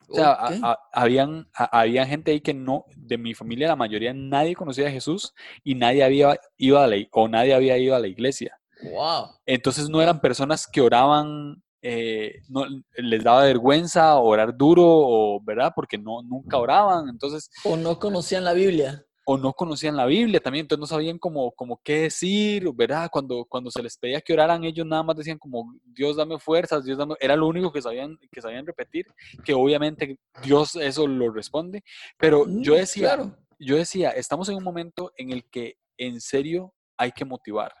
O 0.08 0.14
sea, 0.14 0.76
habían, 0.92 1.48
había 1.54 2.06
gente 2.06 2.30
ahí 2.30 2.40
que 2.40 2.54
no, 2.54 2.84
de 2.96 3.18
mi 3.18 3.34
familia, 3.34 3.68
la 3.68 3.76
mayoría, 3.76 4.12
nadie 4.14 4.54
conocía 4.54 4.88
a 4.88 4.90
Jesús 4.90 5.34
y 5.64 5.74
nadie 5.74 6.04
había 6.04 6.38
ido 6.56 6.78
a 6.78 6.86
la, 6.86 6.96
o 7.12 7.28
nadie 7.28 7.54
había 7.54 7.76
ido 7.78 7.94
a 7.94 7.98
la 7.98 8.06
iglesia. 8.06 8.58
Wow. 8.82 9.30
Entonces 9.46 9.88
no 9.88 10.02
eran 10.02 10.20
personas 10.20 10.66
que 10.66 10.80
oraban, 10.80 11.62
eh, 11.82 12.42
no, 12.48 12.64
les 12.96 13.24
daba 13.24 13.44
vergüenza 13.44 14.16
orar 14.16 14.56
duro, 14.56 14.84
o, 14.86 15.40
¿verdad? 15.42 15.72
Porque 15.74 15.98
no, 15.98 16.22
nunca 16.22 16.58
oraban. 16.58 17.08
Entonces. 17.08 17.50
O 17.64 17.76
no 17.76 17.98
conocían 17.98 18.44
la 18.44 18.52
Biblia 18.52 19.05
o 19.28 19.36
no 19.36 19.52
conocían 19.52 19.96
la 19.96 20.06
Biblia 20.06 20.38
también, 20.38 20.64
entonces 20.64 20.80
no 20.80 20.86
sabían 20.86 21.18
cómo, 21.18 21.50
cómo 21.50 21.80
qué 21.82 22.02
decir, 22.02 22.70
¿verdad? 22.72 23.10
Cuando, 23.10 23.44
cuando 23.44 23.72
se 23.72 23.82
les 23.82 23.98
pedía 23.98 24.20
que 24.20 24.32
oraran, 24.32 24.62
ellos 24.62 24.86
nada 24.86 25.02
más 25.02 25.16
decían 25.16 25.36
como, 25.36 25.74
Dios 25.84 26.14
dame 26.16 26.38
fuerzas, 26.38 26.84
Dios 26.84 26.96
dame, 26.96 27.16
era 27.18 27.34
lo 27.34 27.48
único 27.48 27.72
que 27.72 27.82
sabían, 27.82 28.16
que 28.30 28.40
sabían 28.40 28.64
repetir, 28.64 29.04
que 29.44 29.52
obviamente 29.52 30.20
Dios 30.44 30.76
eso 30.76 31.08
lo 31.08 31.32
responde, 31.32 31.82
pero 32.16 32.46
yo 32.46 32.74
mm, 32.74 32.76
decía, 32.76 33.36
yo 33.58 33.76
decía, 33.76 34.10
estamos 34.10 34.48
en 34.48 34.58
un 34.58 34.64
momento 34.64 35.12
en 35.16 35.32
el 35.32 35.44
que 35.50 35.76
en 35.98 36.20
serio 36.20 36.72
hay 36.96 37.10
que 37.10 37.24
motivar. 37.24 37.72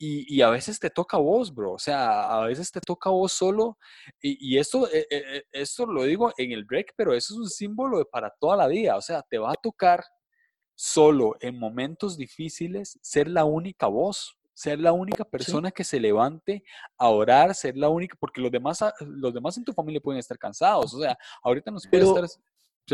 Y, 0.00 0.32
y, 0.32 0.42
a 0.42 0.50
veces 0.50 0.78
te 0.78 0.90
toca 0.90 1.16
a 1.16 1.20
vos, 1.20 1.52
bro. 1.52 1.72
O 1.72 1.78
sea, 1.78 2.38
a 2.38 2.46
veces 2.46 2.70
te 2.70 2.80
toca 2.80 3.10
a 3.10 3.12
vos 3.12 3.32
solo. 3.32 3.76
Y, 4.22 4.54
y 4.54 4.58
esto, 4.58 4.86
eh, 4.92 5.08
eh, 5.10 5.22
eh, 5.38 5.42
esto 5.50 5.86
lo 5.86 6.04
digo 6.04 6.32
en 6.38 6.52
el 6.52 6.64
break, 6.64 6.92
pero 6.96 7.14
eso 7.14 7.34
es 7.34 7.38
un 7.40 7.48
símbolo 7.48 7.98
de 7.98 8.04
para 8.04 8.30
toda 8.38 8.56
la 8.56 8.68
vida. 8.68 8.96
O 8.96 9.00
sea, 9.02 9.24
te 9.28 9.38
va 9.38 9.50
a 9.50 9.60
tocar 9.60 10.04
solo 10.80 11.36
en 11.40 11.58
momentos 11.58 12.16
difíciles 12.16 13.00
ser 13.02 13.26
la 13.26 13.44
única 13.44 13.88
voz, 13.88 14.38
ser 14.54 14.78
la 14.78 14.92
única 14.92 15.24
persona 15.24 15.72
que 15.72 15.82
se 15.82 15.98
levante 15.98 16.62
a 16.96 17.08
orar, 17.08 17.52
ser 17.52 17.76
la 17.76 17.88
única, 17.88 18.16
porque 18.20 18.40
los 18.40 18.52
demás, 18.52 18.80
ah, 18.82 18.94
los 19.00 19.34
demás 19.34 19.56
en 19.56 19.64
tu 19.64 19.72
familia 19.72 20.00
pueden 20.00 20.20
estar 20.20 20.38
cansados, 20.38 20.94
o 20.94 21.00
sea, 21.00 21.18
ahorita 21.42 21.72
nos 21.72 21.84
puede 21.84 22.04
estar... 22.04 22.28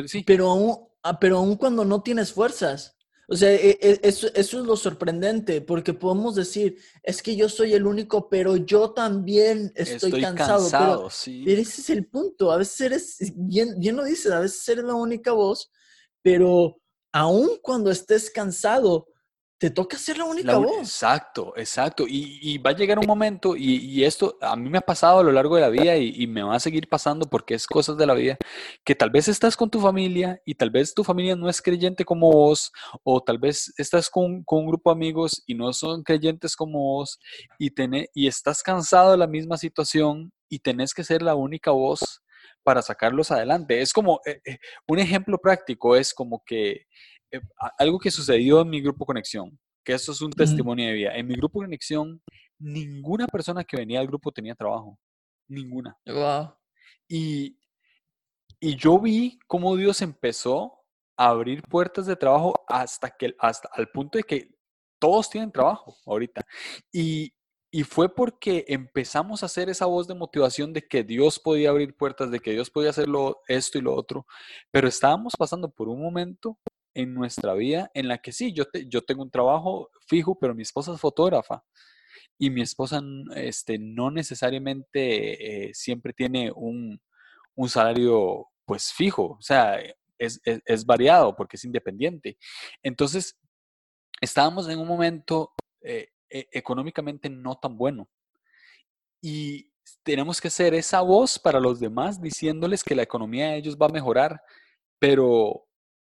Sí. 0.08 0.24
Pero, 0.26 0.50
aún, 0.50 0.78
ah, 1.02 1.20
pero 1.20 1.36
aún 1.36 1.56
cuando 1.56 1.84
no 1.84 2.02
tienes 2.02 2.32
fuerzas, 2.32 2.96
o 3.28 3.36
sea, 3.36 3.52
e, 3.52 3.78
e, 3.78 4.00
eso, 4.02 4.28
eso, 4.34 4.60
es 4.60 4.66
lo 4.66 4.76
sorprendente, 4.76 5.60
porque 5.60 5.92
podemos 5.92 6.34
decir, 6.34 6.78
es 7.02 7.22
que 7.22 7.36
yo 7.36 7.50
soy 7.50 7.74
el 7.74 7.86
único, 7.86 8.30
pero 8.30 8.56
yo 8.56 8.92
también 8.92 9.70
estoy, 9.74 10.22
cansado. 10.22 10.68
pero, 10.70 11.10
sí. 11.10 11.44
ese 11.46 11.82
es 11.82 11.90
el 11.90 12.06
punto, 12.06 12.50
a 12.50 12.56
veces 12.56 12.80
eres, 12.80 13.32
bien, 13.36 13.78
bien 13.78 13.94
lo 13.94 14.04
dices, 14.04 14.32
a 14.32 14.40
veces 14.40 14.66
eres 14.70 14.84
la 14.84 14.94
única 14.94 15.32
voz, 15.32 15.70
pero 16.22 16.80
aun 17.14 17.58
cuando 17.62 17.92
estés 17.92 18.28
cansado, 18.28 19.06
te 19.56 19.70
toca 19.70 19.96
ser 19.96 20.18
la 20.18 20.24
única 20.24 20.58
voz. 20.58 20.78
Exacto, 20.78 21.54
exacto. 21.56 22.06
Y, 22.08 22.58
va 22.58 22.70
a 22.70 22.76
llegar 22.76 22.98
un 22.98 23.06
momento, 23.06 23.54
y, 23.56 24.02
esto 24.02 24.36
a 24.40 24.56
mí 24.56 24.68
me 24.68 24.78
ha 24.78 24.80
pasado 24.80 25.20
a 25.20 25.22
lo 25.22 25.30
largo 25.30 25.54
de 25.54 25.60
la 25.60 25.68
vida 25.68 25.96
y, 25.96 26.26
me 26.26 26.42
va 26.42 26.56
a 26.56 26.60
seguir 26.60 26.88
pasando 26.88 27.30
porque 27.30 27.54
es 27.54 27.68
cosas 27.68 27.96
de 27.96 28.04
la 28.04 28.14
vida, 28.14 28.36
que 28.84 28.96
tal 28.96 29.10
vez 29.10 29.28
estás 29.28 29.56
con 29.56 29.70
tu 29.70 29.80
familia 29.80 30.42
y 30.44 30.56
tal 30.56 30.70
vez 30.70 30.92
tu 30.92 31.04
familia 31.04 31.36
no 31.36 31.48
es 31.48 31.62
creyente 31.62 32.04
como 32.04 32.32
vos, 32.32 32.72
o 33.04 33.22
tal 33.22 33.38
vez 33.38 33.72
estás 33.78 34.10
con, 34.10 34.44
un 34.44 34.66
grupo 34.66 34.90
de 34.90 34.96
amigos 34.96 35.44
y 35.46 35.54
no 35.54 35.72
son 35.72 36.02
creyentes 36.02 36.56
como 36.56 36.80
vos, 36.80 37.20
y, 37.60 37.72
y 38.12 38.26
estás 38.26 38.60
cansado 38.60 39.12
de 39.12 39.18
la 39.18 39.28
misma 39.28 39.56
situación 39.56 40.32
y 40.48 40.58
tenés 40.58 40.92
que 40.92 41.04
ser 41.04 41.22
la 41.22 41.36
única 41.36 41.70
voz 41.70 42.23
para 42.64 42.82
sacarlos 42.82 43.30
adelante. 43.30 43.80
Es 43.80 43.92
como, 43.92 44.20
eh, 44.26 44.40
eh, 44.44 44.58
un 44.88 44.98
ejemplo 44.98 45.38
práctico 45.38 45.94
es 45.94 46.12
como 46.12 46.42
que 46.44 46.86
eh, 47.30 47.40
algo 47.78 47.98
que 47.98 48.10
sucedió 48.10 48.62
en 48.62 48.70
mi 48.70 48.80
grupo 48.80 49.06
Conexión, 49.06 49.58
que 49.84 49.92
eso 49.92 50.12
es 50.12 50.20
un 50.20 50.32
testimonio 50.32 50.86
de 50.86 50.94
vida. 50.94 51.14
En 51.14 51.26
mi 51.28 51.34
grupo 51.34 51.60
Conexión, 51.60 52.20
ninguna 52.58 53.26
persona 53.26 53.62
que 53.62 53.76
venía 53.76 54.00
al 54.00 54.06
grupo 54.06 54.32
tenía 54.32 54.54
trabajo. 54.54 54.98
Ninguna. 55.48 55.96
Wow. 56.06 56.54
Y, 57.08 57.58
y 58.58 58.76
yo 58.76 58.98
vi 58.98 59.38
cómo 59.46 59.76
Dios 59.76 60.00
empezó 60.02 60.80
a 61.16 61.28
abrir 61.28 61.62
puertas 61.62 62.06
de 62.06 62.16
trabajo 62.16 62.54
hasta 62.66 63.10
que, 63.10 63.34
hasta 63.38 63.68
al 63.72 63.88
punto 63.90 64.18
de 64.18 64.24
que 64.24 64.48
todos 64.98 65.28
tienen 65.28 65.52
trabajo 65.52 65.96
ahorita. 66.06 66.40
Y, 66.90 67.32
y 67.74 67.82
fue 67.82 68.14
porque 68.14 68.64
empezamos 68.68 69.42
a 69.42 69.46
hacer 69.46 69.68
esa 69.68 69.86
voz 69.86 70.06
de 70.06 70.14
motivación 70.14 70.72
de 70.72 70.86
que 70.86 71.02
Dios 71.02 71.40
podía 71.40 71.70
abrir 71.70 71.96
puertas, 71.96 72.30
de 72.30 72.38
que 72.38 72.52
Dios 72.52 72.70
podía 72.70 72.90
hacer 72.90 73.08
esto 73.48 73.78
y 73.78 73.80
lo 73.80 73.96
otro, 73.96 74.28
pero 74.70 74.86
estábamos 74.86 75.34
pasando 75.36 75.68
por 75.68 75.88
un 75.88 76.00
momento 76.00 76.56
en 76.94 77.12
nuestra 77.12 77.52
vida 77.54 77.90
en 77.92 78.06
la 78.06 78.18
que 78.18 78.30
sí, 78.30 78.52
yo, 78.52 78.66
yo 78.86 79.02
tengo 79.02 79.24
un 79.24 79.30
trabajo 79.32 79.90
fijo, 80.06 80.38
pero 80.38 80.54
mi 80.54 80.62
esposa 80.62 80.94
es 80.94 81.00
fotógrafa 81.00 81.64
y 82.38 82.48
mi 82.48 82.62
esposa 82.62 83.02
este, 83.34 83.76
no 83.80 84.12
necesariamente 84.12 85.66
eh, 85.66 85.74
siempre 85.74 86.12
tiene 86.12 86.52
un, 86.54 87.00
salario 87.66 88.46
pues 88.64 88.92
fijo, 88.92 89.36
o 89.36 89.42
sea, 89.42 89.80
es, 90.16 90.40
es, 90.44 90.86
variado 90.86 91.34
porque 91.34 91.56
es 91.56 91.64
independiente. 91.64 92.38
Entonces, 92.84 93.36
estábamos 94.20 94.68
en 94.68 94.78
un 94.78 94.86
momento 94.86 95.54
eh, 95.82 96.13
e, 96.34 96.48
económicamente 96.50 97.30
no 97.30 97.54
tan 97.54 97.78
bueno. 97.78 98.08
Y 99.22 99.70
tenemos 100.02 100.40
que 100.40 100.50
ser 100.50 100.74
esa 100.74 101.00
voz 101.00 101.38
para 101.38 101.60
los 101.60 101.78
demás 101.78 102.20
diciéndoles 102.20 102.82
que 102.82 102.96
la 102.96 103.04
economía 103.04 103.50
de 103.50 103.58
ellos 103.58 103.76
va 103.80 103.86
a 103.86 103.92
mejorar, 103.92 104.42
pero 104.98 105.64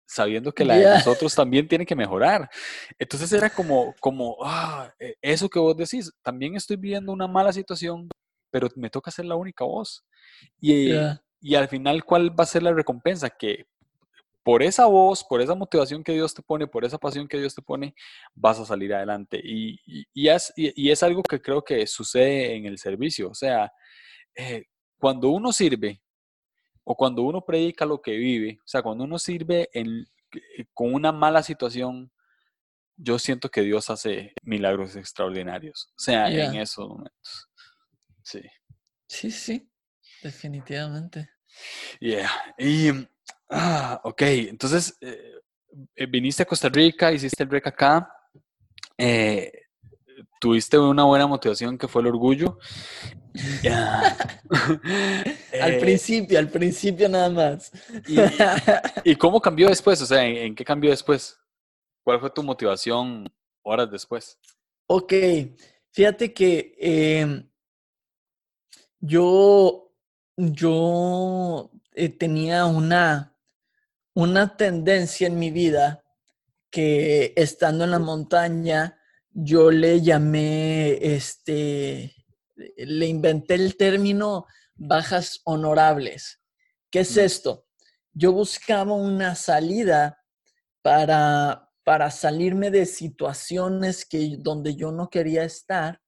sabiendo 0.07 0.51
que 0.51 0.65
la 0.65 0.77
de 0.77 0.85
nosotros 0.85 1.35
también 1.35 1.67
tiene 1.67 1.85
que 1.85 1.95
mejorar. 1.95 2.49
Entonces 2.97 3.31
era 3.33 3.51
como, 3.51 3.93
como 3.99 4.37
ah, 4.43 4.91
e, 4.99 5.13
eso 5.21 5.47
que 5.47 5.59
vos 5.59 5.77
decís, 5.77 6.11
también 6.23 6.55
estoy 6.55 6.77
viviendo 6.77 7.11
una 7.11 7.27
mala 7.27 7.53
situación, 7.53 8.09
pero 8.49 8.67
me 8.75 8.89
toca 8.89 9.11
ser 9.11 9.25
la 9.25 9.35
única 9.35 9.63
voz. 9.63 10.03
Y, 10.59 10.91
y 11.39 11.53
al 11.53 11.67
final, 11.67 12.03
¿cuál 12.03 12.31
va 12.37 12.45
a 12.45 12.47
ser 12.47 12.63
la 12.63 12.73
recompensa? 12.73 13.29
Que 13.29 13.67
por 14.45 14.61
esa 14.61 14.85
voz, 14.85 15.23
por 15.23 15.41
esa 15.41 15.55
motivación 15.55 16.03
que 16.03 16.11
Dios 16.11 16.35
te 16.35 16.43
pone, 16.43 16.67
por 16.67 16.85
esa 16.85 16.99
pasión 16.99 17.27
que 17.27 17.39
Dios 17.39 17.55
te 17.55 17.63
pone, 17.63 17.95
vas 18.35 18.59
a 18.59 18.65
salir 18.65 18.93
adelante. 18.93 19.41
Y, 19.43 19.79
y, 20.13 20.27
es, 20.29 20.53
y 20.55 20.91
es, 20.91 21.01
algo 21.01 21.23
que 21.23 21.41
creo 21.41 21.63
que 21.63 21.87
sucede 21.87 22.55
en 22.55 22.67
el 22.67 22.77
servicio. 22.77 23.31
O 23.31 23.33
sea, 23.33 23.73
eh, 24.35 24.65
cuando 24.99 25.29
uno 25.29 25.51
sirve 25.51 25.99
o 26.83 26.95
cuando 26.95 27.23
uno 27.23 27.43
predica 27.43 27.87
lo 27.87 27.99
que 27.99 28.11
vive, 28.11 28.59
o 28.59 28.67
sea, 28.67 28.83
cuando 28.83 29.03
uno 29.03 29.17
sirve 29.17 29.67
en, 29.73 30.05
eh, 30.31 30.65
con 30.75 30.93
una 30.93 31.11
mala 31.11 31.41
situación, 31.41 32.11
yo 32.97 33.17
siento 33.17 33.49
que 33.49 33.61
Dios 33.61 33.89
hace 33.89 34.31
milagros 34.43 34.95
extraordinarios. 34.95 35.87
O 35.97 35.99
sea, 35.99 36.29
en 36.29 36.53
esos 36.53 36.87
momentos. 36.87 37.49
Sí. 38.21 38.43
Sí, 39.07 39.31
sí, 39.31 39.67
definitivamente. 40.21 41.31
Yeah. 41.99 42.29
Y 42.59 42.91
Ah, 43.49 43.99
ok. 44.03 44.21
Entonces, 44.21 44.97
eh, 45.01 45.33
eh, 45.95 46.05
viniste 46.05 46.43
a 46.43 46.45
Costa 46.45 46.69
Rica, 46.69 47.11
hiciste 47.11 47.43
el 47.43 47.49
REC 47.49 47.67
acá, 47.67 48.11
eh, 48.97 49.51
tuviste 50.39 50.77
una 50.77 51.03
buena 51.03 51.27
motivación 51.27 51.77
que 51.77 51.87
fue 51.87 52.01
el 52.01 52.07
orgullo. 52.07 52.57
al 55.61 55.77
principio, 55.79 56.39
al 56.39 56.49
principio 56.49 57.09
nada 57.09 57.29
más. 57.29 57.71
¿Y, 59.03 59.15
cómo 59.15 59.41
cambió 59.41 59.67
después? 59.67 60.01
O 60.01 60.05
sea, 60.05 60.25
¿en, 60.25 60.55
qué 60.55 60.63
cambió 60.63 60.91
después? 60.91 61.37
¿Cuál 62.03 62.19
fue 62.19 62.29
tu 62.29 62.43
motivación 62.43 63.29
horas 63.63 63.91
después? 63.91 64.39
Ok, 64.87 65.13
fíjate 65.91 66.33
que 66.33 66.75
em, 66.79 67.49
yo, 68.99 69.91
yo 70.37 71.71
tenía 72.19 72.65
una, 72.65 73.37
una 74.13 74.57
tendencia 74.57 75.27
en 75.27 75.39
mi 75.39 75.51
vida 75.51 76.03
que 76.69 77.33
estando 77.35 77.85
en 77.85 77.91
la 77.91 77.99
montaña 77.99 78.99
yo 79.37 79.69
le 79.69 80.01
llamé, 80.01 80.97
este, 81.15 82.15
le 82.55 83.05
inventé 83.05 83.55
el 83.55 83.75
término 83.75 84.45
bajas 84.75 85.41
honorables. 85.43 86.41
¿Qué 86.89 87.01
es 87.01 87.17
esto? 87.17 87.65
Yo 88.13 88.31
buscaba 88.31 88.93
una 88.93 89.35
salida 89.35 90.23
para, 90.81 91.69
para 91.83 92.11
salirme 92.11 92.71
de 92.71 92.85
situaciones 92.85 94.05
que, 94.05 94.37
donde 94.39 94.75
yo 94.75 94.93
no 94.93 95.09
quería 95.09 95.43
estar, 95.43 96.01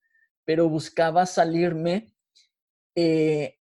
pero 0.46 0.70
buscaba 0.70 1.26
salirme 1.26 2.14
eh, 2.96 3.57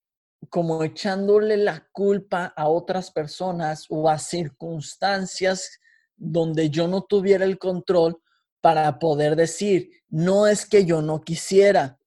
como 0.49 0.83
echándole 0.83 1.57
la 1.57 1.87
culpa 1.91 2.53
a 2.55 2.67
otras 2.67 3.11
personas 3.11 3.85
o 3.89 4.09
a 4.09 4.19
circunstancias 4.19 5.79
donde 6.15 6.69
yo 6.69 6.87
no 6.87 7.03
tuviera 7.03 7.45
el 7.45 7.57
control 7.57 8.21
para 8.61 8.97
poder 8.99 9.35
decir, 9.35 9.91
no 10.09 10.47
es 10.47 10.65
que 10.65 10.85
yo 10.85 11.01
no 11.01 11.21
quisiera, 11.21 11.99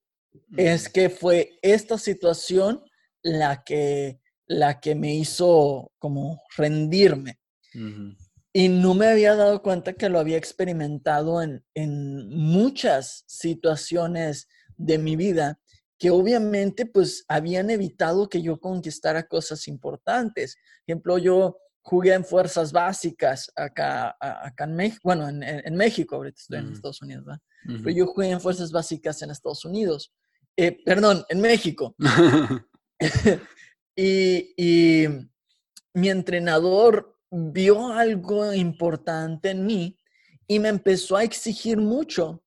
es 0.57 0.89
que 0.89 1.09
fue 1.09 1.57
esta 1.61 1.97
situación 1.97 2.83
la 3.21 3.63
que, 3.63 4.19
la 4.45 4.79
que 4.79 4.95
me 4.95 5.15
hizo 5.15 5.91
como 5.99 6.41
rendirme. 6.57 7.39
Y 8.51 8.67
no 8.67 8.93
me 8.95 9.07
había 9.07 9.35
dado 9.35 9.61
cuenta 9.61 9.93
que 9.93 10.09
lo 10.09 10.19
había 10.19 10.37
experimentado 10.37 11.41
en, 11.41 11.63
en 11.75 12.27
muchas 12.29 13.23
situaciones 13.27 14.47
de 14.75 14.97
mi 14.97 15.15
vida 15.15 15.58
que 15.99 16.09
obviamente 16.09 16.85
pues 16.85 17.25
habían 17.27 17.69
evitado 17.69 18.29
que 18.29 18.41
yo 18.41 18.57
conquistara 18.59 19.27
cosas 19.27 19.67
importantes. 19.67 20.55
Por 20.55 20.83
ejemplo, 20.87 21.17
yo 21.17 21.57
jugué 21.81 22.13
en 22.13 22.23
fuerzas 22.23 22.71
básicas 22.71 23.51
acá, 23.55 24.15
acá 24.19 24.63
en 24.63 24.75
México, 24.75 25.01
bueno, 25.03 25.27
en, 25.27 25.75
México, 25.75 26.15
ahorita 26.15 26.39
estoy 26.39 26.59
en 26.59 26.71
Estados 26.71 27.01
Unidos, 27.01 27.25
¿verdad? 27.25 27.41
Pero 27.65 27.89
yo 27.89 28.07
jugué 28.07 28.29
en 28.29 28.39
fuerzas 28.39 28.71
básicas 28.71 29.21
en 29.21 29.31
Estados 29.31 29.65
Unidos, 29.65 30.13
eh, 30.55 30.77
perdón, 30.85 31.25
en 31.27 31.41
México. 31.41 31.95
y, 33.95 34.53
y 34.55 35.07
mi 35.93 36.09
entrenador 36.09 37.17
vio 37.29 37.91
algo 37.91 38.53
importante 38.53 39.49
en 39.49 39.65
mí 39.65 39.97
y 40.47 40.59
me 40.59 40.69
empezó 40.69 41.17
a 41.17 41.23
exigir 41.23 41.77
mucho 41.77 42.43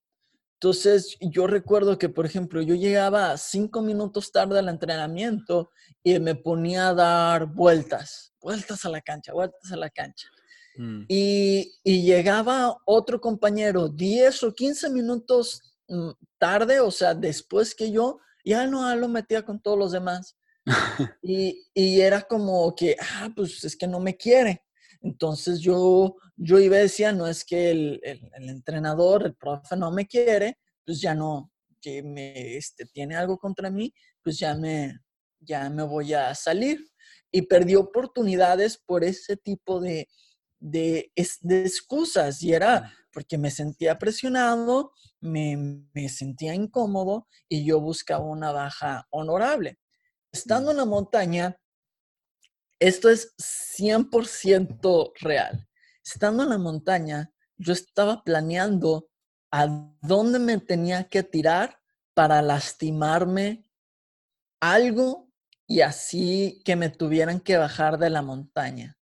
entonces, 0.62 1.16
yo 1.20 1.48
recuerdo 1.48 1.98
que, 1.98 2.08
por 2.08 2.24
ejemplo, 2.24 2.62
yo 2.62 2.76
llegaba 2.76 3.36
cinco 3.36 3.82
minutos 3.82 4.30
tarde 4.30 4.60
al 4.60 4.68
entrenamiento 4.68 5.72
y 6.04 6.20
me 6.20 6.36
ponía 6.36 6.90
a 6.90 6.94
dar 6.94 7.46
vueltas, 7.46 8.32
vueltas 8.40 8.84
a 8.84 8.88
la 8.88 9.00
cancha, 9.00 9.32
vueltas 9.32 9.72
a 9.72 9.76
la 9.76 9.90
cancha. 9.90 10.28
Mm. 10.76 11.06
Y, 11.08 11.72
llegaba 11.82 12.76
otro 12.84 13.20
compañero 13.20 13.88
10 13.88 14.44
o 14.44 14.54
15 14.54 14.90
minutos 14.90 15.62
mm, 15.88 16.10
tarde, 16.38 16.78
o 16.78 16.92
sea, 16.92 17.12
después 17.12 17.74
que 17.74 17.90
yo, 17.90 18.20
ya 18.44 18.64
no 18.68 18.94
lo 18.94 19.08
metía 19.08 19.44
con 19.44 19.60
todos 19.60 19.76
los 19.76 19.90
demás. 19.90 20.36
y, 21.22 21.60
y, 21.74 22.00
era 22.00 22.22
como 22.22 22.72
que, 22.76 22.94
ah, 23.00 23.32
pues 23.34 23.64
es 23.64 23.74
que 23.74 23.88
no 23.88 23.98
me 23.98 24.16
quiere. 24.16 24.62
Entonces 25.02 25.60
yo, 25.60 26.16
yo 26.36 26.58
iba 26.58 26.76
y 26.78 26.82
decía, 26.82 27.12
no 27.12 27.26
es 27.26 27.44
que 27.44 27.70
el, 27.70 28.00
entrenador, 28.34 29.26
el 29.26 29.34
profe 29.34 29.76
no 29.76 29.90
me 29.90 30.06
quiere, 30.06 30.58
pues 30.84 31.00
ya 31.00 31.14
no, 31.14 31.50
que 31.80 32.02
me 32.02 32.56
este, 32.56 32.86
tiene 32.86 33.16
algo 33.16 33.38
contra 33.38 33.70
mí, 33.70 33.92
pues 34.22 34.38
ya 34.38 34.54
me, 34.54 34.98
ya 35.40 35.68
me 35.70 35.82
voy 35.82 36.14
a 36.14 36.34
salir. 36.34 36.88
Y 37.32 37.42
perdí 37.42 37.74
oportunidades 37.74 38.78
por 38.78 39.04
ese 39.04 39.36
tipo 39.36 39.80
de, 39.80 40.08
de, 40.60 41.10
de 41.40 41.62
excusas 41.62 42.42
y 42.42 42.52
era 42.52 42.92
porque 43.12 43.38
me 43.38 43.50
sentía 43.50 43.98
presionado, 43.98 44.92
me, 45.20 45.86
me, 45.92 46.08
sentía 46.08 46.54
incómodo 46.54 47.28
y 47.48 47.64
yo 47.64 47.80
buscaba 47.80 48.24
una 48.24 48.52
baja 48.52 49.06
honorable. 49.10 49.78
Estando 50.32 50.70
en 50.70 50.78
la 50.78 50.86
montaña, 50.86 51.56
esto 52.86 53.08
es 53.08 53.34
100% 53.78 55.12
real. 55.20 55.68
Estando 56.04 56.42
en 56.42 56.50
la 56.50 56.58
montaña, 56.58 57.32
yo 57.56 57.72
estaba 57.72 58.24
planeando 58.24 59.08
a 59.52 59.66
dónde 60.00 60.38
me 60.38 60.58
tenía 60.58 61.04
que 61.04 61.22
tirar 61.22 61.78
para 62.14 62.42
lastimarme 62.42 63.64
algo 64.60 65.30
y 65.66 65.80
así 65.80 66.60
que 66.64 66.76
me 66.76 66.88
tuvieran 66.90 67.40
que 67.40 67.56
bajar 67.56 67.98
de 67.98 68.10
la 68.10 68.22
montaña. 68.22 68.98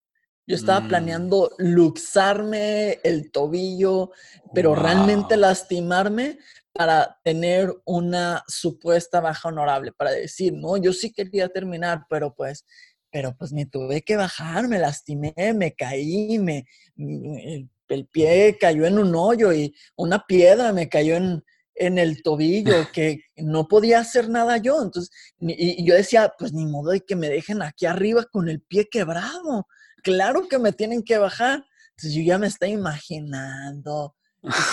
Yo 0.47 0.57
estaba 0.57 0.81
mm. 0.81 0.89
planeando 0.89 1.51
luxarme 1.59 2.99
el 3.05 3.31
tobillo, 3.31 4.11
pero 4.53 4.75
realmente 4.75 5.37
lastimarme 5.37 6.39
para 6.73 7.19
tener 7.25 7.75
una 7.85 8.45
supuesta 8.47 9.21
baja 9.21 9.49
honorable, 9.49 9.93
para 9.93 10.11
decir, 10.11 10.53
no, 10.53 10.77
yo 10.77 10.93
sí 10.93 11.13
quería 11.13 11.49
terminar, 11.49 12.05
pero 12.09 12.35
pues 12.35 12.65
pero 13.11 13.37
pues 13.37 13.53
me 13.53 13.67
tuve 13.67 14.03
que 14.03 14.17
bajar, 14.17 14.69
me 14.69 14.79
lastimé, 14.79 15.35
me 15.55 15.73
caí, 15.75 16.39
me, 16.39 16.67
el, 16.97 18.07
pie 18.07 18.57
cayó 18.59 18.87
en 18.87 18.99
un 18.99 19.15
hoyo 19.15 19.53
y 19.53 19.75
una 19.97 20.25
piedra 20.27 20.73
me 20.73 20.89
cayó 20.89 21.17
en, 21.17 21.45
en 21.75 21.99
el 21.99 22.23
tobillo 22.23 22.73
que 22.95 23.25
no 23.37 23.67
podía 23.67 24.01
hacer 24.01 24.29
nada 24.29 24.59
yo. 24.59 24.83
Entonces, 24.83 25.11
y, 25.41 25.85
yo 25.85 25.95
decía, 25.95 26.33
pues 26.39 26.53
ni 26.53 26.67
modo 26.67 26.91
de 26.91 27.01
que 27.01 27.17
me 27.17 27.29
dejen 27.29 27.63
aquí 27.63 27.87
arriba 27.87 28.25
con 28.25 28.49
el 28.49 28.61
pie 28.61 28.89
quebrado. 28.89 29.67
Claro 30.03 30.49
que 30.49 30.59
me 30.59 30.73
tienen 30.73 31.03
que 31.03 31.19
bajar. 31.19 31.65
Entonces 31.91 32.15
yo 32.15 32.23
ya 32.23 32.39
me 32.39 32.47
estaba 32.47 32.71
imaginando 32.71 34.15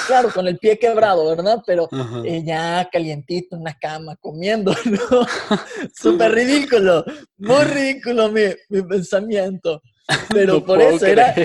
claro, 0.08 0.32
con 0.34 0.48
el 0.48 0.58
pie 0.58 0.80
quebrado, 0.80 1.28
¿verdad? 1.30 1.62
Pero 1.66 1.90
eh, 2.24 2.44
ya 2.46 2.88
calientito 2.92 3.56
en 3.56 3.62
una 3.62 3.78
cama, 3.78 4.16
comiendo, 4.18 4.74
¿no? 4.86 5.28
Súper 5.94 6.32
ridículo, 6.32 7.04
muy 7.38 7.64
ridículo 7.66 8.32
mi, 8.32 8.82
pensamiento. 8.84 9.82
Pero 10.30 10.64
por 10.64 10.82
eso 10.82 11.06
era... 11.06 11.36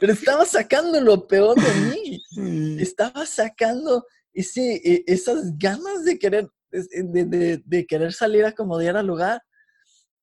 Pero 0.00 0.12
estaba 0.12 0.44
sacando 0.44 1.00
lo 1.00 1.26
peor 1.26 1.56
de 1.56 1.74
mí. 1.90 2.80
Estaba 2.80 3.26
sacando 3.26 4.06
ese, 4.32 4.76
e, 4.76 5.04
esas 5.08 5.58
ganas 5.58 6.04
de 6.04 6.18
querer, 6.20 6.48
de, 6.70 7.86
querer 7.88 8.12
salir 8.12 8.44
a 8.44 8.50
acomodar 8.50 8.96
al 8.96 9.06
lugar. 9.06 9.42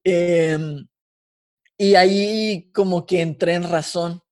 Em, 0.06 0.88
y 1.78 1.96
ahí 1.96 2.72
como 2.74 3.06
que 3.06 3.22
entré 3.22 3.56
en 3.56 3.70
razón 3.70 4.23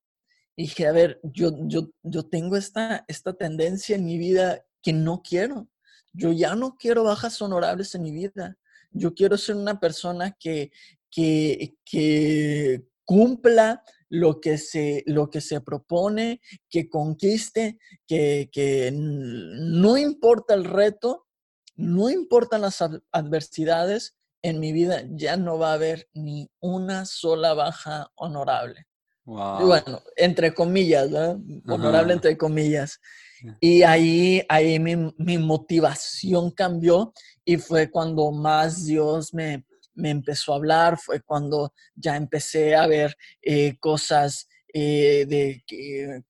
dije, 0.62 0.88
a 0.88 0.91
ver, 0.91 1.20
yo, 1.24 1.51
yo, 1.68 1.89
yo 2.03 2.24
tengo 2.28 2.57
esta, 2.57 3.05
esta 3.07 3.34
tendencia 3.34 3.95
en 3.95 4.05
mi 4.05 4.18
vida 4.18 4.66
que 4.82 4.93
no 4.93 5.22
quiero. 5.22 5.70
Yo 6.14 6.32
ya 6.32 6.55
no 6.55 6.76
quiero 6.76 7.03
bajas 7.03 7.41
honorables 7.41 7.95
en 7.95 8.03
mi 8.03 8.12
vida. 8.12 8.57
Yo 8.91 9.14
quiero 9.14 9.38
ser 9.38 9.55
una 9.55 9.80
persona 9.80 10.36
que, 10.39 10.72
que, 11.09 11.76
que 11.86 12.86
cumpla 13.05 13.84
lo 14.09 14.41
que, 14.41 14.57
se, 14.57 15.03
lo 15.05 15.30
que 15.30 15.39
se 15.39 15.62
propone, 15.62 16.41
que 16.70 16.89
conquiste, 16.89 17.80
que, 18.07 18.49
que 18.51 18.91
no 18.93 19.97
importa 19.97 20.53
el 20.53 20.66
reto, 20.66 21.28
no 21.76 22.09
importan 22.09 22.62
las 22.62 22.82
adversidades, 23.12 24.18
en 24.43 24.59
mi 24.59 24.72
vida 24.74 25.03
ya 25.12 25.38
no 25.38 25.57
va 25.57 25.72
a 25.72 25.76
haber 25.76 26.09
ni 26.14 26.49
una 26.59 27.05
sola 27.05 27.53
baja 27.53 28.12
honorable. 28.16 28.88
Y 29.62 29.64
bueno, 29.64 30.02
entre 30.16 30.54
comillas. 30.54 31.10
Honorable 31.68 32.14
entre 32.14 32.38
comillas. 32.38 33.00
Y 33.60 33.84
ahí, 33.84 34.44
ahí 34.50 34.80
mi, 34.80 34.96
mi, 35.18 35.38
motivación 35.38 36.52
cambió 36.52 37.12
y 37.44 37.58
fue 37.58 37.90
cuando 37.90 38.32
más 38.32 38.86
Dios 38.86 39.34
me, 39.34 39.66
me, 39.96 40.12
empezó 40.12 40.54
a 40.54 40.58
hablar, 40.58 41.00
fue 41.00 41.22
cuando 41.22 41.74
ya 41.96 42.16
empecé 42.16 42.76
a 42.76 42.86
ver 42.86 43.18
eh, 43.42 43.78
cosas 43.80 44.48
eh, 44.74 45.26
de 45.28 45.64
que 45.66 46.22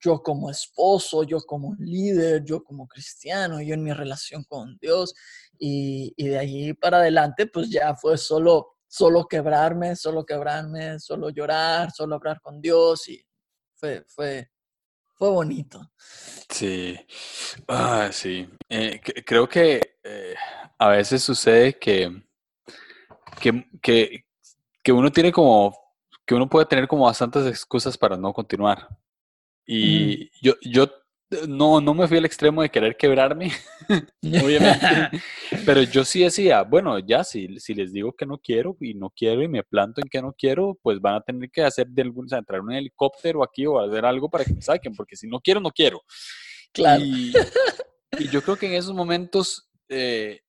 yo 0.00 0.22
como 0.22 0.50
esposo, 0.50 1.24
yo 1.24 1.40
como 1.40 1.74
líder, 1.78 2.44
yo 2.44 2.62
como 2.62 2.86
cristiano, 2.86 3.60
yo 3.60 3.74
en 3.74 3.82
mi 3.82 3.92
relación 3.92 4.44
con 4.44 4.78
Dios. 4.80 5.14
Y, 5.58 6.12
y 6.16 6.28
de 6.28 6.38
ahí 6.38 6.74
para 6.74 6.98
adelante, 6.98 7.46
pues 7.46 7.70
ya 7.70 7.94
fue 7.96 8.16
solo, 8.18 8.76
solo 8.88 9.26
quebrarme, 9.26 9.94
solo 9.94 10.24
quebrarme, 10.24 10.98
solo 10.98 11.30
llorar, 11.30 11.90
solo 11.92 12.16
hablar 12.16 12.40
con 12.40 12.60
Dios 12.60 13.08
y 13.08 13.22
fue, 13.74 14.04
fue, 14.08 14.50
fue 15.14 15.30
bonito. 15.30 15.92
Sí, 16.48 16.98
ah, 17.68 18.08
sí. 18.10 18.48
Eh, 18.68 19.00
creo 19.24 19.48
que 19.48 19.98
eh, 20.02 20.34
a 20.78 20.88
veces 20.88 21.22
sucede 21.22 21.78
que, 21.78 22.22
que, 23.40 23.68
que, 23.80 24.24
que 24.82 24.92
uno 24.92 25.12
tiene 25.12 25.30
como 25.30 25.88
que 26.28 26.34
uno 26.34 26.46
puede 26.46 26.66
tener 26.66 26.86
como 26.86 27.06
bastantes 27.06 27.46
excusas 27.46 27.96
para 27.96 28.18
no 28.18 28.34
continuar. 28.34 28.86
Y 29.66 30.30
yo, 30.46 30.54
yo 30.60 30.86
no, 31.46 31.80
no 31.80 31.94
me 31.94 32.08
fui 32.08 32.18
al 32.18 32.24
extremo 32.24 32.62
de 32.62 32.70
querer 32.70 32.96
quebrarme, 32.96 33.52
obviamente, 34.22 35.22
pero 35.66 35.82
yo 35.82 36.04
sí 36.04 36.22
decía, 36.22 36.62
bueno, 36.62 36.98
ya 36.98 37.22
si, 37.22 37.58
si 37.60 37.74
les 37.74 37.92
digo 37.92 38.14
que 38.14 38.24
no 38.24 38.38
quiero 38.38 38.76
y 38.80 38.94
no 38.94 39.10
quiero 39.10 39.42
y 39.42 39.48
me 39.48 39.62
planto 39.62 40.00
en 40.00 40.08
que 40.08 40.22
no 40.22 40.32
quiero, 40.32 40.78
pues 40.82 41.00
van 41.00 41.16
a 41.16 41.20
tener 41.20 41.50
que 41.50 41.62
hacer 41.62 41.88
de 41.88 42.02
algún, 42.02 42.26
o 42.26 42.28
sea, 42.28 42.38
entrar 42.38 42.60
en 42.60 42.66
un 42.66 42.72
helicóptero 42.72 43.42
aquí 43.42 43.66
o 43.66 43.78
hacer 43.78 44.04
algo 44.06 44.30
para 44.30 44.44
que 44.44 44.54
me 44.54 44.62
saquen, 44.62 44.94
porque 44.94 45.16
si 45.16 45.28
no 45.28 45.40
quiero, 45.40 45.60
no 45.60 45.70
quiero. 45.70 46.02
Claro. 46.72 47.04
Y, 47.04 47.32
yo 48.32 48.42
creo 48.42 48.56
que 48.56 48.66
en 48.66 48.72
esos 48.72 48.94
momentos, 48.94 49.68
eh, 49.88 50.40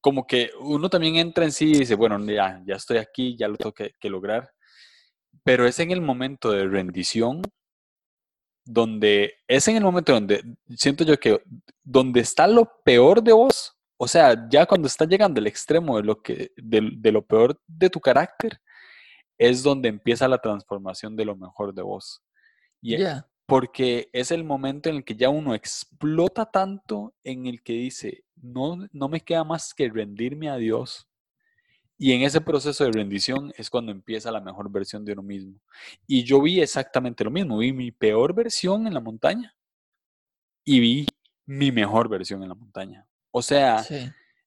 como 0.00 0.26
que 0.26 0.50
uno 0.60 0.88
también 0.88 1.16
entra 1.16 1.44
en 1.44 1.52
sí 1.52 1.72
y 1.72 1.78
dice, 1.80 1.96
bueno, 1.96 2.24
ya, 2.24 2.62
ya 2.64 2.76
estoy 2.76 2.98
aquí, 2.98 3.36
ya 3.36 3.48
lo 3.48 3.56
tengo 3.56 3.72
que, 3.72 3.92
que 3.98 4.08
lograr. 4.08 4.50
Pero 5.42 5.66
es 5.66 5.80
en 5.80 5.90
el 5.90 6.00
momento 6.00 6.52
de 6.52 6.66
rendición 6.66 7.42
donde, 8.66 9.34
es 9.46 9.66
en 9.68 9.76
el 9.76 9.84
momento 9.84 10.12
donde 10.12 10.42
siento 10.76 11.04
yo 11.04 11.18
que 11.18 11.40
donde 11.82 12.20
está 12.20 12.46
lo 12.46 12.70
peor 12.84 13.22
de 13.22 13.32
vos, 13.32 13.74
o 13.96 14.06
sea, 14.06 14.46
ya 14.50 14.66
cuando 14.66 14.88
está 14.88 15.06
llegando 15.06 15.40
al 15.40 15.46
extremo 15.46 15.96
de 15.96 16.02
lo, 16.02 16.20
que, 16.20 16.52
de, 16.56 17.12
lo 17.12 17.24
peor 17.24 17.58
de 17.66 17.88
tu 17.88 18.00
carácter, 18.00 18.60
es 19.38 19.62
donde 19.62 19.88
empieza 19.88 20.28
la 20.28 20.38
transformación 20.38 21.16
de 21.16 21.24
lo 21.24 21.36
mejor 21.36 21.72
de 21.72 21.82
vos. 21.82 22.22
Y 22.82 22.96
Porque 23.46 24.10
es 24.12 24.32
el 24.32 24.44
momento 24.44 24.88
en 24.88 24.96
el 24.96 25.04
que 25.04 25.14
ya 25.14 25.28
uno 25.28 25.54
explota 25.54 26.44
tanto 26.50 27.14
en 27.22 27.46
el 27.46 27.62
que 27.62 27.74
dice, 27.74 28.24
no, 28.34 28.86
no 28.92 29.08
me 29.08 29.20
queda 29.20 29.44
más 29.44 29.72
que 29.72 29.88
rendirme 29.88 30.50
a 30.50 30.56
Dios 30.56 31.08
y 31.98 32.12
en 32.12 32.22
ese 32.22 32.40
proceso 32.40 32.84
de 32.84 32.92
rendición 32.92 33.52
es 33.56 33.70
cuando 33.70 33.90
empieza 33.90 34.30
la 34.30 34.40
mejor 34.40 34.70
versión 34.70 35.04
de 35.04 35.12
uno 35.12 35.22
mismo. 35.22 35.58
Y 36.06 36.24
yo 36.24 36.42
vi 36.42 36.60
exactamente 36.60 37.24
lo 37.24 37.30
mismo. 37.30 37.58
Vi 37.58 37.72
mi 37.72 37.90
peor 37.90 38.34
versión 38.34 38.86
en 38.86 38.94
la 38.94 39.00
montaña 39.00 39.54
y 40.64 40.80
vi 40.80 41.06
mi 41.46 41.72
mejor 41.72 42.08
versión 42.08 42.42
en 42.42 42.50
la 42.50 42.54
montaña. 42.54 43.06
O 43.30 43.40
sea, 43.40 43.84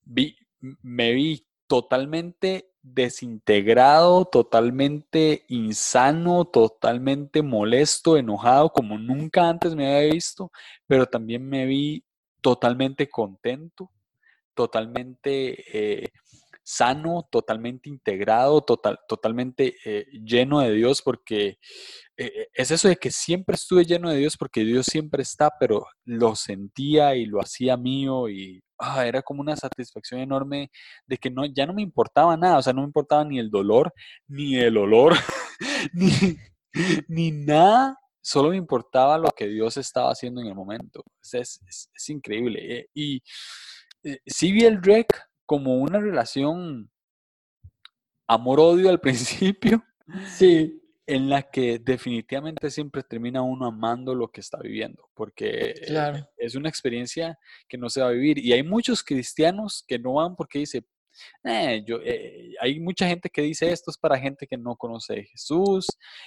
vi, 0.04 0.36
me 0.60 1.12
vi 1.12 1.44
totalmente 1.66 2.70
desintegrado, 2.82 4.26
totalmente 4.26 5.44
insano, 5.48 6.44
totalmente 6.44 7.42
molesto, 7.42 8.16
enojado, 8.16 8.70
como 8.70 8.96
nunca 8.96 9.48
antes 9.48 9.74
me 9.74 9.96
había 9.96 10.12
visto, 10.12 10.52
pero 10.86 11.06
también 11.06 11.48
me 11.48 11.66
vi 11.66 12.04
totalmente 12.40 13.08
contento, 13.08 13.90
totalmente... 14.54 16.02
Eh, 16.02 16.12
sano, 16.70 17.26
totalmente 17.30 17.88
integrado, 17.88 18.60
total, 18.60 18.98
totalmente 19.08 19.74
eh, 19.84 20.06
lleno 20.24 20.60
de 20.60 20.72
Dios, 20.72 21.02
porque 21.02 21.58
eh, 22.16 22.46
es 22.54 22.70
eso 22.70 22.88
de 22.88 22.96
que 22.96 23.10
siempre 23.10 23.56
estuve 23.56 23.84
lleno 23.84 24.08
de 24.10 24.18
Dios, 24.18 24.36
porque 24.36 24.62
Dios 24.64 24.86
siempre 24.86 25.22
está, 25.22 25.50
pero 25.58 25.86
lo 26.04 26.36
sentía 26.36 27.16
y 27.16 27.26
lo 27.26 27.40
hacía 27.40 27.76
mío 27.76 28.28
y 28.28 28.62
ah, 28.78 29.04
era 29.04 29.20
como 29.22 29.40
una 29.40 29.56
satisfacción 29.56 30.20
enorme 30.20 30.70
de 31.06 31.16
que 31.16 31.30
no, 31.30 31.44
ya 31.44 31.66
no 31.66 31.74
me 31.74 31.82
importaba 31.82 32.36
nada, 32.36 32.58
o 32.58 32.62
sea, 32.62 32.72
no 32.72 32.82
me 32.82 32.86
importaba 32.86 33.24
ni 33.24 33.40
el 33.40 33.50
dolor, 33.50 33.92
ni 34.28 34.56
el 34.56 34.76
olor, 34.76 35.14
ni, 37.08 37.32
nada 37.32 37.96
solo 38.22 38.50
me 38.50 38.56
importaba 38.56 39.18
lo 39.18 39.30
que 39.30 39.48
Dios 39.48 39.76
estaba 39.76 40.10
haciendo 40.12 40.40
en 40.40 40.48
el 40.48 40.54
momento. 40.54 41.02
Es, 41.32 41.60
es, 41.66 42.08
increíble. 42.08 42.80
Eh, 42.80 42.86
y 42.94 43.22
si 44.26 44.52
vi 44.52 44.64
el 44.64 44.80
como 45.50 45.78
una 45.78 45.98
relación 45.98 46.92
amor-odio 48.28 48.88
al 48.88 49.00
principio. 49.56 49.84
Sí. 50.28 50.80
En 51.08 51.28
la 51.28 51.42
que 51.42 51.80
definitivamente 51.80 52.70
siempre 52.70 53.02
termina 53.02 53.42
uno 53.42 53.66
amando 53.66 54.14
lo 54.14 54.28
que 54.28 54.42
está 54.42 54.58
viviendo, 54.58 55.10
porque 55.12 55.74
es 56.36 56.54
una 56.54 56.68
experiencia 56.68 57.36
que 57.68 57.76
no 57.76 57.90
se 57.90 58.00
va 58.00 58.10
a 58.10 58.12
vivir. 58.12 58.38
Y 58.38 58.52
hay 58.52 58.62
muchos 58.62 59.02
cristianos 59.02 59.84
que 59.88 59.98
no 59.98 60.12
van 60.12 60.36
porque 60.36 60.60
dice, 60.60 60.84
eh, 61.44 61.82
yo, 61.86 61.98
eh, 62.04 62.54
hay 62.60 62.80
mucha 62.80 63.06
gente 63.06 63.30
que 63.30 63.42
dice 63.42 63.70
esto 63.70 63.90
es 63.90 63.98
para 63.98 64.18
gente 64.18 64.46
que 64.46 64.56
no 64.56 64.76
conoce 64.76 65.20
a 65.20 65.22
Jesús, 65.24 65.86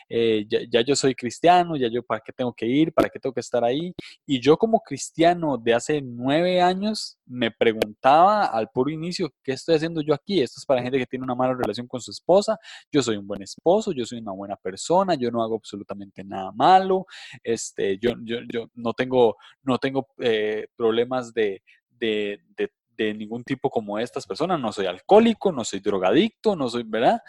eh, 0.10 0.46
ya, 0.48 0.82
yo 0.82 0.96
soy 0.96 1.16
cristiano, 1.16 1.76
ya 1.76 1.88
yo 1.88 2.04
para 2.04 2.22
qué 2.22 2.32
tengo 2.34 2.54
que 2.54 2.66
ir, 2.66 2.94
para 2.94 3.10
qué 3.10 3.20
tengo 3.20 3.34
que 3.34 3.40
estar 3.40 3.64
ahí. 3.64 3.94
Y 4.26 4.40
yo 4.40 4.58
como 4.58 4.80
cristiano 4.82 5.58
de 5.58 5.74
hace 5.74 6.02
nueve 6.02 6.62
años 6.62 7.18
me 7.26 7.52
preguntaba 7.52 8.46
al 8.46 8.70
puro 8.70 8.90
inicio, 8.90 9.34
¿qué 9.44 9.54
estoy 9.54 9.76
haciendo 9.76 10.02
yo 10.02 10.14
aquí? 10.14 10.42
Esto 10.42 10.60
es 10.60 10.66
para 10.66 10.82
gente 10.82 10.98
que 10.98 11.06
tiene 11.06 11.24
una 11.24 11.36
mala 11.36 11.54
relación 11.54 11.88
con 11.88 12.02
su 12.02 12.12
esposa, 12.12 12.58
yo 12.92 13.02
soy 13.02 13.18
un 13.18 13.28
buen 13.28 13.42
esposo, 13.42 13.92
yo 13.92 14.06
soy 14.06 14.20
una 14.20 14.32
buena 14.32 14.56
persona, 14.56 15.16
yo 15.16 15.32
no 15.32 15.44
hago 15.44 15.56
absolutamente 15.56 16.24
nada 16.24 16.52
malo, 16.52 17.06
este, 17.44 17.98
yo, 18.00 18.12
yo, 18.24 18.40
yo 18.52 18.70
no 18.76 18.94
tengo, 18.94 19.38
no 19.64 19.78
tengo 19.78 20.08
problemas 20.76 21.34
de, 21.34 21.62
de, 21.90 22.40
de 22.58 22.70
de 22.98 23.14
ningún 23.14 23.44
tipo 23.44 23.70
como 23.70 24.00
estas 24.00 24.26
personas. 24.26 24.60
No 24.60 24.72
soy 24.72 24.86
alcohólico, 24.86 25.52
no 25.52 25.64
soy 25.64 25.80
drogadicto, 25.80 26.56
no 26.56 26.70
soy, 26.70 26.84
¿verdad? 26.84 27.22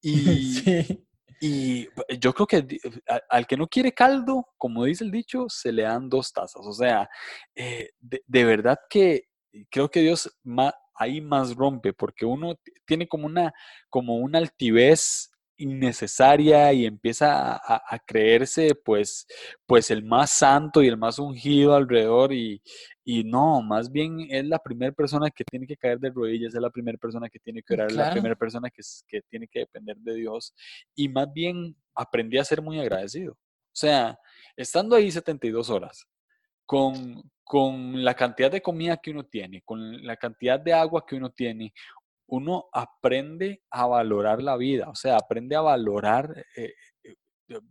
Y, 0.00 0.62
y 1.40 1.88
yo 2.18 2.34
creo 2.34 2.46
que 2.46 2.66
al 3.30 3.46
que 3.46 3.56
no 3.56 3.66
quiere 3.66 3.92
caldo, 3.92 4.46
como 4.58 4.84
dice 4.84 5.04
el 5.04 5.10
dicho, 5.10 5.46
se 5.48 5.72
le 5.72 5.82
dan 5.82 6.10
dos 6.10 6.32
tazas. 6.32 6.66
O 6.66 6.72
sea, 6.74 7.08
eh, 7.54 7.90
de, 7.98 8.44
verdad 8.44 8.78
que 8.90 9.24
creo 9.70 9.90
que 9.90 10.00
Dios 10.00 10.30
ahí 10.94 11.22
más 11.22 11.56
rompe, 11.56 11.94
porque 11.94 12.26
uno 12.26 12.56
tiene 12.84 13.08
como 13.08 13.26
una, 13.26 13.54
como 13.88 14.16
una 14.16 14.38
altivez 14.38 15.30
innecesaria 15.60 16.72
y 16.72 16.86
empieza 16.86 17.54
a, 17.54 17.98
creerse 18.06 18.74
pues, 18.74 19.26
pues 19.66 19.90
el 19.90 20.02
más 20.02 20.30
santo 20.30 20.82
y 20.82 20.88
el 20.88 20.96
más 20.96 21.18
ungido 21.18 21.74
alrededor 21.74 22.32
y, 22.32 22.62
y 23.04 23.24
no, 23.24 23.62
más 23.62 23.90
bien 23.90 24.26
es 24.30 24.44
la 24.46 24.58
primera 24.58 24.92
persona 24.92 25.30
que 25.30 25.44
tiene 25.44 25.66
que 25.66 25.76
caer 25.76 25.98
de 26.00 26.10
rodillas, 26.10 26.54
es 26.54 26.60
la 26.60 26.70
primera 26.70 26.98
persona 26.98 27.28
que 27.28 27.38
tiene 27.38 27.62
que 27.62 27.74
orar, 27.74 27.88
es 27.88 27.96
la 27.96 28.10
primera 28.10 28.36
persona 28.36 28.70
que, 28.70 28.82
que 29.06 29.22
tiene 29.28 29.48
que 29.48 29.60
depender 29.60 29.96
de 29.98 30.14
Dios 30.14 30.54
y 30.94 31.08
más 31.08 31.32
bien 31.32 31.76
aprendí 31.94 32.38
a 32.38 32.44
ser 32.44 32.62
muy 32.62 32.80
agradecido. 32.80 33.32
O 33.32 33.76
sea, 33.80 34.18
estando 34.56 34.96
ahí 34.96 35.10
72 35.10 35.70
horas, 35.70 36.06
con, 36.66 37.22
con 37.42 38.04
la 38.04 38.14
cantidad 38.14 38.50
de 38.50 38.62
comida 38.62 38.96
que 38.96 39.10
uno 39.10 39.24
tiene, 39.24 39.62
con 39.62 40.06
la 40.06 40.16
cantidad 40.16 40.60
de 40.60 40.72
agua 40.72 41.04
que 41.04 41.16
uno 41.16 41.30
tiene, 41.30 41.72
uno 42.30 42.66
aprende 42.72 43.62
a 43.70 43.86
valorar 43.86 44.42
la 44.42 44.56
vida, 44.56 44.88
o 44.88 44.94
sea, 44.94 45.16
aprende 45.16 45.56
a 45.56 45.60
valorar 45.60 46.44
eh, 46.56 46.72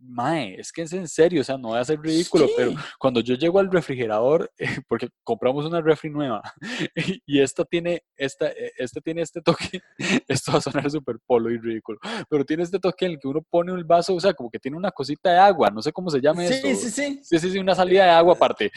Mae, 0.01 0.59
es 0.59 0.71
que 0.71 0.81
es 0.81 0.93
en 0.93 1.07
serio, 1.07 1.41
o 1.41 1.43
sea, 1.43 1.57
no 1.57 1.69
voy 1.69 1.79
a 1.79 1.85
ser 1.85 1.99
ridículo, 2.01 2.47
pero 2.57 2.73
cuando 2.97 3.21
yo 3.21 3.35
llego 3.35 3.59
al 3.59 3.71
refrigerador, 3.71 4.51
porque 4.87 5.09
compramos 5.23 5.65
una 5.65 5.81
refri 5.81 6.09
nueva, 6.09 6.41
y 7.25 7.39
esta 7.39 7.63
tiene, 7.63 8.03
esta, 8.17 8.47
e, 8.49 8.71
este 8.77 9.01
tiene 9.01 9.21
este 9.21 9.41
toque, 9.41 9.81
esto 10.27 10.51
va 10.51 10.57
a 10.57 10.61
sonar 10.61 10.89
súper 10.91 11.17
polo 11.25 11.49
y 11.49 11.57
ridículo, 11.57 11.99
pero 12.29 12.43
tiene 12.43 12.63
este 12.63 12.79
toque 12.79 13.05
en 13.05 13.11
el 13.13 13.19
que 13.19 13.27
uno 13.27 13.41
pone 13.49 13.71
un 13.71 13.87
vaso, 13.87 14.15
o 14.15 14.19
sea, 14.19 14.33
como 14.33 14.49
que 14.49 14.59
tiene 14.59 14.75
una 14.75 14.91
cosita 14.91 15.31
de 15.31 15.39
agua, 15.39 15.69
no 15.69 15.81
sé 15.81 15.91
cómo 15.91 16.09
se 16.09 16.19
llama 16.19 16.45
sí, 16.45 16.53
eso. 16.53 16.67
Sí, 16.67 16.75
sí, 16.75 16.89
sí. 16.89 17.39
Sí, 17.39 17.51
sí, 17.51 17.59
una 17.59 17.75
salida 17.75 18.05
de 18.05 18.11
agua 18.11 18.33
aparte. 18.33 18.71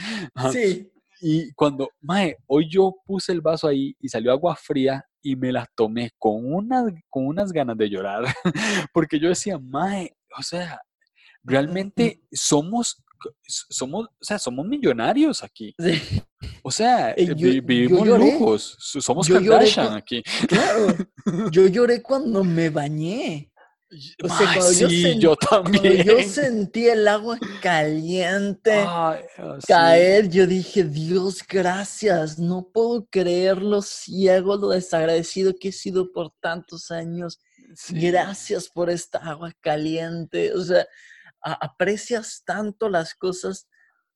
Sí. 0.52 0.90
Y 1.24 1.52
cuando, 1.52 1.88
mae, 2.00 2.36
hoy 2.48 2.68
yo 2.68 2.96
puse 3.06 3.30
el 3.30 3.40
vaso 3.40 3.68
ahí 3.68 3.94
y 4.00 4.08
salió 4.08 4.32
agua 4.32 4.56
fría 4.56 5.04
y 5.22 5.36
me 5.36 5.52
la 5.52 5.64
tomé 5.76 6.10
con, 6.18 6.52
una, 6.52 6.84
con 7.08 7.28
unas 7.28 7.52
ganas 7.52 7.76
de 7.78 7.88
llorar, 7.88 8.24
porque 8.92 9.20
yo 9.20 9.28
decía, 9.28 9.56
mae, 9.56 10.16
o 10.36 10.42
sea, 10.42 10.80
realmente 11.44 12.20
somos, 12.32 13.04
somos, 13.46 14.06
o 14.06 14.24
sea, 14.24 14.36
somos 14.40 14.66
millonarios 14.66 15.44
aquí. 15.44 15.72
O 16.64 16.72
sea, 16.72 17.14
vivimos 17.14 18.04
lujos, 18.04 18.76
somos 18.80 19.28
Kardashian 19.28 19.94
aquí. 19.94 20.24
Claro, 20.48 20.88
yo 21.52 21.68
lloré 21.68 22.02
cuando 22.02 22.42
me 22.42 22.68
bañé. 22.68 23.51
O 24.22 24.28
sea, 24.28 24.55
cuando 24.55 24.62
sí, 24.62 25.18
yo, 25.18 25.36
también. 25.36 26.05
yo 26.07 26.22
sentí 26.22 26.86
el 26.86 27.07
agua 27.07 27.38
caliente 27.61 28.72
ah, 28.86 29.20
caer, 29.66 30.30
yo 30.30 30.47
dije, 30.47 30.84
Dios, 30.84 31.43
gracias. 31.47 32.38
No 32.38 32.68
puedo 32.72 33.07
creer 33.07 33.61
lo 33.61 33.82
ciego, 33.82 34.57
lo 34.57 34.70
desagradecido 34.70 35.55
que 35.55 35.68
he 35.68 35.72
sido 35.72 36.11
por 36.11 36.32
tantos 36.40 36.90
años. 36.90 37.38
Gracias 37.90 38.68
por 38.68 38.88
esta 38.88 39.18
agua 39.18 39.53
caliente. 39.61 40.55
O 40.55 40.62
sea, 40.62 40.86
aprecias 41.43 42.43
tanto 42.47 42.88
las 42.88 43.14
cosas 43.14 43.68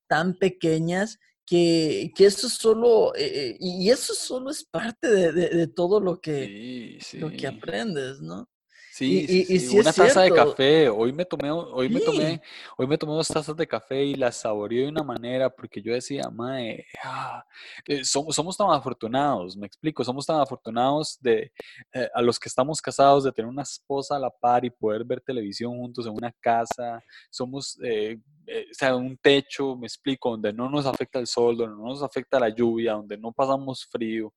tan 0.07 0.39
pequeñas 0.39 1.19
que, 1.45 2.13
que 2.17 2.27
eso 2.27 2.49
solo, 2.49 3.15
eh, 3.15 3.51
eh, 3.51 3.57
y 3.61 3.91
eso 3.91 4.15
solo 4.15 4.51
es 4.51 4.65
parte 4.65 5.33
de, 5.33 5.67
todo 5.69 6.01
lo 6.01 6.21
que, 6.21 6.99
lo 7.15 7.31
que 7.31 7.47
aprendes, 7.47 8.21
¿no? 8.21 8.49
Sí, 8.97 9.27
y, 9.51 9.77
una 9.77 9.93
taza 9.93 10.23
de 10.23 10.31
café. 10.31 10.89
Hoy 10.89 11.13
me 11.13 11.27
tomé, 11.27 11.51
hoy 11.51 11.91
me 11.91 12.01
tomé, 12.01 12.41
hoy 12.79 12.87
me 12.87 12.97
tomé 12.97 13.13
dos 13.13 13.29
tazas 13.29 13.55
de 13.55 13.67
café 13.67 14.03
y 14.03 14.15
las 14.15 14.37
saboreé 14.37 14.85
de 14.85 14.89
una 14.89 15.03
manera 15.03 15.51
porque 15.51 15.83
yo 15.83 15.93
decía, 15.93 16.31
mae, 16.33 16.87
ah, 17.05 17.45
eh, 17.85 18.03
somos, 18.07 18.35
somos 18.35 18.57
tan 18.57 18.71
afortunados, 18.71 19.55
me 19.55 19.67
explico, 19.67 20.03
somos 20.03 20.25
tan 20.25 20.41
afortunados 20.41 21.19
de 21.21 21.53
eh, 21.93 22.09
a 22.15 22.23
los 22.23 22.39
que 22.39 22.49
estamos 22.49 22.81
casados 22.81 23.25
de 23.25 23.33
tener 23.33 23.51
una 23.51 23.65
esposa 23.65 24.17
a 24.17 24.19
la 24.19 24.31
par 24.31 24.65
y 24.65 24.71
poder 24.71 25.05
ver 25.05 25.21
televisión 25.21 25.77
juntos 25.77 26.07
en 26.07 26.13
una 26.13 26.33
casa. 26.41 27.05
Somos 27.29 27.79
eh, 27.85 28.19
o 28.49 28.73
sea, 28.75 28.97
un 28.97 29.19
techo, 29.19 29.77
me 29.77 29.89
explico, 29.89 30.31
donde 30.31 30.55
no 30.55 30.71
nos 30.71 30.87
afecta 30.87 31.19
el 31.19 31.27
sol, 31.27 31.55
donde 31.55 31.77
no 31.77 31.89
nos 31.89 32.03
afecta 32.03 32.41
la 32.41 32.49
lluvia, 32.49 32.95
donde 32.95 33.19
no 33.19 33.31
pasamos 33.31 33.85
frío. 33.85 34.33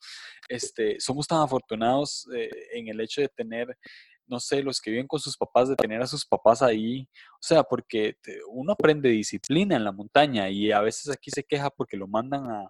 Este, 0.50 1.00
somos 1.00 1.28
tan 1.28 1.40
afortunados 1.40 2.28
en 2.74 2.90
el 2.90 3.00
hecho 3.00 3.22
de 3.22 3.30
tener 3.30 3.78
no 4.30 4.40
sé, 4.40 4.64
los 4.64 4.80
que 4.80 4.92
viven 4.92 5.08
con 5.08 5.20
sus 5.20 5.36
papás, 5.38 5.70
de 5.70 5.76
tener 5.76 6.02
a 6.02 6.08
sus 6.08 6.26
papás 6.26 6.62
ahí. 6.62 7.08
O 7.34 7.42
sea, 7.42 7.64
porque 7.64 8.16
uno 8.50 8.74
aprende 8.74 9.10
disciplina 9.10 9.76
en 9.76 9.84
la 9.84 9.92
montaña 9.92 10.50
y 10.50 10.72
a 10.72 10.82
veces 10.82 11.12
aquí 11.12 11.32
se 11.32 11.44
queja 11.44 11.70
porque 11.70 11.98
lo 11.98 12.08
mandan 12.08 12.70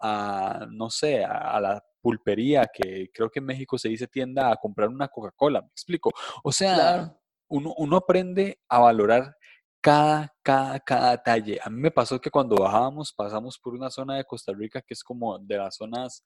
a, 0.00 0.66
no 0.70 0.90
sé, 0.90 1.24
a, 1.24 1.60
la 1.60 1.82
pulpería, 2.00 2.66
que 2.72 3.10
creo 3.12 3.30
que 3.30 3.40
en 3.40 3.46
México 3.46 3.78
se 3.78 3.88
dice 3.88 4.06
tienda, 4.06 4.52
a 4.52 4.56
comprar 4.56 4.88
una 4.88 5.08
Coca-Cola, 5.08 5.62
me 5.62 5.68
explico. 5.68 6.10
O 6.42 6.52
sea, 6.52 7.16
uno, 7.48 7.74
uno 7.76 7.96
aprende 7.96 8.60
a 8.68 8.78
valorar 8.80 9.34
cada, 9.80 10.34
cada, 10.42 10.80
cada 10.80 11.10
detalle. 11.12 11.58
A 11.62 11.70
mí 11.70 11.80
me 11.80 11.90
pasó 11.90 12.20
que 12.20 12.30
cuando 12.30 12.56
bajábamos, 12.56 13.12
pasamos 13.12 13.58
por 13.58 13.74
una 13.74 13.90
zona 13.90 14.16
de 14.16 14.24
Costa 14.24 14.52
Rica 14.52 14.82
que 14.82 14.94
es 14.94 15.02
como 15.02 15.38
de 15.38 15.56
las 15.56 15.76
zonas 15.76 16.24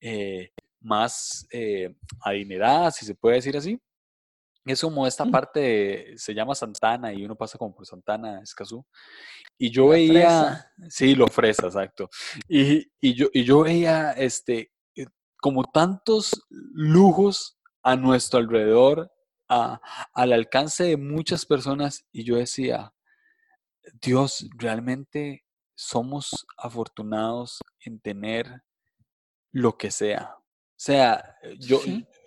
eh, 0.00 0.50
más 0.80 1.46
eh, 1.52 1.94
adineradas, 2.20 2.96
si 2.96 3.06
se 3.06 3.14
puede 3.14 3.36
decir 3.36 3.56
así. 3.56 3.80
Es 4.64 4.80
como 4.80 5.06
esta 5.06 5.26
parte, 5.26 6.14
se 6.16 6.32
llama 6.32 6.54
Santana 6.54 7.12
y 7.12 7.24
uno 7.24 7.36
pasa 7.36 7.58
como 7.58 7.74
por 7.74 7.86
Santana, 7.86 8.40
Escazú. 8.40 8.84
Y 9.58 9.70
yo 9.70 9.88
veía, 9.88 10.72
sí, 10.88 11.14
lo 11.14 11.26
fresa, 11.28 11.66
exacto. 11.66 12.08
Y, 12.48 12.88
yo, 13.14 13.26
y 13.32 13.44
yo 13.44 13.62
veía 13.62 14.12
este, 14.12 14.72
eh, 14.96 15.06
como 15.38 15.64
tantos 15.64 16.32
lujos 16.48 17.58
a 17.82 17.96
nuestro 17.96 18.38
alrededor, 18.38 19.12
al 19.46 20.32
alcance 20.32 20.84
de 20.84 20.96
muchas 20.96 21.44
personas, 21.44 22.06
y 22.10 22.24
yo 22.24 22.36
decía, 22.36 22.94
Dios, 24.00 24.48
realmente 24.56 25.44
somos 25.76 26.46
afortunados 26.56 27.58
en 27.80 28.00
tener 28.00 28.62
lo 29.52 29.76
que 29.76 29.90
sea. 29.90 30.36
O 30.38 30.80
sea, 30.84 31.36
yo, 31.58 31.80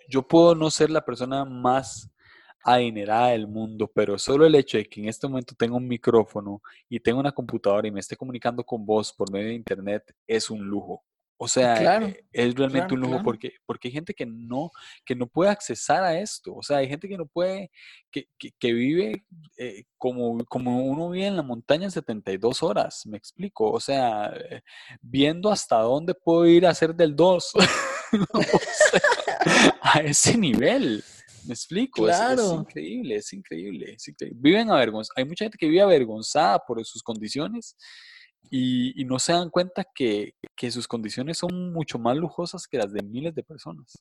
yo 0.08 0.26
puedo 0.26 0.54
no 0.54 0.70
ser 0.70 0.90
la 0.90 1.04
persona 1.04 1.44
más 1.44 2.10
adinerada 2.74 3.28
del 3.28 3.46
mundo, 3.46 3.90
pero 3.92 4.18
solo 4.18 4.46
el 4.46 4.54
hecho 4.54 4.78
de 4.78 4.86
que 4.86 5.00
en 5.00 5.08
este 5.08 5.26
momento 5.28 5.54
tenga 5.56 5.76
un 5.76 5.88
micrófono 5.88 6.62
y 6.88 7.00
tenga 7.00 7.20
una 7.20 7.32
computadora 7.32 7.88
y 7.88 7.90
me 7.90 8.00
esté 8.00 8.16
comunicando 8.16 8.64
con 8.64 8.84
vos 8.84 9.12
por 9.12 9.30
medio 9.32 9.48
de 9.48 9.54
internet 9.54 10.14
es 10.26 10.50
un 10.50 10.64
lujo. 10.64 11.04
O 11.40 11.46
sea, 11.46 12.00
eh, 12.02 12.24
es 12.32 12.52
realmente 12.56 12.94
un 12.94 13.00
lujo 13.00 13.22
porque, 13.22 13.52
porque 13.64 13.86
hay 13.86 13.92
gente 13.92 14.12
que 14.12 14.26
no, 14.26 14.72
que 15.04 15.14
no 15.14 15.28
puede 15.28 15.52
accesar 15.52 16.02
a 16.02 16.18
esto. 16.18 16.52
O 16.56 16.64
sea, 16.64 16.78
hay 16.78 16.88
gente 16.88 17.08
que 17.08 17.16
no 17.16 17.26
puede, 17.26 17.70
que, 18.10 18.26
que, 18.58 18.72
vive 18.72 19.24
eh, 19.56 19.84
como, 19.96 20.44
como 20.46 20.84
uno 20.84 21.10
vive 21.10 21.28
en 21.28 21.36
la 21.36 21.44
montaña 21.44 21.84
en 21.84 21.92
72 21.92 22.60
horas, 22.64 23.06
me 23.06 23.16
explico. 23.16 23.70
O 23.70 23.78
sea, 23.78 24.32
eh, 24.50 24.62
viendo 25.00 25.52
hasta 25.52 25.78
dónde 25.78 26.12
puedo 26.12 26.44
ir 26.44 26.66
a 26.66 26.70
hacer 26.70 26.92
del 26.92 27.14
2. 27.14 27.52
a 29.82 30.00
ese 30.00 30.36
nivel. 30.36 31.04
Me 31.48 31.54
explico, 31.54 32.06
es, 32.06 32.20
increíble, 32.52 33.16
es 33.16 33.32
increíble, 33.32 33.96
Viven 34.34 34.70
avergonzados. 34.70 35.16
Hay 35.16 35.24
mucha 35.24 35.46
gente 35.46 35.56
que 35.56 35.66
vive 35.66 35.80
avergonzada 35.80 36.58
por 36.58 36.84
sus 36.84 37.02
condiciones 37.02 37.74
y, 38.50 39.02
no 39.06 39.18
se 39.18 39.32
dan 39.32 39.48
cuenta 39.48 39.82
que, 39.94 40.34
sus 40.70 40.86
condiciones 40.86 41.38
son 41.38 41.72
mucho 41.72 41.98
más 41.98 42.18
lujosas 42.18 42.66
que 42.66 42.76
las 42.76 42.92
de 42.92 43.02
miles 43.02 43.34
de 43.34 43.42
personas. 43.42 43.96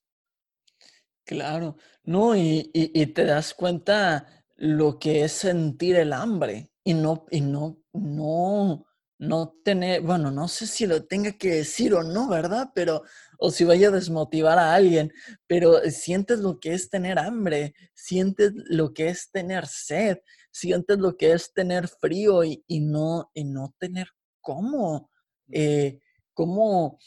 Claro, 1.26 1.78
no, 2.04 2.36
y, 2.36 2.70
y, 2.74 3.06
te 3.08 3.24
das 3.24 3.54
cuenta 3.54 4.44
lo 4.58 5.00
que 5.00 5.24
es 5.24 5.32
sentir 5.32 5.96
el 5.96 6.12
hambre 6.12 6.70
y 6.84 6.96
no, 6.96 7.26
y 7.32 7.40
no, 7.40 7.82
no, 7.94 8.86
no 9.20 9.56
tener, 9.64 10.02
bueno, 10.02 10.32
no 10.32 10.48
sé 10.48 10.68
si 10.68 10.86
lo 10.86 11.06
tenga 11.06 11.32
que 11.32 11.50
decir 11.50 11.94
o 11.94 12.04
no, 12.04 12.30
¿verdad? 12.30 12.70
Pero, 12.76 13.04
o 13.40 13.50
si 13.50 13.64
vaya 13.64 13.88
a 13.88 13.92
desmotivar 13.92 14.60
a 14.60 14.76
alguien, 14.76 15.12
pero 15.48 15.80
sientes 15.90 16.40
lo 16.40 16.60
que 16.60 16.74
es 16.74 16.90
tener 16.90 17.18
hambre, 17.18 17.74
sientes 17.94 18.52
lo 18.54 18.94
que 18.94 19.10
es 19.10 19.32
tener 19.32 19.66
sed, 19.66 20.20
sientes 20.52 21.00
lo 21.00 21.18
que 21.18 21.34
es 21.34 21.52
tener 21.54 21.88
frío 21.88 22.44
y, 22.44 22.64
no, 22.80 23.32
y 23.34 23.44
no 23.44 23.74
tener 23.80 24.08
cómo, 24.42 25.10
eh, 25.52 26.00
cómo 26.34 27.00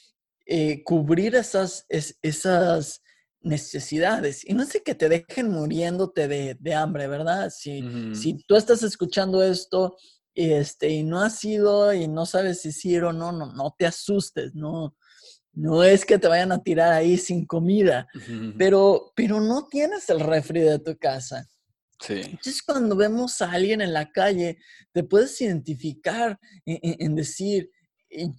eh, 0.47 0.83
cubrir 0.83 1.37
esas, 1.37 1.87
esas 1.89 3.03
necesidades. 3.41 4.45
Y 4.49 4.55
no 4.55 4.65
sé 4.65 4.83
que 4.83 4.95
te 4.95 5.09
dejen 5.09 5.49
muriéndote 5.51 6.29
de, 6.29 6.75
hambre, 6.75 7.07
¿verdad? 7.07 7.51
Si, 7.51 7.83
si 8.15 8.43
tú 8.45 8.57
estás 8.57 8.83
escuchando 8.83 9.43
esto 9.43 9.97
este, 10.35 10.89
y 10.91 11.03
no 11.03 11.21
has 11.21 11.39
sido 11.39 11.93
y 11.93 12.09
no 12.09 12.27
sabes 12.27 12.63
si 12.63 12.73
sí 12.73 12.97
o 12.97 13.13
no, 13.13 13.33
no, 13.33 13.53
no 13.53 13.75
te 13.77 13.87
asustes, 13.87 14.55
no, 14.55 14.95
no 15.53 15.83
es 15.83 16.05
que 16.05 16.19
te 16.19 16.29
vayan 16.29 16.53
a 16.53 16.63
tirar 16.63 16.93
ahí 16.93 17.19
sin 17.19 17.45
comida, 17.47 18.07
pero, 18.57 19.13
pero 19.17 19.41
no 19.41 19.67
tienes 19.67 20.09
el 20.09 20.21
refri 20.21 20.61
de 20.61 20.79
tu 20.79 20.97
casa. 20.97 21.49
Sí. 22.01 22.21
Entonces 22.25 22.63
cuando 22.63 22.97
vemos 22.97 23.41
a 23.43 23.51
alguien 23.51 23.81
en 23.81 23.93
la 23.93 24.11
calle, 24.11 24.59
te 24.93 25.03
puedes 25.05 25.39
identificar 25.41 26.39
en, 26.65 27.15
decir, 27.15 27.71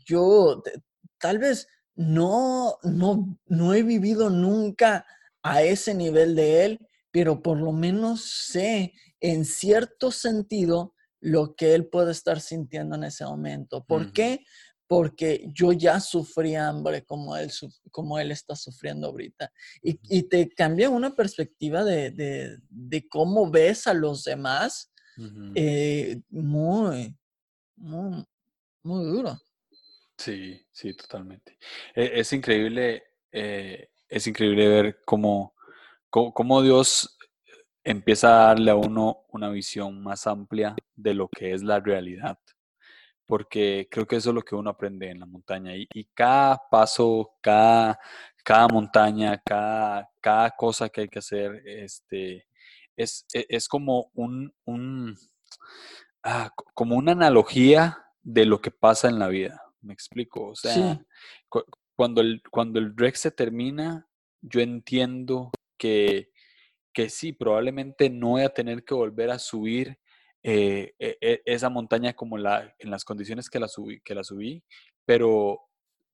yo 0.06 0.64
tal 1.20 1.38
vez 1.38 1.68
no, 1.96 2.78
no, 2.84 3.38
no 3.46 3.74
he 3.74 3.84
vivido 3.84 4.30
nunca 4.30 5.06
a 5.44 5.64
ese 5.64 5.94
nivel 5.94 6.36
de 6.36 6.66
él, 6.66 6.80
pero 7.12 7.42
por 7.42 7.60
lo 7.60 7.72
menos 7.72 8.24
sé 8.24 8.94
en 9.20 9.46
cierto 9.46 10.12
sentido 10.12 10.96
lo 11.22 11.56
que 11.56 11.74
él 11.76 11.88
puede 11.88 12.12
estar 12.12 12.42
sintiendo 12.42 12.96
en 12.96 13.06
ese 13.06 13.24
momento. 13.24 13.86
¿Por 13.86 14.12
qué? 14.12 14.44
Porque 14.88 15.46
yo 15.54 15.72
ya 15.72 16.00
sufrí 16.00 16.56
hambre 16.56 17.06
como 17.06 17.38
él, 17.38 17.50
como 17.92 18.20
él 18.20 18.32
está 18.32 18.56
sufriendo 18.56 19.08
ahorita. 19.08 19.52
Y, 19.82 20.24
te 20.24 20.50
cambia 20.50 20.90
una 20.90 21.16
perspectiva 21.16 21.84
de, 21.84 22.60
cómo 23.10 23.50
ves 23.50 23.88
a 23.88 23.94
los 23.94 24.24
demás 24.24 24.92
eh, 25.56 26.20
muy, 26.30 27.16
muy, 27.78 28.26
muy 28.84 29.06
duro. 29.06 29.40
Sí, 30.18 30.60
sí, 30.72 30.94
totalmente. 30.94 31.58
E, 31.96 32.20
es, 32.20 32.34
increíble, 32.34 33.04
eh, 33.32 33.90
es 34.10 34.28
increíble 34.28 34.68
ver 34.68 35.02
cómo, 35.06 35.56
cómo 36.10 36.62
Dios 36.62 37.18
empieza 37.84 38.30
a 38.30 38.48
darle 38.48 38.72
a 38.72 38.76
uno 38.76 39.26
una 39.30 39.50
visión 39.50 40.02
más 40.04 40.28
amplia 40.28 40.76
de 40.96 41.14
lo 41.14 41.28
que 41.28 41.54
es 41.54 41.64
la 41.64 41.80
realidad. 41.80 42.38
Porque 43.26 43.88
creo 43.90 44.06
que 44.06 44.18
eso 44.18 44.30
es 44.30 44.36
lo 44.36 44.42
que 44.42 44.56
uno 44.56 44.70
aprende 44.70 45.10
en 45.10 45.20
la 45.20 45.26
montaña. 45.26 45.74
Y, 45.76 45.88
cada 46.14 46.60
paso, 46.70 47.38
cada, 47.42 47.98
cada 48.44 48.68
montaña, 48.68 49.42
cada, 49.46 50.10
cada 50.20 50.52
cosa 50.52 50.90
que 50.90 51.02
hay 51.02 51.08
que 51.08 51.20
hacer, 51.20 51.64
este, 51.66 52.46
es, 52.96 53.26
e, 53.34 53.46
es 53.50 53.68
como 53.68 54.12
un, 54.16 54.54
un 54.66 55.18
ah, 56.24 56.52
como 56.74 56.98
una 56.98 57.14
analogía 57.14 58.06
de 58.22 58.46
lo 58.46 58.62
que 58.62 58.72
pasa 58.72 59.08
en 59.08 59.20
la 59.20 59.28
vida. 59.28 59.62
¿Me 59.82 59.94
explico? 59.94 60.50
O 60.50 60.56
sea, 60.56 61.02
cuando, 61.96 62.22
el, 62.22 62.42
cuando 62.52 62.80
el 62.80 62.96
Rex 62.96 63.22
se 63.22 63.32
termina, 63.32 64.08
yo 64.42 64.62
entiendo 64.62 65.52
que 65.78 66.31
que 66.94 67.10
sí, 67.10 67.34
probablemente 67.34 68.10
no 68.10 68.30
voy 68.30 68.44
a 68.44 68.50
tener 68.50 68.84
que 68.84 68.94
volver 68.94 69.30
a 69.32 69.40
subir 69.40 69.98
eh, 70.44 70.94
e, 71.00 71.18
e, 71.22 71.42
esa 71.46 71.70
montaña 71.70 72.14
como 72.14 72.38
la, 72.38 72.76
en 72.80 72.90
las 72.92 73.06
condiciones 73.06 73.50
que 73.50 73.60
la 73.60 73.68
subí, 73.68 74.02
que 74.02 74.16
la 74.16 74.24
subí 74.24 74.64
pero, 75.06 75.60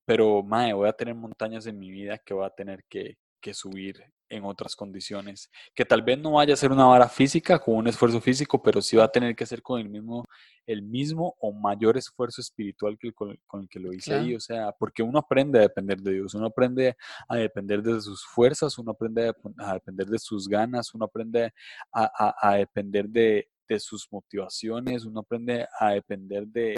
pero, 0.04 0.42
mae, 0.42 0.72
voy 0.72 0.88
a 0.88 0.92
tener 0.92 1.14
montañas 1.14 1.66
en 1.66 1.78
mi 1.78 1.90
vida 1.90 2.18
que 2.18 2.34
voy 2.34 2.46
a 2.46 2.50
tener 2.50 2.84
que, 2.88 3.18
que 3.40 3.54
subir 3.54 4.02
en 4.28 4.44
otras 4.44 4.76
condiciones, 4.76 5.50
que 5.74 5.84
tal 5.84 6.02
vez 6.02 6.18
no 6.18 6.32
vaya 6.32 6.54
a 6.54 6.56
ser 6.56 6.72
una 6.72 6.84
vara 6.84 7.08
física 7.08 7.58
con 7.58 7.76
un 7.76 7.88
esfuerzo 7.88 8.20
físico, 8.20 8.62
pero 8.62 8.80
sí 8.82 8.96
va 8.96 9.04
a 9.04 9.12
tener 9.12 9.34
que 9.34 9.46
ser 9.46 9.62
con 9.62 9.80
el 9.80 9.88
mismo, 9.88 10.24
el 10.66 10.82
mismo 10.82 11.34
o 11.40 11.52
mayor 11.52 11.96
esfuerzo 11.96 12.40
espiritual 12.40 12.98
que 12.98 13.12
con, 13.12 13.30
el 13.30 13.68
que 13.68 13.80
lo 13.80 13.92
hice 13.92 14.14
ahí, 14.14 14.34
o 14.34 14.40
sea, 14.40 14.72
porque 14.72 15.02
uno 15.02 15.18
aprende 15.18 15.58
a 15.58 15.62
depender 15.62 15.98
de 16.00 16.12
Dios, 16.12 16.34
uno 16.34 16.46
aprende 16.46 16.96
a 17.28 17.36
depender 17.36 17.82
de 17.82 18.00
sus 18.00 18.24
fuerzas, 18.26 18.78
uno 18.78 18.92
aprende 18.92 19.32
a, 19.58 19.74
depender 19.74 20.06
de 20.06 20.18
sus 20.18 20.48
ganas, 20.48 20.94
uno 20.94 21.06
aprende 21.06 21.52
a, 21.92 22.56
depender 22.56 23.08
de, 23.08 23.48
sus 23.78 24.08
motivaciones, 24.10 25.04
uno 25.04 25.20
aprende 25.20 25.66
a 25.78 25.90
depender 25.90 26.46
de, 26.46 26.76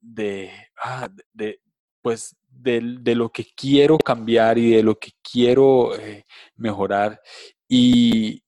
de, 0.00 0.50
ah, 0.82 1.08
de, 1.32 1.60
pues 2.02 2.36
de, 2.52 2.98
de, 3.00 3.14
lo 3.14 3.30
que 3.30 3.46
quiero 3.56 3.98
cambiar 3.98 4.58
y 4.58 4.70
de 4.70 4.82
lo 4.82 4.98
que 4.98 5.10
quiero 5.22 5.96
eh, 5.98 6.24
mejorar. 6.56 7.20
Y, 7.68 8.42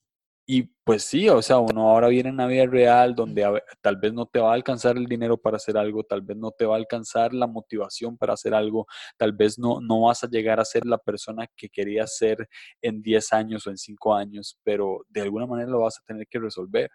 y, 0.47 0.65
pues 0.85 1.05
sí, 1.05 1.29
o 1.31 1.41
sea, 1.41 1.59
uno 1.59 1.89
ahora 1.89 2.09
viene 2.09 2.29
en 2.29 2.37
la 2.37 2.47
vida 2.47 2.67
real 2.67 3.15
donde 3.15 3.63
tal 3.81 3.97
vez 3.97 4.13
no 4.13 4.27
te 4.27 4.39
va 4.39 4.51
a 4.51 4.55
alcanzar 4.55 4.99
el 4.99 5.07
dinero 5.07 5.39
para 5.39 5.57
hacer 5.57 5.79
algo, 5.79 6.05
tal 6.05 6.21
vez 6.21 6.37
no 6.37 6.51
te 6.51 6.67
va 6.67 6.75
a 6.75 6.79
alcanzar 6.79 7.33
la 7.33 7.47
motivación 7.47 8.19
para 8.19 8.35
hacer 8.35 8.53
algo, 8.53 8.87
tal 9.17 9.33
vez 9.33 9.59
no, 9.59 9.81
no 9.81 10.03
vas 10.03 10.23
a 10.23 10.29
llegar 10.29 10.61
a 10.61 10.65
ser 10.67 10.85
la 10.85 10.99
persona 10.99 11.47
que 11.57 11.71
querías 11.71 12.17
ser 12.19 12.47
en 12.83 13.01
10 13.01 13.33
años 13.33 13.67
o 13.67 13.71
en 13.71 13.79
5 13.79 14.15
años, 14.15 14.59
pero 14.63 15.07
de 15.09 15.23
alguna 15.23 15.47
manera 15.47 15.71
lo 15.71 15.81
vas 15.81 15.99
a 15.99 16.05
tener 16.05 16.27
que 16.29 16.39
resolver. 16.39 16.91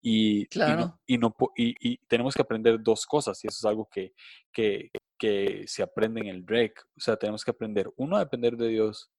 Y, 0.00 0.46
claro. 0.46 1.00
y, 1.06 1.18
no, 1.18 1.34
y, 1.56 1.74
y, 1.80 1.96
tenemos 2.06 2.34
que 2.34 2.42
aprender 2.42 2.80
dos 2.80 3.04
cosas, 3.06 3.42
y 3.42 3.48
eso 3.48 3.58
es 3.58 3.64
algo 3.64 3.88
que, 3.90 4.12
que, 4.52 4.90
que 5.18 5.64
se 5.66 5.82
aprende 5.82 6.20
en 6.20 6.28
el 6.28 6.46
REC. 6.46 6.80
O 6.96 7.00
sea, 7.00 7.16
tenemos 7.16 7.44
que 7.44 7.50
aprender, 7.50 7.90
uno, 7.96 8.16
a 8.16 8.20
depender 8.20 8.56
de 8.56 8.68
Dios, 8.68 9.10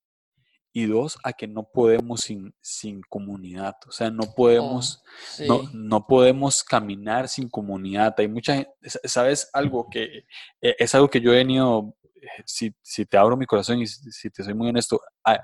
y 0.78 0.88
dos, 0.88 1.18
a 1.24 1.32
que 1.32 1.48
no 1.48 1.64
podemos 1.64 2.20
sin, 2.20 2.54
sin 2.60 3.02
comunidad. 3.08 3.76
O 3.88 3.92
sea, 3.92 4.12
no 4.12 4.24
podemos, 4.36 5.02
oh, 5.48 5.64
no, 5.64 5.70
no, 5.72 6.06
podemos 6.06 6.66
caminar 6.66 7.30
sin 7.30 7.48
comunidad. 7.48 8.14
Hay 8.18 8.28
mucha 8.28 8.56
gente, 8.56 8.72
¿sabes? 9.06 9.50
Algo 9.54 9.90
que 9.90 10.26
e, 10.62 10.76
es 10.78 10.94
algo 10.94 11.10
que 11.10 11.22
yo 11.22 11.32
he 11.32 11.38
venido, 11.38 11.96
eh, 12.16 12.44
si, 12.46 12.76
si 12.82 13.06
te 13.06 13.18
abro 13.18 13.38
mi 13.38 13.46
corazón 13.46 13.80
y 13.80 13.88
si, 13.88 14.30
te 14.30 14.44
soy 14.44 14.54
muy 14.54 14.68
honesto, 14.68 15.00
hay, 15.24 15.38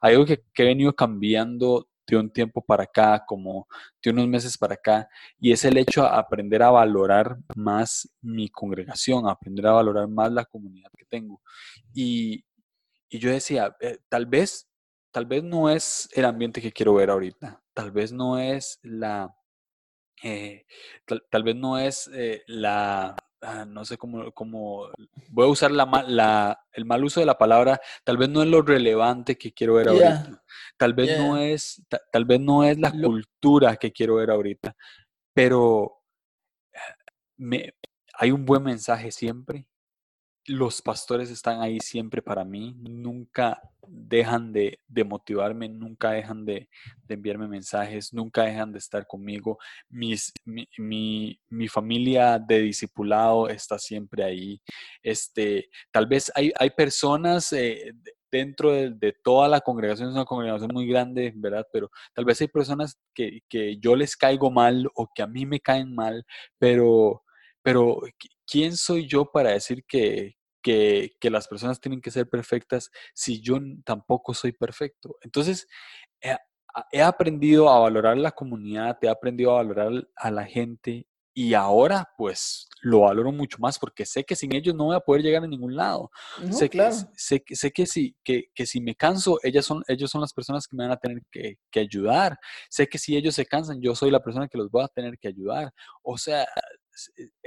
algo 0.00 0.24
que, 0.24 0.44
que, 0.54 0.62
he 0.62 0.66
venido 0.66 0.94
cambiando 0.94 1.88
de 2.06 2.16
un 2.16 2.30
tiempo 2.30 2.62
para 2.62 2.84
acá, 2.84 3.24
como 3.26 3.66
de 4.02 4.10
unos 4.10 4.28
meses 4.28 4.56
para 4.56 4.74
acá, 4.74 5.08
y 5.38 5.52
es 5.52 5.64
el 5.64 5.76
hecho 5.76 6.02
de 6.02 6.08
aprender 6.08 6.62
a 6.62 6.70
valorar 6.70 7.36
más 7.54 8.08
mi 8.20 8.48
congregación, 8.48 9.28
aprender 9.28 9.66
a 9.66 9.72
valorar 9.72 10.08
más 10.08 10.32
la 10.32 10.44
comunidad 10.44 10.90
que 10.96 11.04
tengo. 11.06 11.42
Y, 11.94 12.44
y 13.08 13.18
yo 13.18 13.30
decía, 13.30 13.76
eh, 13.80 13.98
tal 14.08 14.26
vez, 14.26 14.68
tal 15.10 15.26
vez 15.26 15.42
no 15.42 15.70
es 15.70 16.08
el 16.12 16.24
ambiente 16.24 16.60
que 16.60 16.72
quiero 16.72 16.94
ver 16.94 17.10
ahorita, 17.10 17.62
tal 17.74 17.90
vez 17.90 18.12
no 18.12 18.38
es 18.38 18.78
la, 18.82 19.34
eh, 20.22 20.66
tal, 21.30 21.42
vez 21.42 21.56
no 21.56 21.78
es 21.78 22.08
eh, 22.14 22.42
la, 22.46 23.16
Ah, 23.42 23.66
no 23.66 23.84
sé 23.84 23.98
cómo, 23.98 24.32
cómo, 24.32 24.88
voy 25.28 25.46
a 25.46 25.50
usar 25.50 25.70
la, 25.70 25.84
la, 26.08 26.58
el 26.72 26.86
mal 26.86 27.04
uso 27.04 27.20
de 27.20 27.26
la 27.26 27.36
palabra, 27.36 27.78
tal 28.02 28.16
vez 28.16 28.30
no 28.30 28.42
es 28.42 28.48
lo 28.48 28.62
relevante 28.62 29.36
que 29.36 29.52
quiero 29.52 29.74
ver 29.74 29.88
ahorita, 29.88 30.42
tal 30.78 30.94
vez 30.94 31.18
no 31.18 31.36
es, 31.36 31.82
tal 32.10 32.24
vez 32.24 32.40
no 32.40 32.64
es 32.64 32.78
la 32.78 32.90
cultura 32.90 33.76
que 33.76 33.92
quiero 33.92 34.16
ver 34.16 34.30
ahorita, 34.30 34.74
pero 35.34 36.02
me, 37.36 37.74
hay 38.14 38.30
un 38.30 38.46
buen 38.46 38.62
mensaje 38.62 39.12
siempre 39.12 39.66
los 40.48 40.82
pastores 40.82 41.30
están 41.30 41.60
ahí 41.60 41.80
siempre 41.80 42.22
para 42.22 42.44
mí, 42.44 42.74
nunca 42.78 43.60
dejan 43.88 44.52
de, 44.52 44.78
motivarme, 45.04 45.68
nunca 45.68 46.12
dejan 46.12 46.44
de, 46.44 46.68
enviarme 47.08 47.48
mensajes, 47.48 48.12
nunca 48.12 48.42
dejan 48.42 48.72
de 48.72 48.78
estar 48.78 49.06
conmigo. 49.06 49.58
Mis, 49.88 50.32
mi, 50.44 51.38
familia 51.68 52.38
de 52.38 52.62
discipulado 52.62 53.48
está 53.48 53.78
siempre 53.78 54.24
ahí. 54.24 54.60
Este, 55.02 55.68
tal 55.90 56.06
vez 56.06 56.30
hay, 56.34 56.52
hay 56.58 56.70
personas 56.70 57.52
eh, 57.52 57.92
dentro 58.30 58.72
de, 58.72 59.14
toda 59.22 59.48
la 59.48 59.60
congregación, 59.60 60.08
es 60.08 60.14
una 60.14 60.24
congregación 60.24 60.70
muy 60.72 60.86
grande, 60.86 61.32
¿verdad? 61.36 61.66
Pero 61.72 61.90
tal 62.14 62.24
vez 62.24 62.40
hay 62.40 62.48
personas 62.48 62.98
que, 63.14 63.40
que 63.48 63.78
yo 63.78 63.96
les 63.96 64.16
caigo 64.16 64.50
mal 64.50 64.88
o 64.94 65.08
que 65.14 65.22
a 65.22 65.26
mí 65.26 65.46
me 65.46 65.60
caen 65.60 65.94
mal, 65.94 66.24
pero 66.58 67.22
pero 67.66 68.00
¿quién 68.46 68.76
soy 68.76 69.08
yo 69.08 69.24
para 69.24 69.50
decir 69.50 69.84
que, 69.88 70.35
que, 70.66 71.30
las 71.30 71.46
personas 71.46 71.80
tienen 71.80 72.00
que 72.00 72.10
ser 72.10 72.28
perfectas 72.28 72.90
si 73.14 73.40
yo 73.40 73.58
tampoco 73.84 74.34
soy 74.34 74.52
perfecto? 74.52 75.16
Entonces, 75.20 75.68
he, 76.20 77.02
aprendido 77.02 77.68
a 77.68 77.78
valorar 77.80 78.16
la 78.16 78.32
comunidad, 78.32 78.98
he 79.02 79.08
aprendido 79.08 79.52
a 79.52 79.62
valorar 79.62 80.08
a 80.16 80.30
la 80.30 80.44
gente 80.44 81.06
y 81.38 81.52
ahora 81.52 82.08
pues 82.16 82.66
lo 82.80 83.00
valoro 83.00 83.30
mucho 83.30 83.58
más 83.60 83.78
porque 83.78 84.06
sé 84.06 84.24
que 84.24 84.34
sin 84.34 84.54
ellos 84.54 84.74
no 84.74 84.86
voy 84.86 84.96
a 84.96 85.00
poder 85.00 85.22
llegar 85.22 85.44
a 85.44 85.46
ningún 85.46 85.76
lado. 85.76 86.10
sé, 86.50 86.70
que, 86.70 86.90
sé, 87.14 87.44
sé, 87.46 87.70
que, 87.70 87.86
si, 87.86 88.16
que, 88.24 88.44
que, 88.54 88.66
si 88.66 88.80
me 88.80 88.94
canso, 88.94 89.38
ellas 89.42 89.66
son, 89.66 89.82
ellos 89.86 90.10
son 90.10 90.22
las 90.22 90.32
personas 90.32 90.66
que 90.66 90.76
me 90.76 90.84
van 90.84 90.92
a 90.92 90.96
tener 90.96 91.22
que, 91.30 91.58
que, 91.70 91.80
ayudar. 91.80 92.38
Sé 92.70 92.88
que 92.88 92.98
si 92.98 93.16
ellos 93.16 93.34
se 93.34 93.44
cansan, 93.44 93.82
yo 93.82 93.94
soy 93.94 94.10
la 94.10 94.22
persona 94.22 94.48
que 94.48 94.58
los 94.58 94.70
voy 94.70 94.82
a 94.82 94.88
tener 94.88 95.18
que 95.18 95.28
ayudar. 95.28 95.72
O 96.02 96.16
sea, 96.16 96.46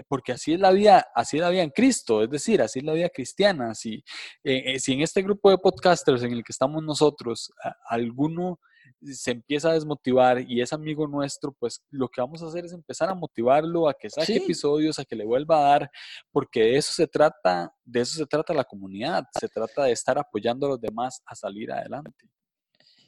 porque 0.07 0.33
así 0.33 0.53
es 0.53 0.59
la 0.59 0.71
vida, 0.71 1.07
así 1.13 1.37
es 1.37 1.41
la 1.41 1.49
vida 1.49 1.63
en 1.63 1.69
Cristo, 1.71 2.23
es 2.23 2.29
decir, 2.29 2.61
así 2.61 2.79
es 2.79 2.85
la 2.85 2.93
vida 2.93 3.09
cristiana. 3.09 3.73
Si, 3.75 3.95
eh, 4.43 4.73
eh, 4.73 4.79
si 4.79 4.93
en 4.93 5.01
este 5.01 5.21
grupo 5.21 5.49
de 5.49 5.57
podcasters 5.57 6.23
en 6.23 6.33
el 6.33 6.43
que 6.43 6.51
estamos 6.51 6.83
nosotros, 6.83 7.51
alguno 7.87 8.59
se 9.01 9.31
empieza 9.31 9.69
a 9.69 9.73
desmotivar 9.73 10.41
y 10.41 10.61
es 10.61 10.73
amigo 10.73 11.07
nuestro, 11.07 11.53
pues 11.53 11.81
lo 11.89 12.09
que 12.09 12.21
vamos 12.21 12.41
a 12.41 12.47
hacer 12.47 12.65
es 12.65 12.73
empezar 12.73 13.09
a 13.09 13.15
motivarlo 13.15 13.87
a 13.87 13.93
que 13.93 14.09
saque 14.09 14.37
episodios, 14.37 14.99
a 14.99 15.05
que 15.05 15.15
le 15.15 15.25
vuelva 15.25 15.57
a 15.57 15.69
dar, 15.69 15.91
porque 16.31 16.61
de 16.61 16.77
eso 16.77 16.93
se 16.93 17.07
trata, 17.07 17.73
de 17.83 18.01
eso 18.01 18.17
se 18.17 18.25
trata 18.25 18.53
la 18.53 18.63
comunidad, 18.63 19.25
se 19.39 19.47
trata 19.47 19.83
de 19.83 19.91
estar 19.91 20.17
apoyando 20.17 20.67
a 20.67 20.69
los 20.71 20.81
demás 20.81 21.21
a 21.25 21.35
salir 21.35 21.71
adelante. 21.71 22.29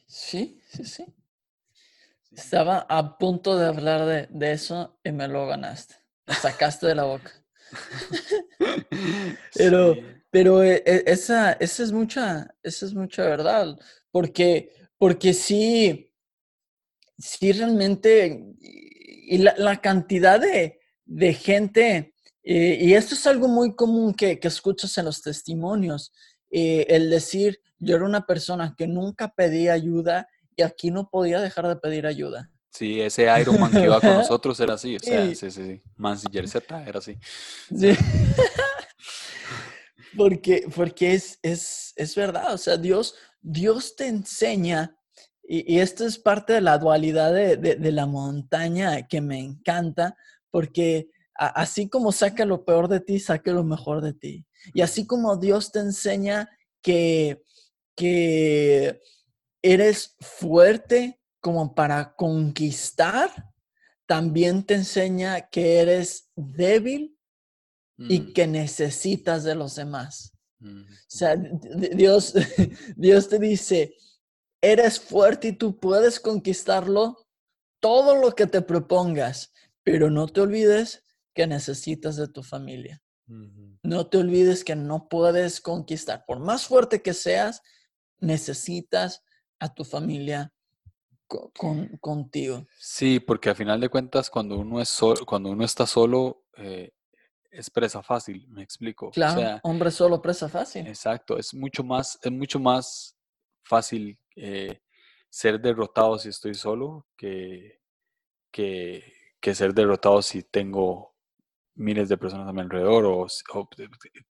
Sí, 0.06 0.60
sí, 0.68 0.84
sí. 0.84 1.06
Estaba 2.30 2.86
a 2.88 3.18
punto 3.18 3.58
de 3.58 3.66
hablar 3.66 4.06
de, 4.06 4.26
de 4.30 4.52
eso 4.52 4.98
y 5.04 5.12
me 5.12 5.28
lo 5.28 5.46
ganaste 5.46 6.01
sacaste 6.26 6.86
de 6.86 6.94
la 6.94 7.04
boca. 7.04 7.32
pero, 9.54 9.96
pero 10.30 10.62
eh, 10.62 10.82
eh, 10.84 11.04
esa, 11.06 11.52
esa, 11.52 11.82
es 11.82 11.92
mucha, 11.92 12.54
esa 12.62 12.86
es 12.86 12.94
mucha 12.94 13.24
verdad, 13.24 13.78
porque, 14.10 14.72
porque 14.98 15.32
sí, 15.32 16.12
sí 17.18 17.52
realmente, 17.52 18.44
y 18.60 19.38
la, 19.38 19.80
cantidad 19.80 20.40
de, 20.40 20.80
de 21.04 21.34
gente, 21.34 22.14
eh, 22.42 22.78
y 22.80 22.94
esto 22.94 23.14
es 23.14 23.26
algo 23.26 23.48
muy 23.48 23.74
común 23.74 24.14
que, 24.14 24.38
que 24.38 24.48
escuchas 24.48 24.96
en 24.98 25.06
los 25.06 25.22
testimonios, 25.22 26.12
el 26.54 27.08
decir, 27.08 27.62
yo 27.78 27.96
era 27.96 28.04
una 28.04 28.26
persona 28.26 28.74
que 28.76 28.86
nunca 28.86 29.32
pedía 29.34 29.72
ayuda 29.72 30.28
y 30.54 30.62
aquí 30.62 30.90
no 30.90 31.08
podía 31.08 31.40
dejar 31.40 31.66
de 31.66 31.76
pedir 31.76 32.06
ayuda. 32.06 32.51
Sí, 32.72 33.02
ese 33.02 33.28
Iron 33.38 33.60
Man 33.60 33.70
que 33.70 33.84
iba 33.84 34.00
con 34.00 34.10
nosotros 34.14 34.58
era 34.60 34.74
así, 34.74 34.96
o 34.96 34.98
sea, 34.98 35.26
sí, 35.26 35.34
sí, 35.34 35.50
sí. 35.50 35.82
Mansinger 35.96 36.48
Z 36.48 36.84
era 36.86 36.98
así. 36.98 37.18
Sí. 37.68 37.92
porque 40.16 40.66
porque 40.74 41.12
es, 41.12 41.38
es, 41.42 41.92
es, 41.96 42.16
verdad, 42.16 42.54
o 42.54 42.58
sea, 42.58 42.78
Dios, 42.78 43.14
Dios 43.42 43.94
te 43.94 44.06
enseña, 44.06 44.96
y, 45.42 45.80
esto 45.80 46.06
es 46.06 46.18
parte 46.18 46.54
de 46.54 46.60
la 46.62 46.78
dualidad 46.78 47.34
de, 47.34 47.56
de, 47.56 47.92
la 47.92 48.06
montaña 48.06 49.06
que 49.06 49.20
me 49.20 49.38
encanta, 49.38 50.16
porque 50.50 51.10
así 51.34 51.90
como 51.90 52.10
saca 52.10 52.46
lo 52.46 52.64
peor 52.64 52.88
de 52.88 53.00
ti, 53.00 53.20
saca 53.20 53.52
lo 53.52 53.64
mejor 53.64 54.00
de 54.00 54.14
ti. 54.14 54.46
Y 54.72 54.80
así 54.80 55.06
como 55.06 55.36
Dios 55.36 55.72
te 55.72 55.80
enseña 55.80 56.48
que, 56.80 57.42
que 57.96 58.98
eres 59.60 60.16
fuerte, 60.20 61.21
como 61.42 61.74
para 61.74 62.14
conquistar, 62.14 63.30
también 64.06 64.64
te 64.64 64.74
enseña 64.74 65.48
que 65.50 65.80
eres 65.80 66.30
débil 66.36 67.18
y 67.98 68.20
mm. 68.20 68.32
que 68.32 68.46
necesitas 68.46 69.44
de 69.44 69.54
los 69.54 69.74
demás. 69.74 70.32
O 70.60 70.84
sea, 71.08 71.34
Dios, 71.36 72.34
Dios 72.96 73.28
te 73.28 73.38
dice, 73.40 73.96
eres 74.62 75.00
fuerte 75.00 75.48
y 75.48 75.52
tú 75.52 75.78
puedes 75.78 76.20
conquistarlo 76.20 77.26
todo 77.80 78.14
lo 78.14 78.34
que 78.36 78.46
te 78.46 78.62
propongas, 78.62 79.52
pero 79.82 80.08
no 80.08 80.28
te 80.28 80.40
olvides 80.40 81.02
que 81.34 81.48
necesitas 81.48 82.16
de 82.16 82.28
tu 82.28 82.44
familia. 82.44 83.02
No 83.82 84.06
te 84.08 84.18
olvides 84.18 84.62
que 84.62 84.76
no 84.76 85.08
puedes 85.08 85.60
conquistar. 85.60 86.24
Por 86.26 86.38
más 86.38 86.66
fuerte 86.66 87.02
que 87.02 87.14
seas, 87.14 87.62
necesitas 88.20 89.24
a 89.58 89.74
tu 89.74 89.84
familia 89.84 90.52
con, 91.56 91.88
contigo. 91.98 92.66
Sí, 92.78 93.20
porque 93.20 93.50
a 93.50 93.54
final 93.54 93.80
de 93.80 93.88
cuentas, 93.88 94.30
cuando 94.30 94.58
uno, 94.58 94.80
es 94.80 94.98
cuando 95.26 95.50
uno 95.50 95.64
está 95.64 95.86
solo, 95.86 96.44
eh, 96.56 96.92
es 97.50 97.70
presa 97.70 98.02
fácil, 98.02 98.46
me 98.48 98.62
explico. 98.62 99.10
Claro, 99.10 99.60
hombre 99.62 99.90
solo 99.90 100.20
presa 100.20 100.48
fácil. 100.48 100.86
Exacto, 100.86 101.38
es 101.38 101.54
mucho 101.54 101.84
más, 101.84 102.18
es 102.22 102.32
mucho 102.32 102.58
más 102.58 103.16
fácil 103.62 104.18
eh, 104.36 104.80
ser 105.28 105.60
derrotado 105.60 106.18
si 106.18 106.30
estoy 106.30 106.54
solo 106.54 107.06
que, 107.16 107.80
que, 108.50 109.04
que, 109.40 109.54
ser 109.54 109.74
derrotado 109.74 110.22
si 110.22 110.42
tengo 110.42 111.14
miles 111.74 112.08
de 112.08 112.18
personas 112.18 112.48
a 112.48 112.52
mi 112.52 112.60
alrededor 112.60 113.04
o, 113.06 113.26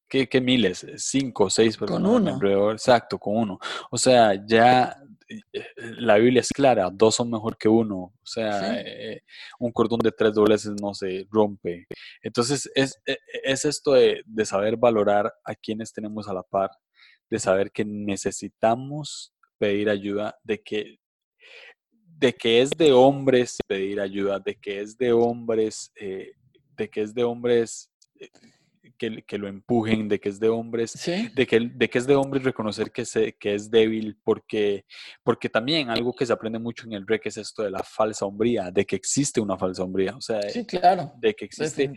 ¿qué, 0.08 0.40
miles? 0.40 0.86
Cinco 0.96 1.44
o 1.44 1.50
seis 1.50 1.76
personas 1.76 2.16
a 2.16 2.20
mi 2.20 2.28
alrededor. 2.30 2.72
Exacto, 2.72 3.18
con 3.18 3.36
uno. 3.36 3.58
O 3.90 3.98
sea, 3.98 4.34
ya 4.46 4.96
la 5.98 6.16
Biblia 6.18 6.40
es 6.40 6.48
clara, 6.48 6.90
dos 6.92 7.16
son 7.16 7.30
mejor 7.30 7.56
que 7.56 7.68
uno, 7.68 7.96
o 7.96 8.26
sea, 8.26 8.80
eh, 8.80 9.22
un 9.58 9.72
cordón 9.72 10.00
de 10.00 10.12
tres 10.12 10.34
dobleces 10.34 10.72
no 10.80 10.94
se 10.94 11.26
rompe. 11.30 11.86
Entonces, 12.22 12.70
es, 12.74 13.00
e, 13.06 13.16
es 13.44 13.64
esto 13.64 13.92
de, 13.92 14.22
de, 14.26 14.44
saber 14.44 14.76
valorar 14.76 15.32
a 15.44 15.54
quienes 15.54 15.92
tenemos 15.92 16.28
a 16.28 16.34
la 16.34 16.42
par, 16.42 16.70
de 17.30 17.38
saber 17.38 17.70
que 17.70 17.84
necesitamos 17.84 19.32
pedir 19.58 19.88
ayuda, 19.88 20.36
de 20.42 20.62
que, 20.62 20.98
de 22.18 22.32
que 22.34 22.62
es 22.62 22.70
de 22.70 22.92
hombres 22.92 23.58
pedir 23.66 24.00
ayuda, 24.00 24.38
de 24.38 24.56
que 24.56 24.80
es 24.80 24.96
de 24.98 25.12
hombres, 25.12 25.92
eh, 25.96 26.32
de 26.76 26.88
que 26.88 27.02
es 27.02 27.14
de 27.14 27.24
hombres 27.24 27.90
que, 29.26 29.38
lo 29.38 29.48
empujen, 29.48 30.08
de 30.08 30.20
que 30.20 30.28
es 30.28 30.38
de 30.38 30.48
hombres, 30.48 30.92
de, 31.34 31.46
que, 31.46 31.60
de 31.60 31.90
que 31.90 31.98
es 31.98 32.06
de 32.06 32.14
hombres 32.14 32.44
reconocer 32.44 32.92
que, 32.92 33.04
se, 33.04 33.32
que 33.34 33.54
es 33.54 33.70
débil, 33.70 34.18
porque, 34.22 34.84
porque 35.22 35.48
también 35.48 35.90
algo 35.90 36.14
que 36.14 36.26
se 36.26 36.32
aprende 36.32 36.58
mucho 36.58 36.86
en 36.86 36.92
el 36.92 37.06
REC 37.06 37.26
es 37.26 37.36
esto 37.36 37.62
de 37.62 37.70
la 37.70 37.82
falsa 37.82 38.26
hombría, 38.26 38.70
de 38.70 38.84
que 38.84 38.96
existe 38.96 39.40
una 39.40 39.56
falsa 39.56 39.82
hombría, 39.82 40.16
o 40.16 40.20
sea, 40.20 40.40
sí, 40.42 40.64
claro, 40.64 41.12
de 41.18 41.34
que 41.34 41.46
existe. 41.46 41.90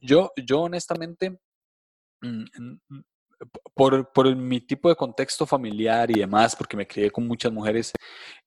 Yo, 0.00 0.32
yo 0.44 0.62
honestamente, 0.62 1.38
mm, 2.20 2.44
por, 3.74 4.12
por, 4.12 4.36
mi 4.36 4.60
tipo 4.60 4.88
de 4.88 4.96
contexto 4.96 5.46
familiar 5.46 6.10
y 6.10 6.20
demás, 6.20 6.54
porque 6.54 6.76
me 6.76 6.86
crié 6.86 7.10
con 7.10 7.26
muchas 7.26 7.52
mujeres, 7.52 7.92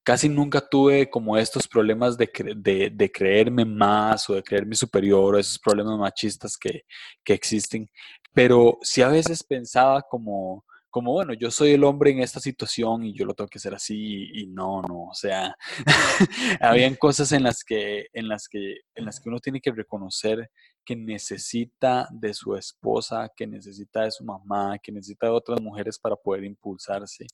casi 0.04 0.30
nunca 0.30 0.62
tuve 0.62 1.10
como 1.10 1.38
estos 1.38 1.68
problemas 1.68 2.18
de, 2.18 2.30
de, 2.58 2.90
de 2.94 3.12
creerme 3.12 3.66
más 3.66 4.30
o 4.30 4.36
de 4.36 4.44
creerme 4.44 4.76
superior 4.76 5.36
o 5.36 5.40
esos 5.40 5.60
problemas 5.60 5.98
machistas 5.98 6.58
que, 6.58 6.84
que 7.24 7.34
existen. 7.34 7.90
Pero 8.34 8.80
sí 8.82 9.02
a 9.02 9.10
veces 9.10 9.44
pensaba 9.44 10.02
como, 10.02 10.66
como, 10.94 11.12
bueno, 11.12 11.34
yo 11.34 11.50
soy 11.50 11.72
el 11.72 11.84
hombre 11.84 12.12
en 12.12 12.20
esta 12.20 12.40
situación 12.40 13.04
y 13.04 13.18
yo 13.18 13.26
lo 13.26 13.34
tengo 13.34 13.48
que 13.48 13.58
hacer 13.58 13.74
así 13.74 14.30
y, 14.32 14.46
no, 14.46 14.82
no, 14.84 15.06
o 15.06 15.14
sea, 15.16 15.56
habían 16.62 16.96
cosas 17.00 17.32
en 17.32 17.42
las 17.42 17.64
que, 17.64 18.06
en 18.14 18.28
las 18.28 18.48
que, 18.48 18.76
en 18.94 19.06
las 19.06 19.20
que 19.20 19.30
uno 19.30 19.40
tiene 19.40 19.60
que 19.60 19.72
reconocer 19.72 20.52
que 20.86 20.96
necesita 20.96 22.08
de 22.12 22.34
su 22.34 22.56
esposa, 22.56 23.32
que 23.36 23.48
necesita 23.48 24.04
de 24.04 24.12
su 24.12 24.24
mamá, 24.24 24.78
que 24.80 24.92
necesita 24.92 25.28
de 25.28 25.34
otras 25.34 25.62
mujeres 25.62 25.98
para 25.98 26.16
poder 26.16 26.44
impulsarse. 26.44 27.26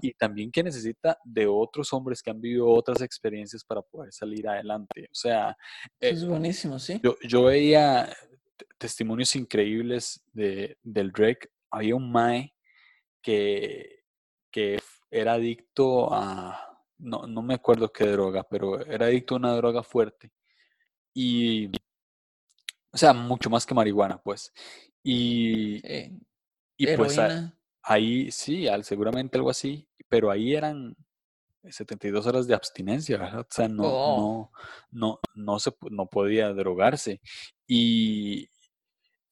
Y 0.00 0.12
también 0.14 0.50
que 0.50 0.62
necesita 0.62 1.18
de 1.24 1.46
otros 1.46 1.92
hombres 1.92 2.22
que 2.22 2.30
han 2.30 2.40
vivido 2.40 2.68
otras 2.68 3.02
experiencias 3.02 3.64
para 3.64 3.82
poder 3.82 4.12
salir 4.12 4.48
adelante. 4.48 5.08
O 5.10 5.14
sea... 5.14 5.56
es 5.98 6.22
eh, 6.22 6.26
buenísimo, 6.26 6.78
sí. 6.78 7.00
Yo, 7.02 7.44
veía 7.44 8.14
testimonios 8.78 9.34
increíbles 9.36 10.22
de, 10.32 10.76
del 10.82 11.12
REC. 11.12 11.50
Había 11.70 11.96
un 11.96 12.12
Mae 12.12 12.54
que, 13.20 14.02
que 14.50 14.78
era 15.10 15.34
adicto 15.34 16.12
a... 16.12 16.68
No, 16.98 17.26
no 17.26 17.42
me 17.42 17.54
acuerdo 17.54 17.92
qué 17.92 18.06
droga, 18.06 18.46
pero 18.48 18.80
era 18.86 19.06
adicto 19.06 19.34
a 19.34 19.38
una 19.38 19.56
droga 19.56 19.82
fuerte. 19.82 20.30
Y 21.12 21.68
o 22.92 22.98
sea, 22.98 23.12
mucho 23.12 23.48
más 23.50 23.64
que 23.64 23.74
marihuana, 23.74 24.20
pues. 24.22 24.52
Y, 25.02 25.82
y 26.76 26.96
pues 26.96 27.18
ahí 27.82 28.30
sí, 28.30 28.66
seguramente 28.82 29.38
algo 29.38 29.50
así, 29.50 29.88
pero 30.08 30.30
ahí 30.30 30.54
eran 30.54 30.96
72 31.68 32.26
horas 32.26 32.46
de 32.46 32.54
abstinencia, 32.54 33.18
¿verdad? 33.18 33.40
O 33.40 33.46
sea, 33.48 33.68
no, 33.68 33.84
oh. 33.84 34.50
no, 34.90 35.00
no, 35.14 35.20
no, 35.34 35.58
se, 35.58 35.72
no 35.90 36.06
podía 36.06 36.52
drogarse. 36.52 37.20
Y, 37.66 38.48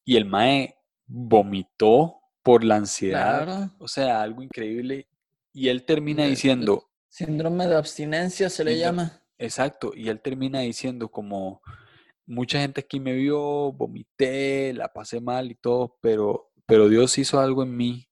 y 0.05 0.17
el 0.17 0.25
Mae 0.25 0.77
vomitó 1.05 2.21
por 2.41 2.63
la 2.63 2.77
ansiedad. 2.77 3.71
O 3.77 3.87
sea, 3.87 4.21
algo 4.21 4.41
increíble. 4.41 5.07
Y 5.53 5.67
él 5.69 5.85
termina 5.85 6.25
diciendo... 6.25 6.89
Síndrome 7.09 7.67
de 7.67 7.75
abstinencia 7.75 8.49
se 8.49 8.63
le 8.63 8.77
llama. 8.77 9.21
Exacto. 9.37 9.91
Y 9.93 10.07
él 10.07 10.21
termina 10.21 10.61
diciendo 10.61 11.09
como, 11.09 11.61
mucha 12.31 12.59
gente 12.59 12.81
aquí 12.81 12.99
me 12.99 13.13
vio, 13.13 13.73
vomité, 13.73 14.73
la 14.73 14.87
pasé 14.93 15.19
mal 15.19 15.51
y 15.51 15.55
todo, 15.55 15.97
pero, 16.01 16.51
pero 16.65 16.87
Dios 16.89 17.17
hizo 17.17 17.39
algo 17.39 17.63
en 17.63 17.75
mí 17.75 18.09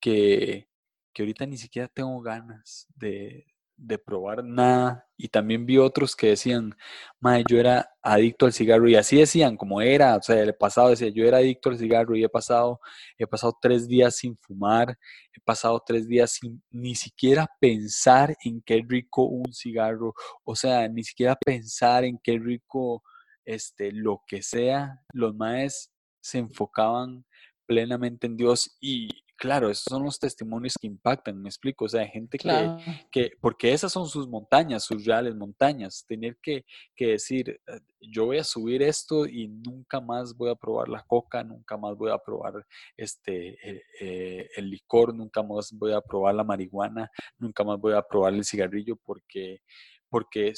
que, 0.00 0.68
que 1.12 1.22
ahorita 1.22 1.46
ni 1.46 1.56
siquiera 1.56 1.88
tengo 1.88 2.20
ganas 2.20 2.88
de, 2.96 3.46
de 3.76 3.98
probar 3.98 4.44
nada. 4.44 5.06
Y 5.16 5.28
también 5.28 5.66
vi 5.66 5.78
otros 5.78 6.16
que 6.16 6.28
decían, 6.28 6.74
madre, 7.20 7.44
yo 7.48 7.58
era 7.60 7.88
adicto 8.02 8.46
al 8.46 8.52
cigarro. 8.52 8.88
Y 8.88 8.96
así 8.96 9.18
decían, 9.18 9.56
como 9.56 9.80
era, 9.80 10.16
o 10.16 10.22
sea, 10.22 10.40
el 10.42 10.54
pasado 10.56 10.90
decía, 10.90 11.08
yo 11.08 11.24
era 11.24 11.38
adicto 11.38 11.70
al 11.70 11.78
cigarro 11.78 12.16
y 12.16 12.24
he 12.24 12.28
pasado, 12.28 12.80
he 13.18 13.26
pasado 13.26 13.56
tres 13.60 13.86
días 13.88 14.16
sin 14.16 14.36
fumar, 14.36 14.98
he 15.32 15.40
pasado 15.44 15.80
tres 15.86 16.08
días 16.08 16.32
sin 16.32 16.62
ni 16.70 16.94
siquiera 16.96 17.48
pensar 17.60 18.36
en 18.44 18.60
qué 18.62 18.84
rico 18.86 19.24
un 19.24 19.52
cigarro, 19.52 20.12
o 20.44 20.56
sea, 20.56 20.88
ni 20.88 21.04
siquiera 21.04 21.36
pensar 21.36 22.04
en 22.04 22.18
qué 22.22 22.38
rico 22.38 23.02
este, 23.48 23.92
lo 23.92 24.22
que 24.26 24.42
sea, 24.42 25.00
los 25.14 25.34
maes 25.34 25.90
se 26.20 26.38
enfocaban 26.38 27.24
plenamente 27.66 28.26
en 28.26 28.36
Dios 28.36 28.76
y 28.78 29.08
claro, 29.38 29.70
esos 29.70 29.84
son 29.84 30.02
los 30.02 30.18
testimonios 30.18 30.74
que 30.78 30.88
impactan, 30.88 31.40
me 31.40 31.48
explico, 31.48 31.84
o 31.84 31.88
sea, 31.88 32.06
gente 32.06 32.36
que, 32.38 33.06
que, 33.10 33.30
porque 33.40 33.72
esas 33.72 33.92
son 33.92 34.06
sus 34.06 34.28
montañas, 34.28 34.84
sus 34.84 35.04
reales 35.06 35.34
montañas, 35.36 36.04
tener 36.06 36.36
que, 36.42 36.64
que, 36.94 37.06
decir, 37.06 37.60
eh, 37.66 37.80
yo 38.00 38.26
voy 38.26 38.38
a 38.38 38.44
subir 38.44 38.82
esto 38.82 39.26
y 39.26 39.46
nunca 39.48 40.00
más 40.00 40.36
voy 40.36 40.50
a 40.50 40.56
probar 40.56 40.88
la 40.88 41.04
coca, 41.06 41.44
nunca 41.44 41.76
más 41.76 41.96
voy 41.96 42.10
a 42.10 42.18
probar 42.18 42.66
este, 42.96 43.50
eh, 43.62 43.82
eh, 44.00 44.48
el 44.56 44.70
licor, 44.70 45.14
nunca 45.14 45.42
más 45.42 45.72
voy 45.72 45.92
a 45.92 46.00
probar 46.00 46.34
la 46.34 46.44
marihuana, 46.44 47.08
nunca 47.38 47.62
más 47.62 47.78
voy 47.78 47.94
a 47.94 48.02
probar 48.02 48.34
el 48.34 48.44
cigarrillo 48.44 48.96
porque 48.96 49.60
porque 50.08 50.52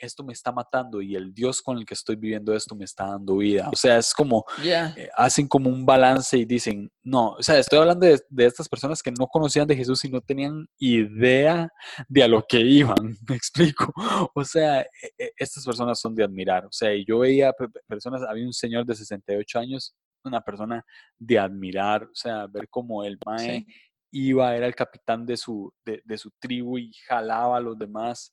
esto 0.00 0.24
me 0.24 0.32
está 0.32 0.52
matando 0.52 1.02
y 1.02 1.16
el 1.16 1.32
Dios 1.34 1.62
con 1.62 1.78
el 1.78 1.84
que 1.84 1.94
estoy 1.94 2.16
viviendo 2.16 2.54
esto 2.54 2.74
me 2.74 2.84
está 2.84 3.06
dando 3.06 3.36
vida. 3.36 3.68
O 3.72 3.76
sea, 3.76 3.98
es 3.98 4.14
como, 4.14 4.44
eh, 4.62 5.08
hacen 5.16 5.48
como 5.48 5.68
un 5.70 5.84
balance 5.84 6.36
y 6.38 6.44
dicen, 6.44 6.90
no, 7.02 7.32
o 7.32 7.42
sea, 7.42 7.58
estoy 7.58 7.78
hablando 7.78 8.06
de, 8.06 8.46
estas 8.46 8.68
personas 8.68 9.02
que 9.02 9.12
no 9.12 9.26
conocían 9.26 9.66
de 9.66 9.76
Jesús 9.76 10.04
y 10.04 10.10
no 10.10 10.20
tenían 10.20 10.66
idea 10.78 11.68
de 12.08 12.22
a 12.22 12.28
lo 12.28 12.44
que 12.48 12.60
iban, 12.60 12.96
me 13.28 13.36
explico. 13.36 13.92
O 14.34 14.44
sea, 14.44 14.80
e, 14.82 14.88
e, 15.18 15.32
estas 15.36 15.64
personas 15.64 16.00
son 16.00 16.14
de 16.14 16.24
admirar. 16.24 16.66
O 16.66 16.72
sea, 16.72 16.90
yo 17.06 17.20
veía 17.20 17.52
personas, 17.86 18.22
había 18.22 18.46
un 18.46 18.52
señor 18.52 18.86
de 18.86 18.94
68 18.94 19.58
años, 19.58 19.94
una 20.24 20.40
persona 20.40 20.84
de 21.18 21.38
admirar, 21.38 22.04
o 22.04 22.14
sea, 22.14 22.46
ver 22.46 22.68
cómo 22.68 23.04
el 23.04 23.18
mae 23.26 23.66
iba, 24.12 24.54
era 24.54 24.66
el 24.66 24.74
capitán 24.74 25.26
de 25.26 25.36
su, 25.36 25.72
de, 25.84 26.18
su 26.18 26.30
tribu 26.38 26.78
y 26.78 26.92
jalaba 27.08 27.56
a 27.56 27.60
los 27.60 27.78
demás. 27.78 28.30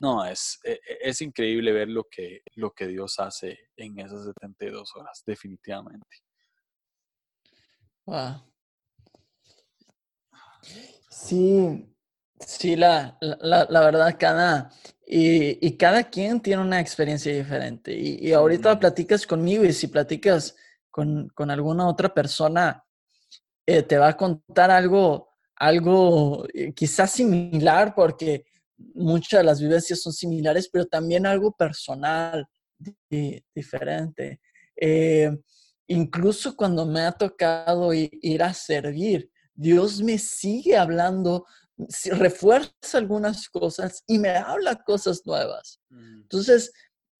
No, 0.00 0.24
es, 0.24 0.58
e, 0.64 0.72
e, 0.72 0.98
es, 1.02 1.20
increíble 1.20 1.72
ver 1.72 1.88
lo 1.88 2.04
que, 2.04 2.42
lo 2.54 2.72
que 2.72 2.86
Dios 2.86 3.18
hace 3.18 3.68
en 3.76 3.98
esas 3.98 4.24
72 4.24 4.94
horas, 4.96 5.22
definitivamente. 5.26 6.06
Sí, 11.10 11.92
sí, 12.38 12.76
la, 12.76 13.18
la, 13.20 13.80
verdad, 13.80 14.16
cada, 14.18 14.70
y, 15.04 15.76
cada 15.76 16.04
quien 16.04 16.40
tiene 16.40 16.62
una 16.62 16.80
experiencia 16.80 17.34
diferente. 17.34 17.92
Y, 17.92 18.32
ahorita 18.32 18.78
platicas 18.78 19.26
conmigo 19.26 19.64
y 19.64 19.72
si 19.72 19.88
platicas 19.88 20.56
con, 20.90 21.28
con 21.30 21.50
alguna 21.50 21.88
otra 21.88 22.14
persona, 22.14 22.85
eh, 23.66 23.82
te 23.82 23.98
va 23.98 24.08
a 24.08 24.16
contar 24.16 24.70
algo, 24.70 25.30
algo 25.56 26.46
eh, 26.54 26.72
quizás 26.72 27.10
similar, 27.10 27.94
porque 27.94 28.44
muchas 28.94 29.40
de 29.40 29.44
las 29.44 29.60
vivencias 29.60 30.00
son 30.00 30.12
similares, 30.12 30.68
pero 30.72 30.86
también 30.86 31.26
algo 31.26 31.52
personal 31.52 32.46
diferente. 33.54 34.40
Eh, 34.76 35.30
incluso 35.88 36.54
cuando 36.54 36.86
me 36.86 37.00
ha 37.00 37.12
tocado 37.12 37.92
ir 37.92 38.42
a 38.42 38.52
servir, 38.52 39.30
Dios 39.54 40.02
me 40.02 40.18
sigue 40.18 40.76
hablando, 40.76 41.46
refuerza 42.12 42.98
algunas 42.98 43.48
cosas 43.48 44.02
y 44.06 44.18
me 44.18 44.30
habla 44.30 44.82
cosas 44.84 45.22
nuevas. 45.24 45.80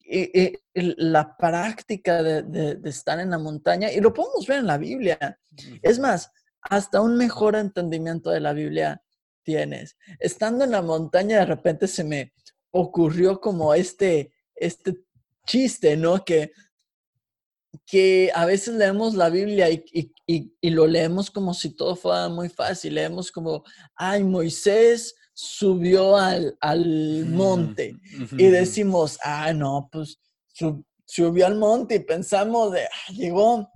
Mm. 0.07 0.13
Entonces, 0.23 0.95
la 0.99 1.37
práctica 1.37 2.23
de, 2.23 2.79
estar 2.85 3.19
en 3.21 3.31
la 3.31 3.39
montaña, 3.39 3.93
y 3.93 4.01
lo 4.01 4.13
podemos 4.13 4.47
ver 4.47 4.59
en 4.59 4.67
la 4.67 4.79
Biblia. 4.79 5.39
Es 5.83 5.99
más, 5.99 6.31
hasta 6.63 7.01
un 7.01 7.17
mejor 7.17 7.57
entendimiento 7.57 8.31
de 8.31 8.41
la 8.41 8.53
Biblia 8.53 9.03
tienes. 9.43 9.97
Estando 10.19 10.65
en 10.65 10.73
la 10.73 10.83
montaña, 10.83 11.39
de 11.39 11.47
repente 11.47 11.87
se 11.87 12.05
me 12.05 12.33
ocurrió 12.71 13.41
como 13.41 13.75
este, 13.75 14.33
este 14.55 14.97
chiste, 15.47 15.97
¿no? 15.97 16.25
Que 16.25 16.53
que 17.85 18.31
a 18.35 18.47
veces 18.47 18.75
leemos 18.75 19.15
la 19.15 19.29
Biblia 19.29 19.71
y, 19.71 19.85
y, 20.27 20.71
lo 20.71 20.87
leemos 20.87 21.31
como 21.31 21.53
si 21.53 21.71
todo 21.71 21.95
fuera 21.95 22.29
muy 22.29 22.49
fácil. 22.49 22.95
Leemos 22.95 23.31
como, 23.31 23.65
ay, 23.95 24.25
Moisés 24.25 25.15
subió 25.39 26.17
al, 26.17 26.57
al 26.61 27.27
monte 27.27 27.95
y 28.39 28.47
decimos, 28.47 29.19
ah, 29.23 29.53
no, 29.53 29.87
pues 29.93 30.19
subió 31.05 31.47
al 31.47 31.57
monte 31.57 31.97
y 31.97 32.01
pensamos 32.01 32.73
de, 32.73 32.85
ah, 32.85 33.13
llegó, 33.13 33.71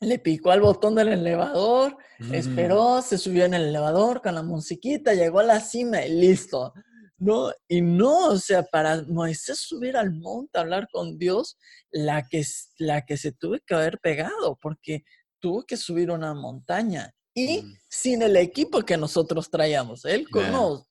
le 0.00 0.18
picó 0.18 0.50
al 0.50 0.60
botón 0.60 0.96
del 0.96 1.08
elevador, 1.08 1.96
esperó, 2.32 3.02
se 3.02 3.18
subió 3.18 3.44
en 3.44 3.54
el 3.54 3.68
elevador 3.68 4.20
con 4.20 4.34
la 4.34 4.42
musiquita, 4.42 5.14
llegó 5.14 5.38
a 5.38 5.44
la 5.44 5.60
cima 5.60 6.04
y 6.04 6.10
listo. 6.10 6.74
No, 7.18 7.52
y 7.68 7.82
no, 7.82 8.28
o 8.28 8.38
sea, 8.38 8.64
para 8.64 9.02
Moisés 9.02 9.60
subir 9.60 9.96
al 9.96 10.12
monte 10.12 10.58
a 10.58 10.62
hablar 10.62 10.88
con 10.90 11.18
Dios, 11.18 11.56
la 11.92 12.26
que, 12.26 12.44
la 12.78 13.06
que 13.06 13.16
se 13.16 13.30
tuvo 13.30 13.58
que 13.64 13.74
haber 13.74 14.00
pegado, 14.00 14.58
porque 14.60 15.04
tuvo 15.38 15.62
que 15.62 15.76
subir 15.76 16.10
una 16.10 16.34
montaña 16.34 17.14
y 17.34 17.62
mm. 17.62 17.76
sin 17.88 18.22
el 18.22 18.36
equipo 18.36 18.82
que 18.82 18.96
nosotros 18.96 19.50
traíamos. 19.50 20.04
Él 20.04 20.28
con 20.30 20.84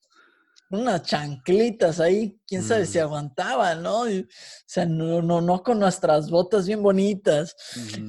unas 0.71 1.03
chanclitas 1.03 1.99
ahí, 1.99 2.39
quién 2.45 2.63
sabe 2.63 2.85
si 2.85 2.99
aguantaba, 2.99 3.75
¿no? 3.75 4.01
o 4.01 4.07
sea, 4.65 4.85
no, 4.85 5.21
no, 5.21 5.41
no 5.41 5.63
con 5.63 5.79
nuestras 5.79 6.29
botas 6.29 6.67
bien 6.67 6.83
bonitas. 6.83 7.55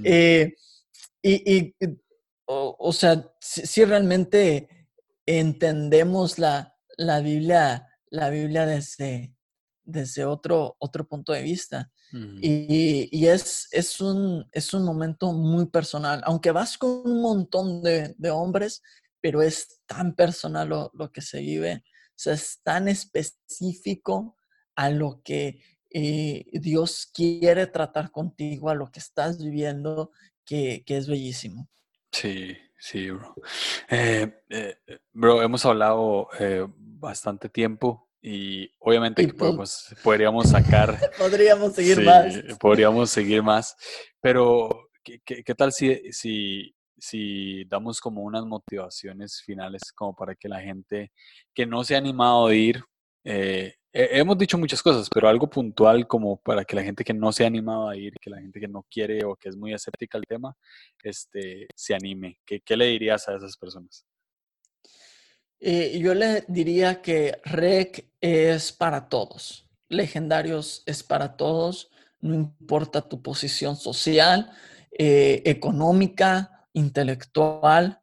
Eh, 0.04 0.54
y, 1.22 1.74
o, 2.46 2.92
sea, 2.92 3.30
si, 3.40 3.84
realmente 3.84 4.68
entendemos 5.26 6.38
la, 6.38 6.74
la 6.96 7.20
Biblia 7.20 7.86
la 8.10 8.28
Biblia 8.28 8.66
desde, 8.66 9.32
desde 9.90 10.24
otro, 10.24 10.76
otro 10.78 11.06
punto 11.06 11.32
de 11.32 11.42
vista. 11.42 11.90
Y, 12.12 13.26
es, 13.26 13.68
es, 13.70 14.00
un, 14.00 14.44
es 14.50 14.74
un 14.74 14.84
momento 14.84 15.32
muy 15.32 15.66
personal, 15.66 16.20
aunque 16.24 16.50
vas 16.50 16.76
con 16.76 17.02
un 17.04 17.22
montón 17.22 17.82
de, 17.82 18.30
hombres, 18.30 18.82
pero 19.20 19.42
es 19.42 19.80
tan 19.86 20.14
personal 20.14 20.68
lo, 20.68 21.12
que 21.12 21.20
se 21.20 21.40
vive, 21.40 21.84
o 21.84 22.12
sea, 22.16 22.34
es 22.34 22.60
tan 22.64 22.88
específico 22.88 24.36
a 24.74 24.90
lo 24.90 25.22
que 25.22 25.62
eh, 25.90 26.46
Dios 26.52 27.10
quiere 27.14 27.68
tratar 27.68 28.10
contigo, 28.10 28.70
a 28.70 28.74
lo 28.74 28.90
que 28.90 28.98
estás 28.98 29.42
viviendo, 29.42 30.10
que, 30.44 30.82
es 30.86 31.06
bellísimo. 31.06 31.68
Sí, 32.10 32.56
sí, 32.76 33.08
bro. 33.10 33.36
Eh, 33.88 34.42
eh, 34.48 34.78
bro, 35.12 35.42
hemos 35.42 35.64
hablado 35.64 36.28
bastante 36.76 37.48
tiempo 37.48 38.09
y 38.22 38.70
obviamente 38.78 39.26
podríamos 40.02 40.50
sacar... 40.50 40.98
podríamos 41.18 41.74
seguir 41.74 42.02
más. 42.02 42.34
Podríamos 42.58 43.10
seguir 43.10 43.42
más, 43.42 43.76
pero 44.20 44.90
¿qué, 45.02 45.20
qué, 45.24 45.54
tal 45.54 45.72
si, 45.72 46.12
si, 46.12 46.74
si, 46.98 47.64
damos 47.64 48.00
como 48.00 48.22
unas 48.22 48.44
motivaciones 48.44 49.42
finales 49.44 49.92
como 49.94 50.14
para 50.14 50.34
que 50.34 50.48
la 50.48 50.60
gente 50.60 51.12
que 51.54 51.66
no 51.66 51.82
se 51.82 51.94
ha 51.94 51.98
animado 51.98 52.48
a 52.48 52.54
ir, 52.54 52.84
eh, 53.24 53.74
hemos 53.92 54.36
dicho 54.36 54.58
muchas 54.58 54.82
cosas, 54.82 55.08
pero 55.12 55.28
algo 55.28 55.48
puntual 55.48 56.06
como 56.06 56.36
para 56.40 56.64
que 56.64 56.76
la 56.76 56.82
gente 56.82 57.04
que 57.04 57.14
no 57.14 57.32
se 57.32 57.44
ha 57.44 57.46
animado 57.46 57.88
a 57.88 57.96
ir, 57.96 58.12
que 58.20 58.30
la 58.30 58.40
gente 58.40 58.60
que 58.60 58.68
no 58.68 58.84
quiere 58.90 59.24
o 59.24 59.34
que 59.34 59.48
es 59.48 59.56
muy 59.56 59.72
escéptica 59.72 60.18
al 60.18 60.24
tema, 60.26 60.54
este, 61.02 61.66
se 61.74 61.94
anime. 61.94 62.38
¿Qué, 62.44 62.60
qué 62.60 62.76
le 62.76 62.86
dirías 62.86 63.28
a 63.28 63.36
esas 63.36 63.56
personas? 63.56 64.04
Eh, 65.60 65.98
yo 65.98 66.14
le 66.14 66.44
diría 66.48 67.02
que 67.02 67.38
REC 67.44 68.10
es 68.20 68.72
para 68.72 69.08
todos. 69.08 69.68
Legendarios 69.88 70.82
es 70.86 71.02
para 71.02 71.36
todos, 71.36 71.90
no 72.20 72.34
importa 72.34 73.02
tu 73.02 73.22
posición 73.22 73.76
social, 73.76 74.50
eh, 74.98 75.42
económica, 75.44 76.66
intelectual. 76.72 78.00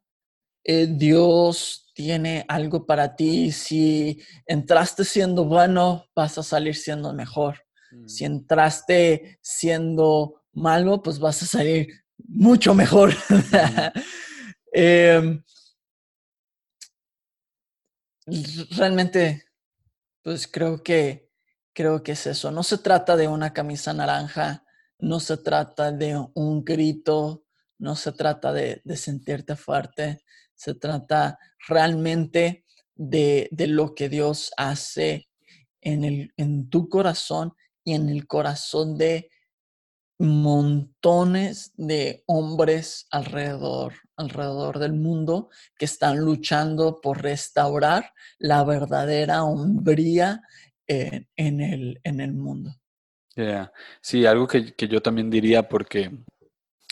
Eh, 0.64 0.86
Dios 0.88 1.90
tiene 1.94 2.44
algo 2.48 2.86
para 2.86 3.16
ti. 3.16 3.50
Si 3.52 4.20
entraste 4.46 5.04
siendo 5.04 5.44
bueno, 5.44 6.06
vas 6.14 6.38
a 6.38 6.42
salir 6.42 6.76
siendo 6.76 7.12
mejor. 7.12 7.64
Si 8.06 8.24
mm. 8.24 8.26
entraste 8.26 9.38
siendo 9.42 10.42
malo, 10.52 11.02
pues 11.02 11.18
vas 11.18 11.42
a 11.42 11.46
salir 11.46 11.88
mucho 12.18 12.74
mejor. 12.74 13.14
eh, 14.72 15.40
realmente, 18.76 19.44
pues 20.22 20.46
creo 20.46 20.82
que, 20.82 21.30
creo 21.72 22.02
que 22.02 22.12
es 22.12 22.26
eso. 22.26 22.50
No 22.50 22.62
se 22.62 22.78
trata 22.78 23.16
de 23.16 23.28
una 23.28 23.52
camisa 23.52 23.92
naranja, 23.92 24.64
no 24.98 25.20
se 25.20 25.36
trata 25.36 25.92
de 25.92 26.22
un 26.34 26.64
grito, 26.64 27.44
no 27.78 27.94
se 27.94 28.12
trata 28.12 28.52
de, 28.52 28.82
sentirte 28.96 29.56
fuerte, 29.56 30.24
se 30.54 30.74
trata 30.74 31.38
realmente 31.68 32.64
de, 32.94 33.48
de, 33.52 33.66
lo 33.68 33.94
que 33.94 34.08
Dios 34.08 34.52
hace 34.56 35.28
en, 35.80 36.04
el, 36.04 36.32
en 36.36 36.68
tu 36.68 36.88
corazón 36.88 37.54
y 37.84 37.94
en 37.94 38.08
el 38.08 38.26
corazón 38.26 38.98
de 38.98 39.30
montones 40.18 41.72
de 41.76 42.24
hombres 42.26 43.06
alrededor, 43.10 43.94
alrededor 44.16 44.78
del 44.78 44.92
mundo 44.92 45.48
que 45.78 45.84
están 45.84 46.18
luchando 46.18 47.00
por 47.00 47.22
restaurar 47.22 48.12
la 48.38 48.64
verdadera 48.64 49.44
hombría 49.44 50.42
en, 50.86 51.60
el, 51.60 52.00
en 52.02 52.20
el 52.20 52.32
mundo. 52.32 52.74
Sí, 54.00 54.26
algo 54.26 54.48
que, 54.48 54.74
yo 54.88 55.00
también 55.00 55.30
diría 55.30 55.68
porque 55.68 56.10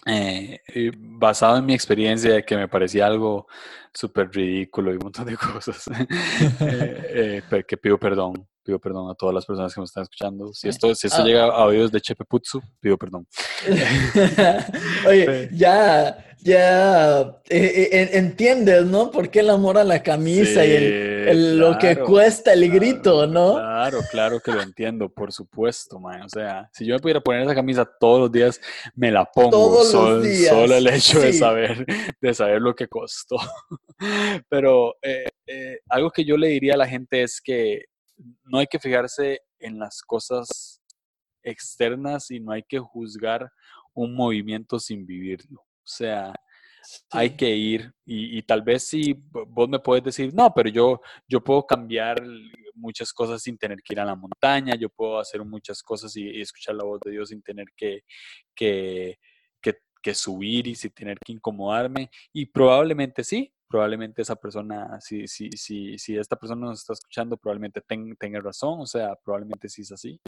eh, 0.07 0.61
eh, 0.69 0.93
basado 0.97 1.59
en 1.59 1.67
mi 1.67 1.75
experiencia 1.75 2.43
que 2.43 2.57
me 2.57 2.69
parecía 2.69 3.07
algo 3.07 3.49
súper 3.93 4.31
ridículo 4.31 4.93
y 4.93 4.97
un 4.97 5.05
montón 5.05 5.27
de 5.27 5.37
cosas, 5.37 5.85
eh, 6.61 7.43
que 7.67 7.77
pido 7.77 7.99
perdón 7.99 8.47
pido 8.67 8.81
perdón 8.81 9.09
a 9.09 9.15
todas 9.15 9.35
las 9.35 9.47
personas 9.47 9.73
que 9.73 9.81
me 9.81 9.85
están 9.85 10.03
escuchando. 10.03 10.53
Si 10.53 10.69
esto, 10.69 10.93
si 10.95 11.07
esto 11.07 11.23
ah. 11.23 11.25
llega 11.25 11.45
a 11.45 11.65
oídos 11.65 11.93
de 11.93 12.01
Chepe 12.01 12.25
Putsu, 12.25 12.61
pido 12.81 12.99
perdón. 12.99 13.27
Oye, 15.07 15.49
ya, 15.53 16.19
ya 16.39 17.21
eh, 17.49 17.89
eh, 17.93 18.11
entiendes, 18.15 18.85
¿no? 18.85 19.13
¿Por 19.13 19.31
qué 19.31 19.41
el 19.41 19.51
amor 19.51 19.79
a 19.79 19.85
la 19.85 20.03
camisa 20.03 20.67
y 20.67 20.73
el, 20.73 21.59
lo 21.59 21.79
que 21.79 21.97
cuesta 21.97 22.53
el 22.53 22.69
grito, 22.71 23.27
¿no? 23.29 23.55
Claro, 23.55 24.01
claro 24.11 24.41
que 24.41 24.51
lo 24.51 24.61
entiendo, 24.61 25.09
por 25.09 25.33
supuesto, 25.33 26.01
man. 26.01 26.23
O 26.23 26.29
sea, 26.29 26.69
si 26.73 26.85
yo 26.85 26.95
me 26.95 27.01
pudiera 27.01 27.21
poner 27.21 27.43
esa 27.43 27.55
camisa 27.55 27.89
todos 28.01 28.21
los 28.21 28.33
días, 28.33 28.61
me 28.97 29.13
la 29.13 29.25
pongo. 29.25 29.51
Todos 29.51 29.95
los 29.95 30.25
días. 30.25 30.53
Solo 30.53 30.75
el 30.75 30.89
hecho 30.89 31.21
de 31.21 31.33
saber, 31.33 31.87
de 32.21 32.35
saber 32.35 32.61
lo 32.61 32.75
que 32.75 32.89
costó. 32.89 33.37
Pero 34.49 34.97
eh, 35.03 35.79
algo 35.89 36.11
que 36.11 36.25
yo 36.25 36.37
le 36.37 36.49
diría 36.49 36.75
a 36.75 36.79
la 36.79 36.89
gente 36.89 37.23
es 37.23 37.41
que 37.41 37.85
no 38.45 38.59
hay 38.59 38.67
que 38.67 38.79
fijarse 38.79 39.41
en 39.59 39.79
las 39.79 40.03
cosas 40.03 40.83
externas 41.43 42.31
y 42.31 42.41
no 42.41 42.53
hay 42.53 42.63
que 42.63 42.79
juzgar 42.79 43.51
un 43.95 44.15
movimiento 44.15 44.79
sin 44.79 45.07
vivirlo. 45.07 45.61
O 45.61 45.89
sea, 45.89 46.35
hay 47.11 47.37
que 47.37 47.51
ir 47.51 47.93
y, 48.05 48.43
tal 48.43 48.63
vez 48.63 48.85
si 48.85 49.15
vos 49.31 49.69
me 49.69 49.79
puedes 49.79 50.05
decir, 50.05 50.33
no, 50.35 50.53
pero 50.55 50.69
yo, 50.69 51.01
yo 51.27 51.43
puedo 51.43 51.67
cambiar 51.67 52.23
muchas 52.75 53.13
cosas 53.13 53.43
sin 53.43 53.59
tener 53.59 53.79
que 53.83 53.95
ir 53.95 54.01
a 54.01 54.05
la 54.05 54.15
montaña, 54.15 54.75
yo 54.77 54.89
puedo 54.89 55.19
hacer 55.19 55.45
muchas 55.45 55.83
cosas 55.83 56.17
y, 56.17 56.41
escuchar 56.41 56.75
la 56.75 56.85
voz 56.85 57.01
de 57.05 57.13
Dios 57.13 57.31
sin 57.31 57.43
tener 57.43 57.67
que, 57.77 58.03
que, 58.55 59.19
que 60.07 60.15
subir 60.15 60.69
y 60.69 60.77
sin 60.77 60.93
tener 60.93 61.19
que 61.19 61.33
incomodarme. 61.33 62.11
Y 62.33 62.47
probablemente 62.47 63.25
sí, 63.25 63.53
probablemente 63.67 64.23
esa 64.23 64.37
persona, 64.37 65.01
si, 65.01 65.27
si, 65.27 65.51
si, 65.51 65.99
si 65.99 66.17
esta 66.17 66.37
persona 66.37 66.67
nos 66.67 66.79
está 66.79 66.93
escuchando, 66.93 67.37
probablemente 67.37 67.81
tenga 67.81 68.41
razón, 68.41 68.81
o 68.81 68.87
sea, 68.87 69.17
probablemente 69.17 69.69
sí 69.69 69.83
es 69.83 69.91
así. 69.91 70.21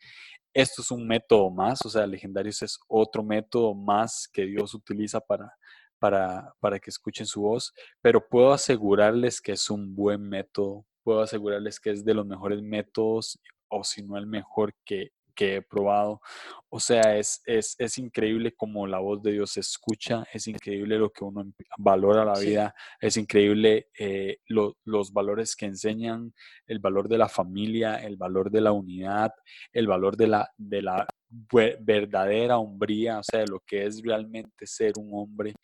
Esto 0.52 0.82
es 0.82 0.90
un 0.90 1.06
método 1.06 1.48
más, 1.50 1.86
o 1.86 1.90
sea, 1.90 2.09
Legendarios 2.09 2.60
es 2.62 2.76
otro 2.88 3.22
método 3.22 3.72
más 3.72 4.28
que 4.32 4.46
Dios 4.46 4.74
utiliza 4.74 5.20
para, 5.20 5.55
para, 6.00 6.52
para 6.59 6.80
que 6.80 6.90
escuchen 6.90 7.26
su 7.26 7.42
voz, 7.42 7.72
pero 8.02 8.26
puedo 8.28 8.52
asegurarles 8.52 9.40
que 9.40 9.52
es 9.52 9.70
un 9.70 9.94
buen 9.94 10.28
método, 10.28 10.84
puedo 11.05 11.20
asegurarles 11.20 11.78
que 11.78 11.90
es 11.90 12.05
de 12.05 12.14
los 12.14 12.26
mejores 12.26 12.60
métodos 12.62 13.38
o 13.68 13.84
si 13.84 14.02
no 14.02 14.16
el 14.16 14.26
mejor 14.26 14.74
que, 14.84 15.12
que 15.39 15.55
he 15.56 15.62
probado. 15.62 16.20
O 16.69 16.81
sea, 16.81 17.16
es, 17.16 17.40
es, 17.47 17.77
es, 17.78 17.97
increíble 17.97 18.56
como 18.56 18.89
la 18.89 18.98
voz 18.98 19.23
de 19.23 19.31
Dios 19.32 19.52
se 19.52 19.60
escucha, 19.60 20.24
es 20.32 20.48
increíble 20.48 20.98
lo 20.98 21.10
que 21.10 21.24
uno 21.24 21.44
valora 21.78 22.24
la 22.24 22.39
vida, 22.40 22.74
es 23.01 23.16
increíble 23.16 23.89
eh, 23.97 24.39
los 24.48 25.12
valores 25.12 25.55
que 25.55 25.66
enseñan, 25.66 26.35
el 26.66 26.81
valor 26.81 27.09
de 27.09 27.19
la 27.19 27.28
familia, 27.28 27.97
el 27.97 28.16
valor 28.16 28.51
de 28.51 28.60
la 28.62 28.73
unidad, 28.73 29.31
el 29.73 29.86
valor 29.86 30.16
de 30.16 30.27
la, 30.27 30.51
de 30.56 30.82
la 30.82 31.06
verdadera 31.30 32.59
hombría, 32.59 33.18
o 33.18 33.22
sea, 33.22 33.44
lo 33.46 33.60
que 33.60 33.84
es 33.84 34.02
realmente 34.02 34.66
ser 34.66 34.92
un 34.96 35.10
hombre, 35.12 35.55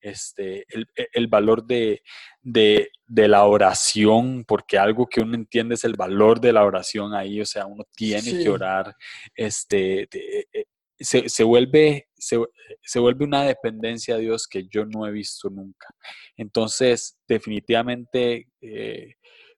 este, 0.00 0.64
el, 0.68 0.86
e, 0.96 1.26
valor 1.26 1.64
de, 1.66 2.02
de, 2.42 2.88
la 3.06 3.44
oración, 3.44 4.44
porque 4.46 4.78
algo 4.78 5.06
que 5.06 5.20
uno 5.20 5.34
entiende 5.34 5.74
es 5.74 5.84
el 5.84 5.94
valor 5.94 6.40
de 6.40 6.52
la 6.52 6.64
oración 6.64 7.14
ahí, 7.14 7.40
o 7.40 7.46
sea, 7.46 7.66
uno 7.66 7.84
tiene 7.94 8.42
que 8.42 8.48
orar, 8.48 8.94
este, 9.34 10.02
e, 10.02 10.46
e, 10.52 10.64
se, 10.98 11.44
vuelve, 11.44 12.08
se, 12.16 12.98
vuelve 12.98 13.24
una 13.24 13.44
dependencia 13.44 14.14
a 14.14 14.18
Dios 14.18 14.46
que 14.46 14.66
yo 14.68 14.84
no 14.86 15.06
he 15.06 15.10
visto 15.10 15.50
nunca. 15.50 15.88
Entonces, 16.36 17.18
definitivamente, 17.26 18.48
eh, 18.60 19.14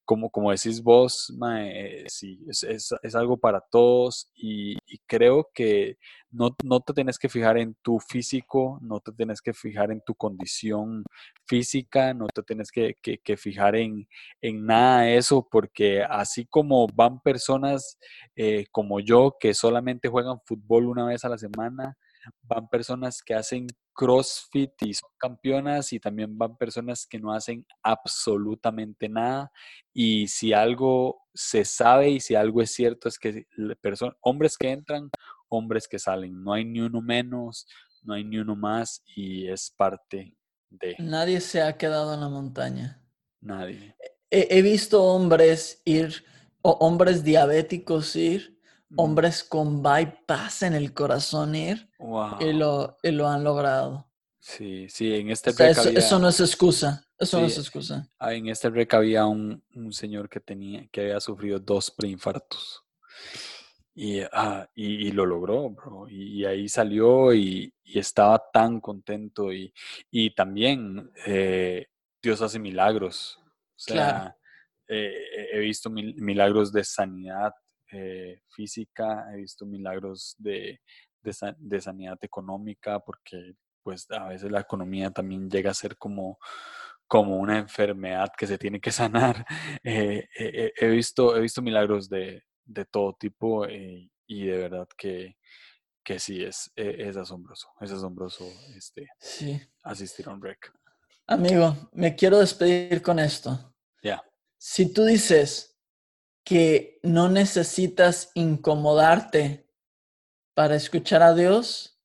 como, 0.07 0.31
como 0.31 0.53
decís 0.53 0.83
vos, 0.83 1.33
sí, 2.07 2.39
es, 2.49 3.15
algo 3.15 3.37
para 3.37 3.61
todos 3.61 4.31
y, 4.35 4.77
creo 5.07 5.51
que 5.53 5.99
no, 6.31 6.55
te 6.81 6.93
tienes 6.95 7.19
que 7.19 7.29
fijar 7.29 7.59
en 7.59 7.75
tu 7.83 7.99
físico, 7.99 8.79
no 8.83 9.01
te 9.01 9.13
tienes 9.13 9.43
que 9.43 9.53
fijar 9.53 9.91
en 9.91 10.01
tu 10.07 10.15
condición 10.15 11.05
física, 11.45 12.15
no 12.15 12.29
te 12.29 12.43
tienes 12.43 12.71
que, 12.71 12.97
fijar 13.37 13.75
en, 13.77 14.07
nada 14.43 15.03
de 15.03 15.17
eso, 15.17 15.47
porque 15.51 16.03
así 16.03 16.47
como 16.47 16.87
van 16.87 17.21
personas 17.21 17.99
eh, 18.37 18.67
como 18.71 19.01
yo 19.01 19.37
que 19.39 19.55
solamente 19.55 20.09
juegan 20.09 20.41
fútbol 20.45 20.87
una 20.87 21.05
vez 21.05 21.25
a 21.25 21.29
la 21.29 21.39
semana, 21.39 21.99
van 22.43 22.69
personas 22.69 23.23
que 23.23 23.35
hacen 23.35 23.67
CrossFit 23.97 24.73
y 24.83 24.95
son 24.95 25.11
campeonas 25.19 25.93
y 25.93 25.99
también 25.99 26.37
van 26.37 26.57
personas 26.57 27.07
que 27.07 27.19
no 27.19 27.33
hacen 27.33 27.67
absolutamente 27.83 29.09
nada. 29.09 29.51
Y 29.93 30.29
si 30.29 30.53
algo 30.53 31.23
se 31.35 31.65
sabe 31.65 32.11
y 32.11 32.21
si 32.21 32.35
algo 32.35 32.63
es 32.63 32.71
cierto 32.73 33.09
es 33.09 33.19
que 33.19 33.47
hombres 34.21 34.57
que 34.57 34.71
entran, 34.71 35.11
hombres 35.49 35.89
que 35.89 35.99
salen. 35.99 36.43
No 36.43 36.53
hay 36.53 36.65
ni 36.65 36.81
uno 36.81 37.01
menos, 37.01 37.67
no 38.03 38.15
hay 38.15 38.25
ni 38.25 38.39
uno 38.39 38.55
más 38.55 39.03
y 39.15 39.49
es 39.49 39.73
parte 39.77 40.37
de... 40.71 40.97
Nadie 40.99 41.41
se 41.41 41.63
ha 41.63 41.77
quedado 41.77 42.15
en 42.15 42.21
la 42.21 42.29
montaña. 42.29 43.03
Nadie. 43.41 43.97
He, 44.31 44.61
visto 44.61 45.03
hombres 45.05 45.81
ir, 45.85 46.25
o 46.61 46.73
hombres 46.73 47.25
diabéticos 47.25 48.15
ir 48.17 48.56
hombres 48.97 49.45
con 49.45 49.83
bypass 49.83 50.63
en 50.63 50.75
el 50.75 50.93
corazón 50.93 51.55
ir 51.55 51.91
y, 52.41 52.53
lo, 52.53 52.97
lo 53.03 53.29
han 53.29 53.45
logrado. 53.45 54.11
Sí, 54.39 54.89
sí, 54.89 55.13
en 55.13 55.31
este 55.31 55.51
eso, 55.51 56.19
no 56.21 56.29
es 56.29 56.39
excusa, 56.39 57.05
eso 57.19 57.41
no 57.41 57.47
es 57.47 57.59
excusa. 57.59 58.09
Ah, 58.19 58.33
en 58.33 58.49
este 58.49 58.71
rec 58.71 58.95
había 58.95 59.27
un, 59.27 59.61
señor 59.91 60.29
que 60.29 60.39
tenía, 60.39 60.87
que 60.93 61.01
había 61.01 61.21
sufrido 61.21 61.59
dos 61.59 61.91
preinfartos. 61.91 62.85
Y, 63.93 64.21
ah, 64.33 64.69
y, 64.75 65.11
lo 65.11 65.27
logró, 65.27 65.71
bro. 65.71 66.09
Y, 66.09 66.45
ahí 66.45 66.69
salió 66.69 67.35
y, 67.35 67.75
estaba 67.85 68.41
tan 68.53 68.81
contento. 68.81 69.49
Y, 69.53 70.31
también 70.37 71.11
eh, 71.27 71.87
Dios 72.23 72.41
hace 72.41 72.61
milagros. 72.61 73.41
O 73.41 73.79
sea, 73.79 74.37
eh, 74.87 75.49
he 75.53 75.59
visto 75.59 75.91
milagros 75.91 76.73
de 76.73 76.85
sanidad 76.85 77.53
eh, 77.93 78.41
física, 78.49 79.27
he 79.33 79.37
visto 79.37 79.67
milagros 79.67 80.35
de, 80.39 80.81
de, 81.23 81.81
sanidad 81.81 82.19
económica, 82.23 83.01
porque 83.01 83.55
pues 83.83 84.07
a 84.11 84.29
veces 84.29 84.51
la 84.51 84.61
economía 84.61 85.11
también 85.11 85.49
llega 85.49 85.71
a 85.71 85.75
ser 85.75 85.97
como, 85.97 86.39
como 87.07 87.37
una 87.37 87.59
enfermedad 87.59 88.33
que 88.37 88.47
se 88.47 88.59
tiene 88.59 88.81
que 88.81 88.93
sanar. 88.93 89.45
Eh, 89.85 90.29
eh, 90.39 90.73
he, 90.77 90.89
visto, 90.89 91.37
he 91.37 91.41
visto 91.41 91.63
milagros 91.63 92.09
de, 92.09 92.43
de 92.65 92.85
todo 92.87 93.17
tipo 93.19 93.67
y 93.69 94.47
de 94.47 94.59
verdad 94.59 94.89
que, 94.99 95.37
que 96.07 96.21
sí, 96.21 96.45
es, 96.45 96.71
e, 96.77 97.09
es, 97.09 97.17
asombroso, 97.17 97.69
es 97.81 97.91
asombroso 97.91 98.47
este, 98.77 99.09
asistir 99.83 100.29
a 100.29 100.33
un 100.33 100.41
rec. 100.41 100.73
Amigo, 101.27 101.77
me 101.93 102.15
quiero 102.15 102.39
despedir 102.39 103.03
con 103.03 103.19
esto. 103.19 103.75
Ya. 104.05 104.23
Si 104.57 104.93
tú 104.93 105.05
dices, 105.05 105.76
que 106.47 107.01
no 107.03 107.29
necesitas 107.29 108.31
incomodarte 108.35 109.67
para 110.55 110.77
escuchar 110.77 111.21
a 111.21 111.35
Dios 111.35 111.99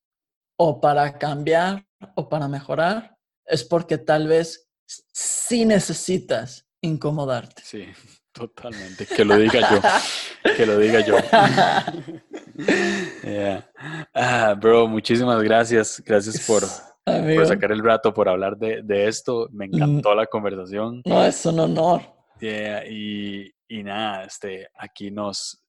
o 0.58 0.82
para 0.82 1.20
cambiar 1.20 1.86
o 2.16 2.28
para 2.28 2.48
mejorar, 2.48 3.16
es 3.46 3.64
porque 3.64 4.00
tal 4.00 4.28
vez 4.28 4.68
sí 5.14 5.64
necesitas 5.64 6.68
incomodarte. 6.82 7.62
Sí, 7.64 7.86
totalmente. 8.34 9.06
Que 9.06 9.24
lo 9.24 9.38
diga 9.38 9.62
yo. 9.62 9.80
que 10.58 10.66
lo 10.66 10.78
diga 10.78 11.00
yo. 11.02 11.16
Ah, 14.14 14.56
bro, 14.60 14.88
muchísimas 14.88 15.42
gracias. 15.42 16.02
Gracias 16.06 16.46
por, 16.46 16.64
sacar 17.48 17.72
el 17.72 17.84
rato, 17.84 18.14
por 18.14 18.28
hablar 18.28 18.58
de, 18.58 18.82
de 18.84 19.08
esto. 19.08 19.48
Me 19.52 19.68
mm. 19.68 19.76
encantó 19.76 20.14
la 20.14 20.26
conversación. 20.26 21.02
No, 21.06 21.24
es 21.26 21.46
un 21.46 21.60
honor. 21.60 22.02
y, 22.40 23.52
y 23.72 23.84
nada, 23.84 24.26
este, 24.26 24.68
aquí 24.78 25.12
nos, 25.12 25.64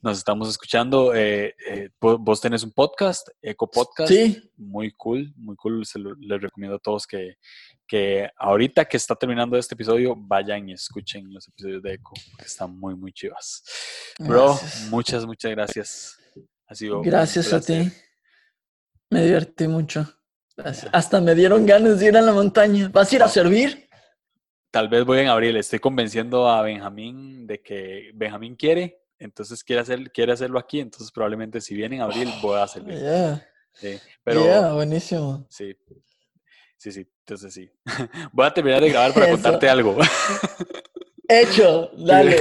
nos 0.00 0.16
estamos 0.16 0.48
escuchando. 0.48 1.14
Eh, 1.14 1.54
eh, 1.68 1.90
vos 2.00 2.40
tenés 2.40 2.62
un 2.62 2.72
podcast, 2.72 3.28
Eco 3.42 3.70
Podcast. 3.70 4.10
Sí. 4.10 4.50
Muy 4.56 4.90
cool, 4.92 5.34
muy 5.36 5.54
cool. 5.56 5.84
Se 5.84 5.98
les 5.98 6.40
recomiendo 6.40 6.76
a 6.76 6.78
todos 6.78 7.06
que, 7.06 7.36
que 7.86 8.26
ahorita 8.38 8.86
que 8.86 8.96
está 8.96 9.14
terminando 9.14 9.58
este 9.58 9.74
episodio, 9.74 10.14
vayan 10.16 10.70
y 10.70 10.72
escuchen 10.72 11.30
los 11.30 11.46
episodios 11.46 11.82
de 11.82 11.92
Eco, 11.92 12.14
que 12.38 12.46
están 12.46 12.74
muy, 12.78 12.94
muy 12.94 13.12
chivas. 13.12 13.62
Bro, 14.18 14.58
muchas, 14.88 15.26
muchas 15.26 15.50
gracias. 15.50 16.18
Ha 16.68 16.74
sido 16.74 17.02
gracias 17.02 17.52
a 17.52 17.60
ti. 17.60 17.92
Me 19.10 19.24
divertí 19.24 19.68
mucho. 19.68 20.10
Hasta 20.90 21.20
me 21.20 21.34
dieron 21.34 21.66
ganas 21.66 22.00
de 22.00 22.08
ir 22.08 22.16
a 22.16 22.22
la 22.22 22.32
montaña. 22.32 22.88
¿Vas 22.88 23.12
a 23.12 23.16
ir 23.16 23.22
a 23.22 23.28
servir? 23.28 23.90
Tal 24.72 24.88
vez 24.88 25.04
voy 25.04 25.20
en 25.20 25.28
abril, 25.28 25.56
estoy 25.56 25.78
convenciendo 25.78 26.48
a 26.48 26.62
Benjamín 26.62 27.46
de 27.46 27.60
que 27.60 28.10
Benjamín 28.14 28.56
quiere, 28.56 29.02
entonces 29.18 29.62
quiere, 29.62 29.82
hacer, 29.82 30.10
quiere 30.10 30.32
hacerlo 30.32 30.58
aquí, 30.58 30.80
entonces 30.80 31.12
probablemente 31.12 31.60
si 31.60 31.74
viene 31.74 31.96
en 31.96 32.02
abril 32.02 32.28
voy 32.42 32.58
a 32.58 32.64
hacerlo. 32.64 32.88
Yeah. 32.88 33.46
Sí, 33.74 34.00
pero, 34.24 34.74
buenísimo. 34.74 35.46
Sí, 35.48 35.76
sí, 36.76 36.90
sí, 36.90 37.06
entonces 37.20 37.54
sí. 37.54 37.70
Voy 38.32 38.46
a 38.46 38.52
terminar 38.52 38.82
de 38.82 38.90
grabar 38.90 39.14
para 39.14 39.30
contarte 39.30 39.68
algo. 39.68 39.96
Hecho, 41.26 41.90
dale. 41.96 42.36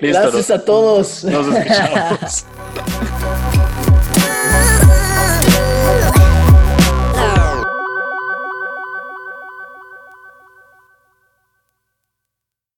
Gracias 0.00 0.50
a 0.50 0.64
todos. 0.64 1.24
Nos 1.24 1.48
escuchamos. 1.48 2.46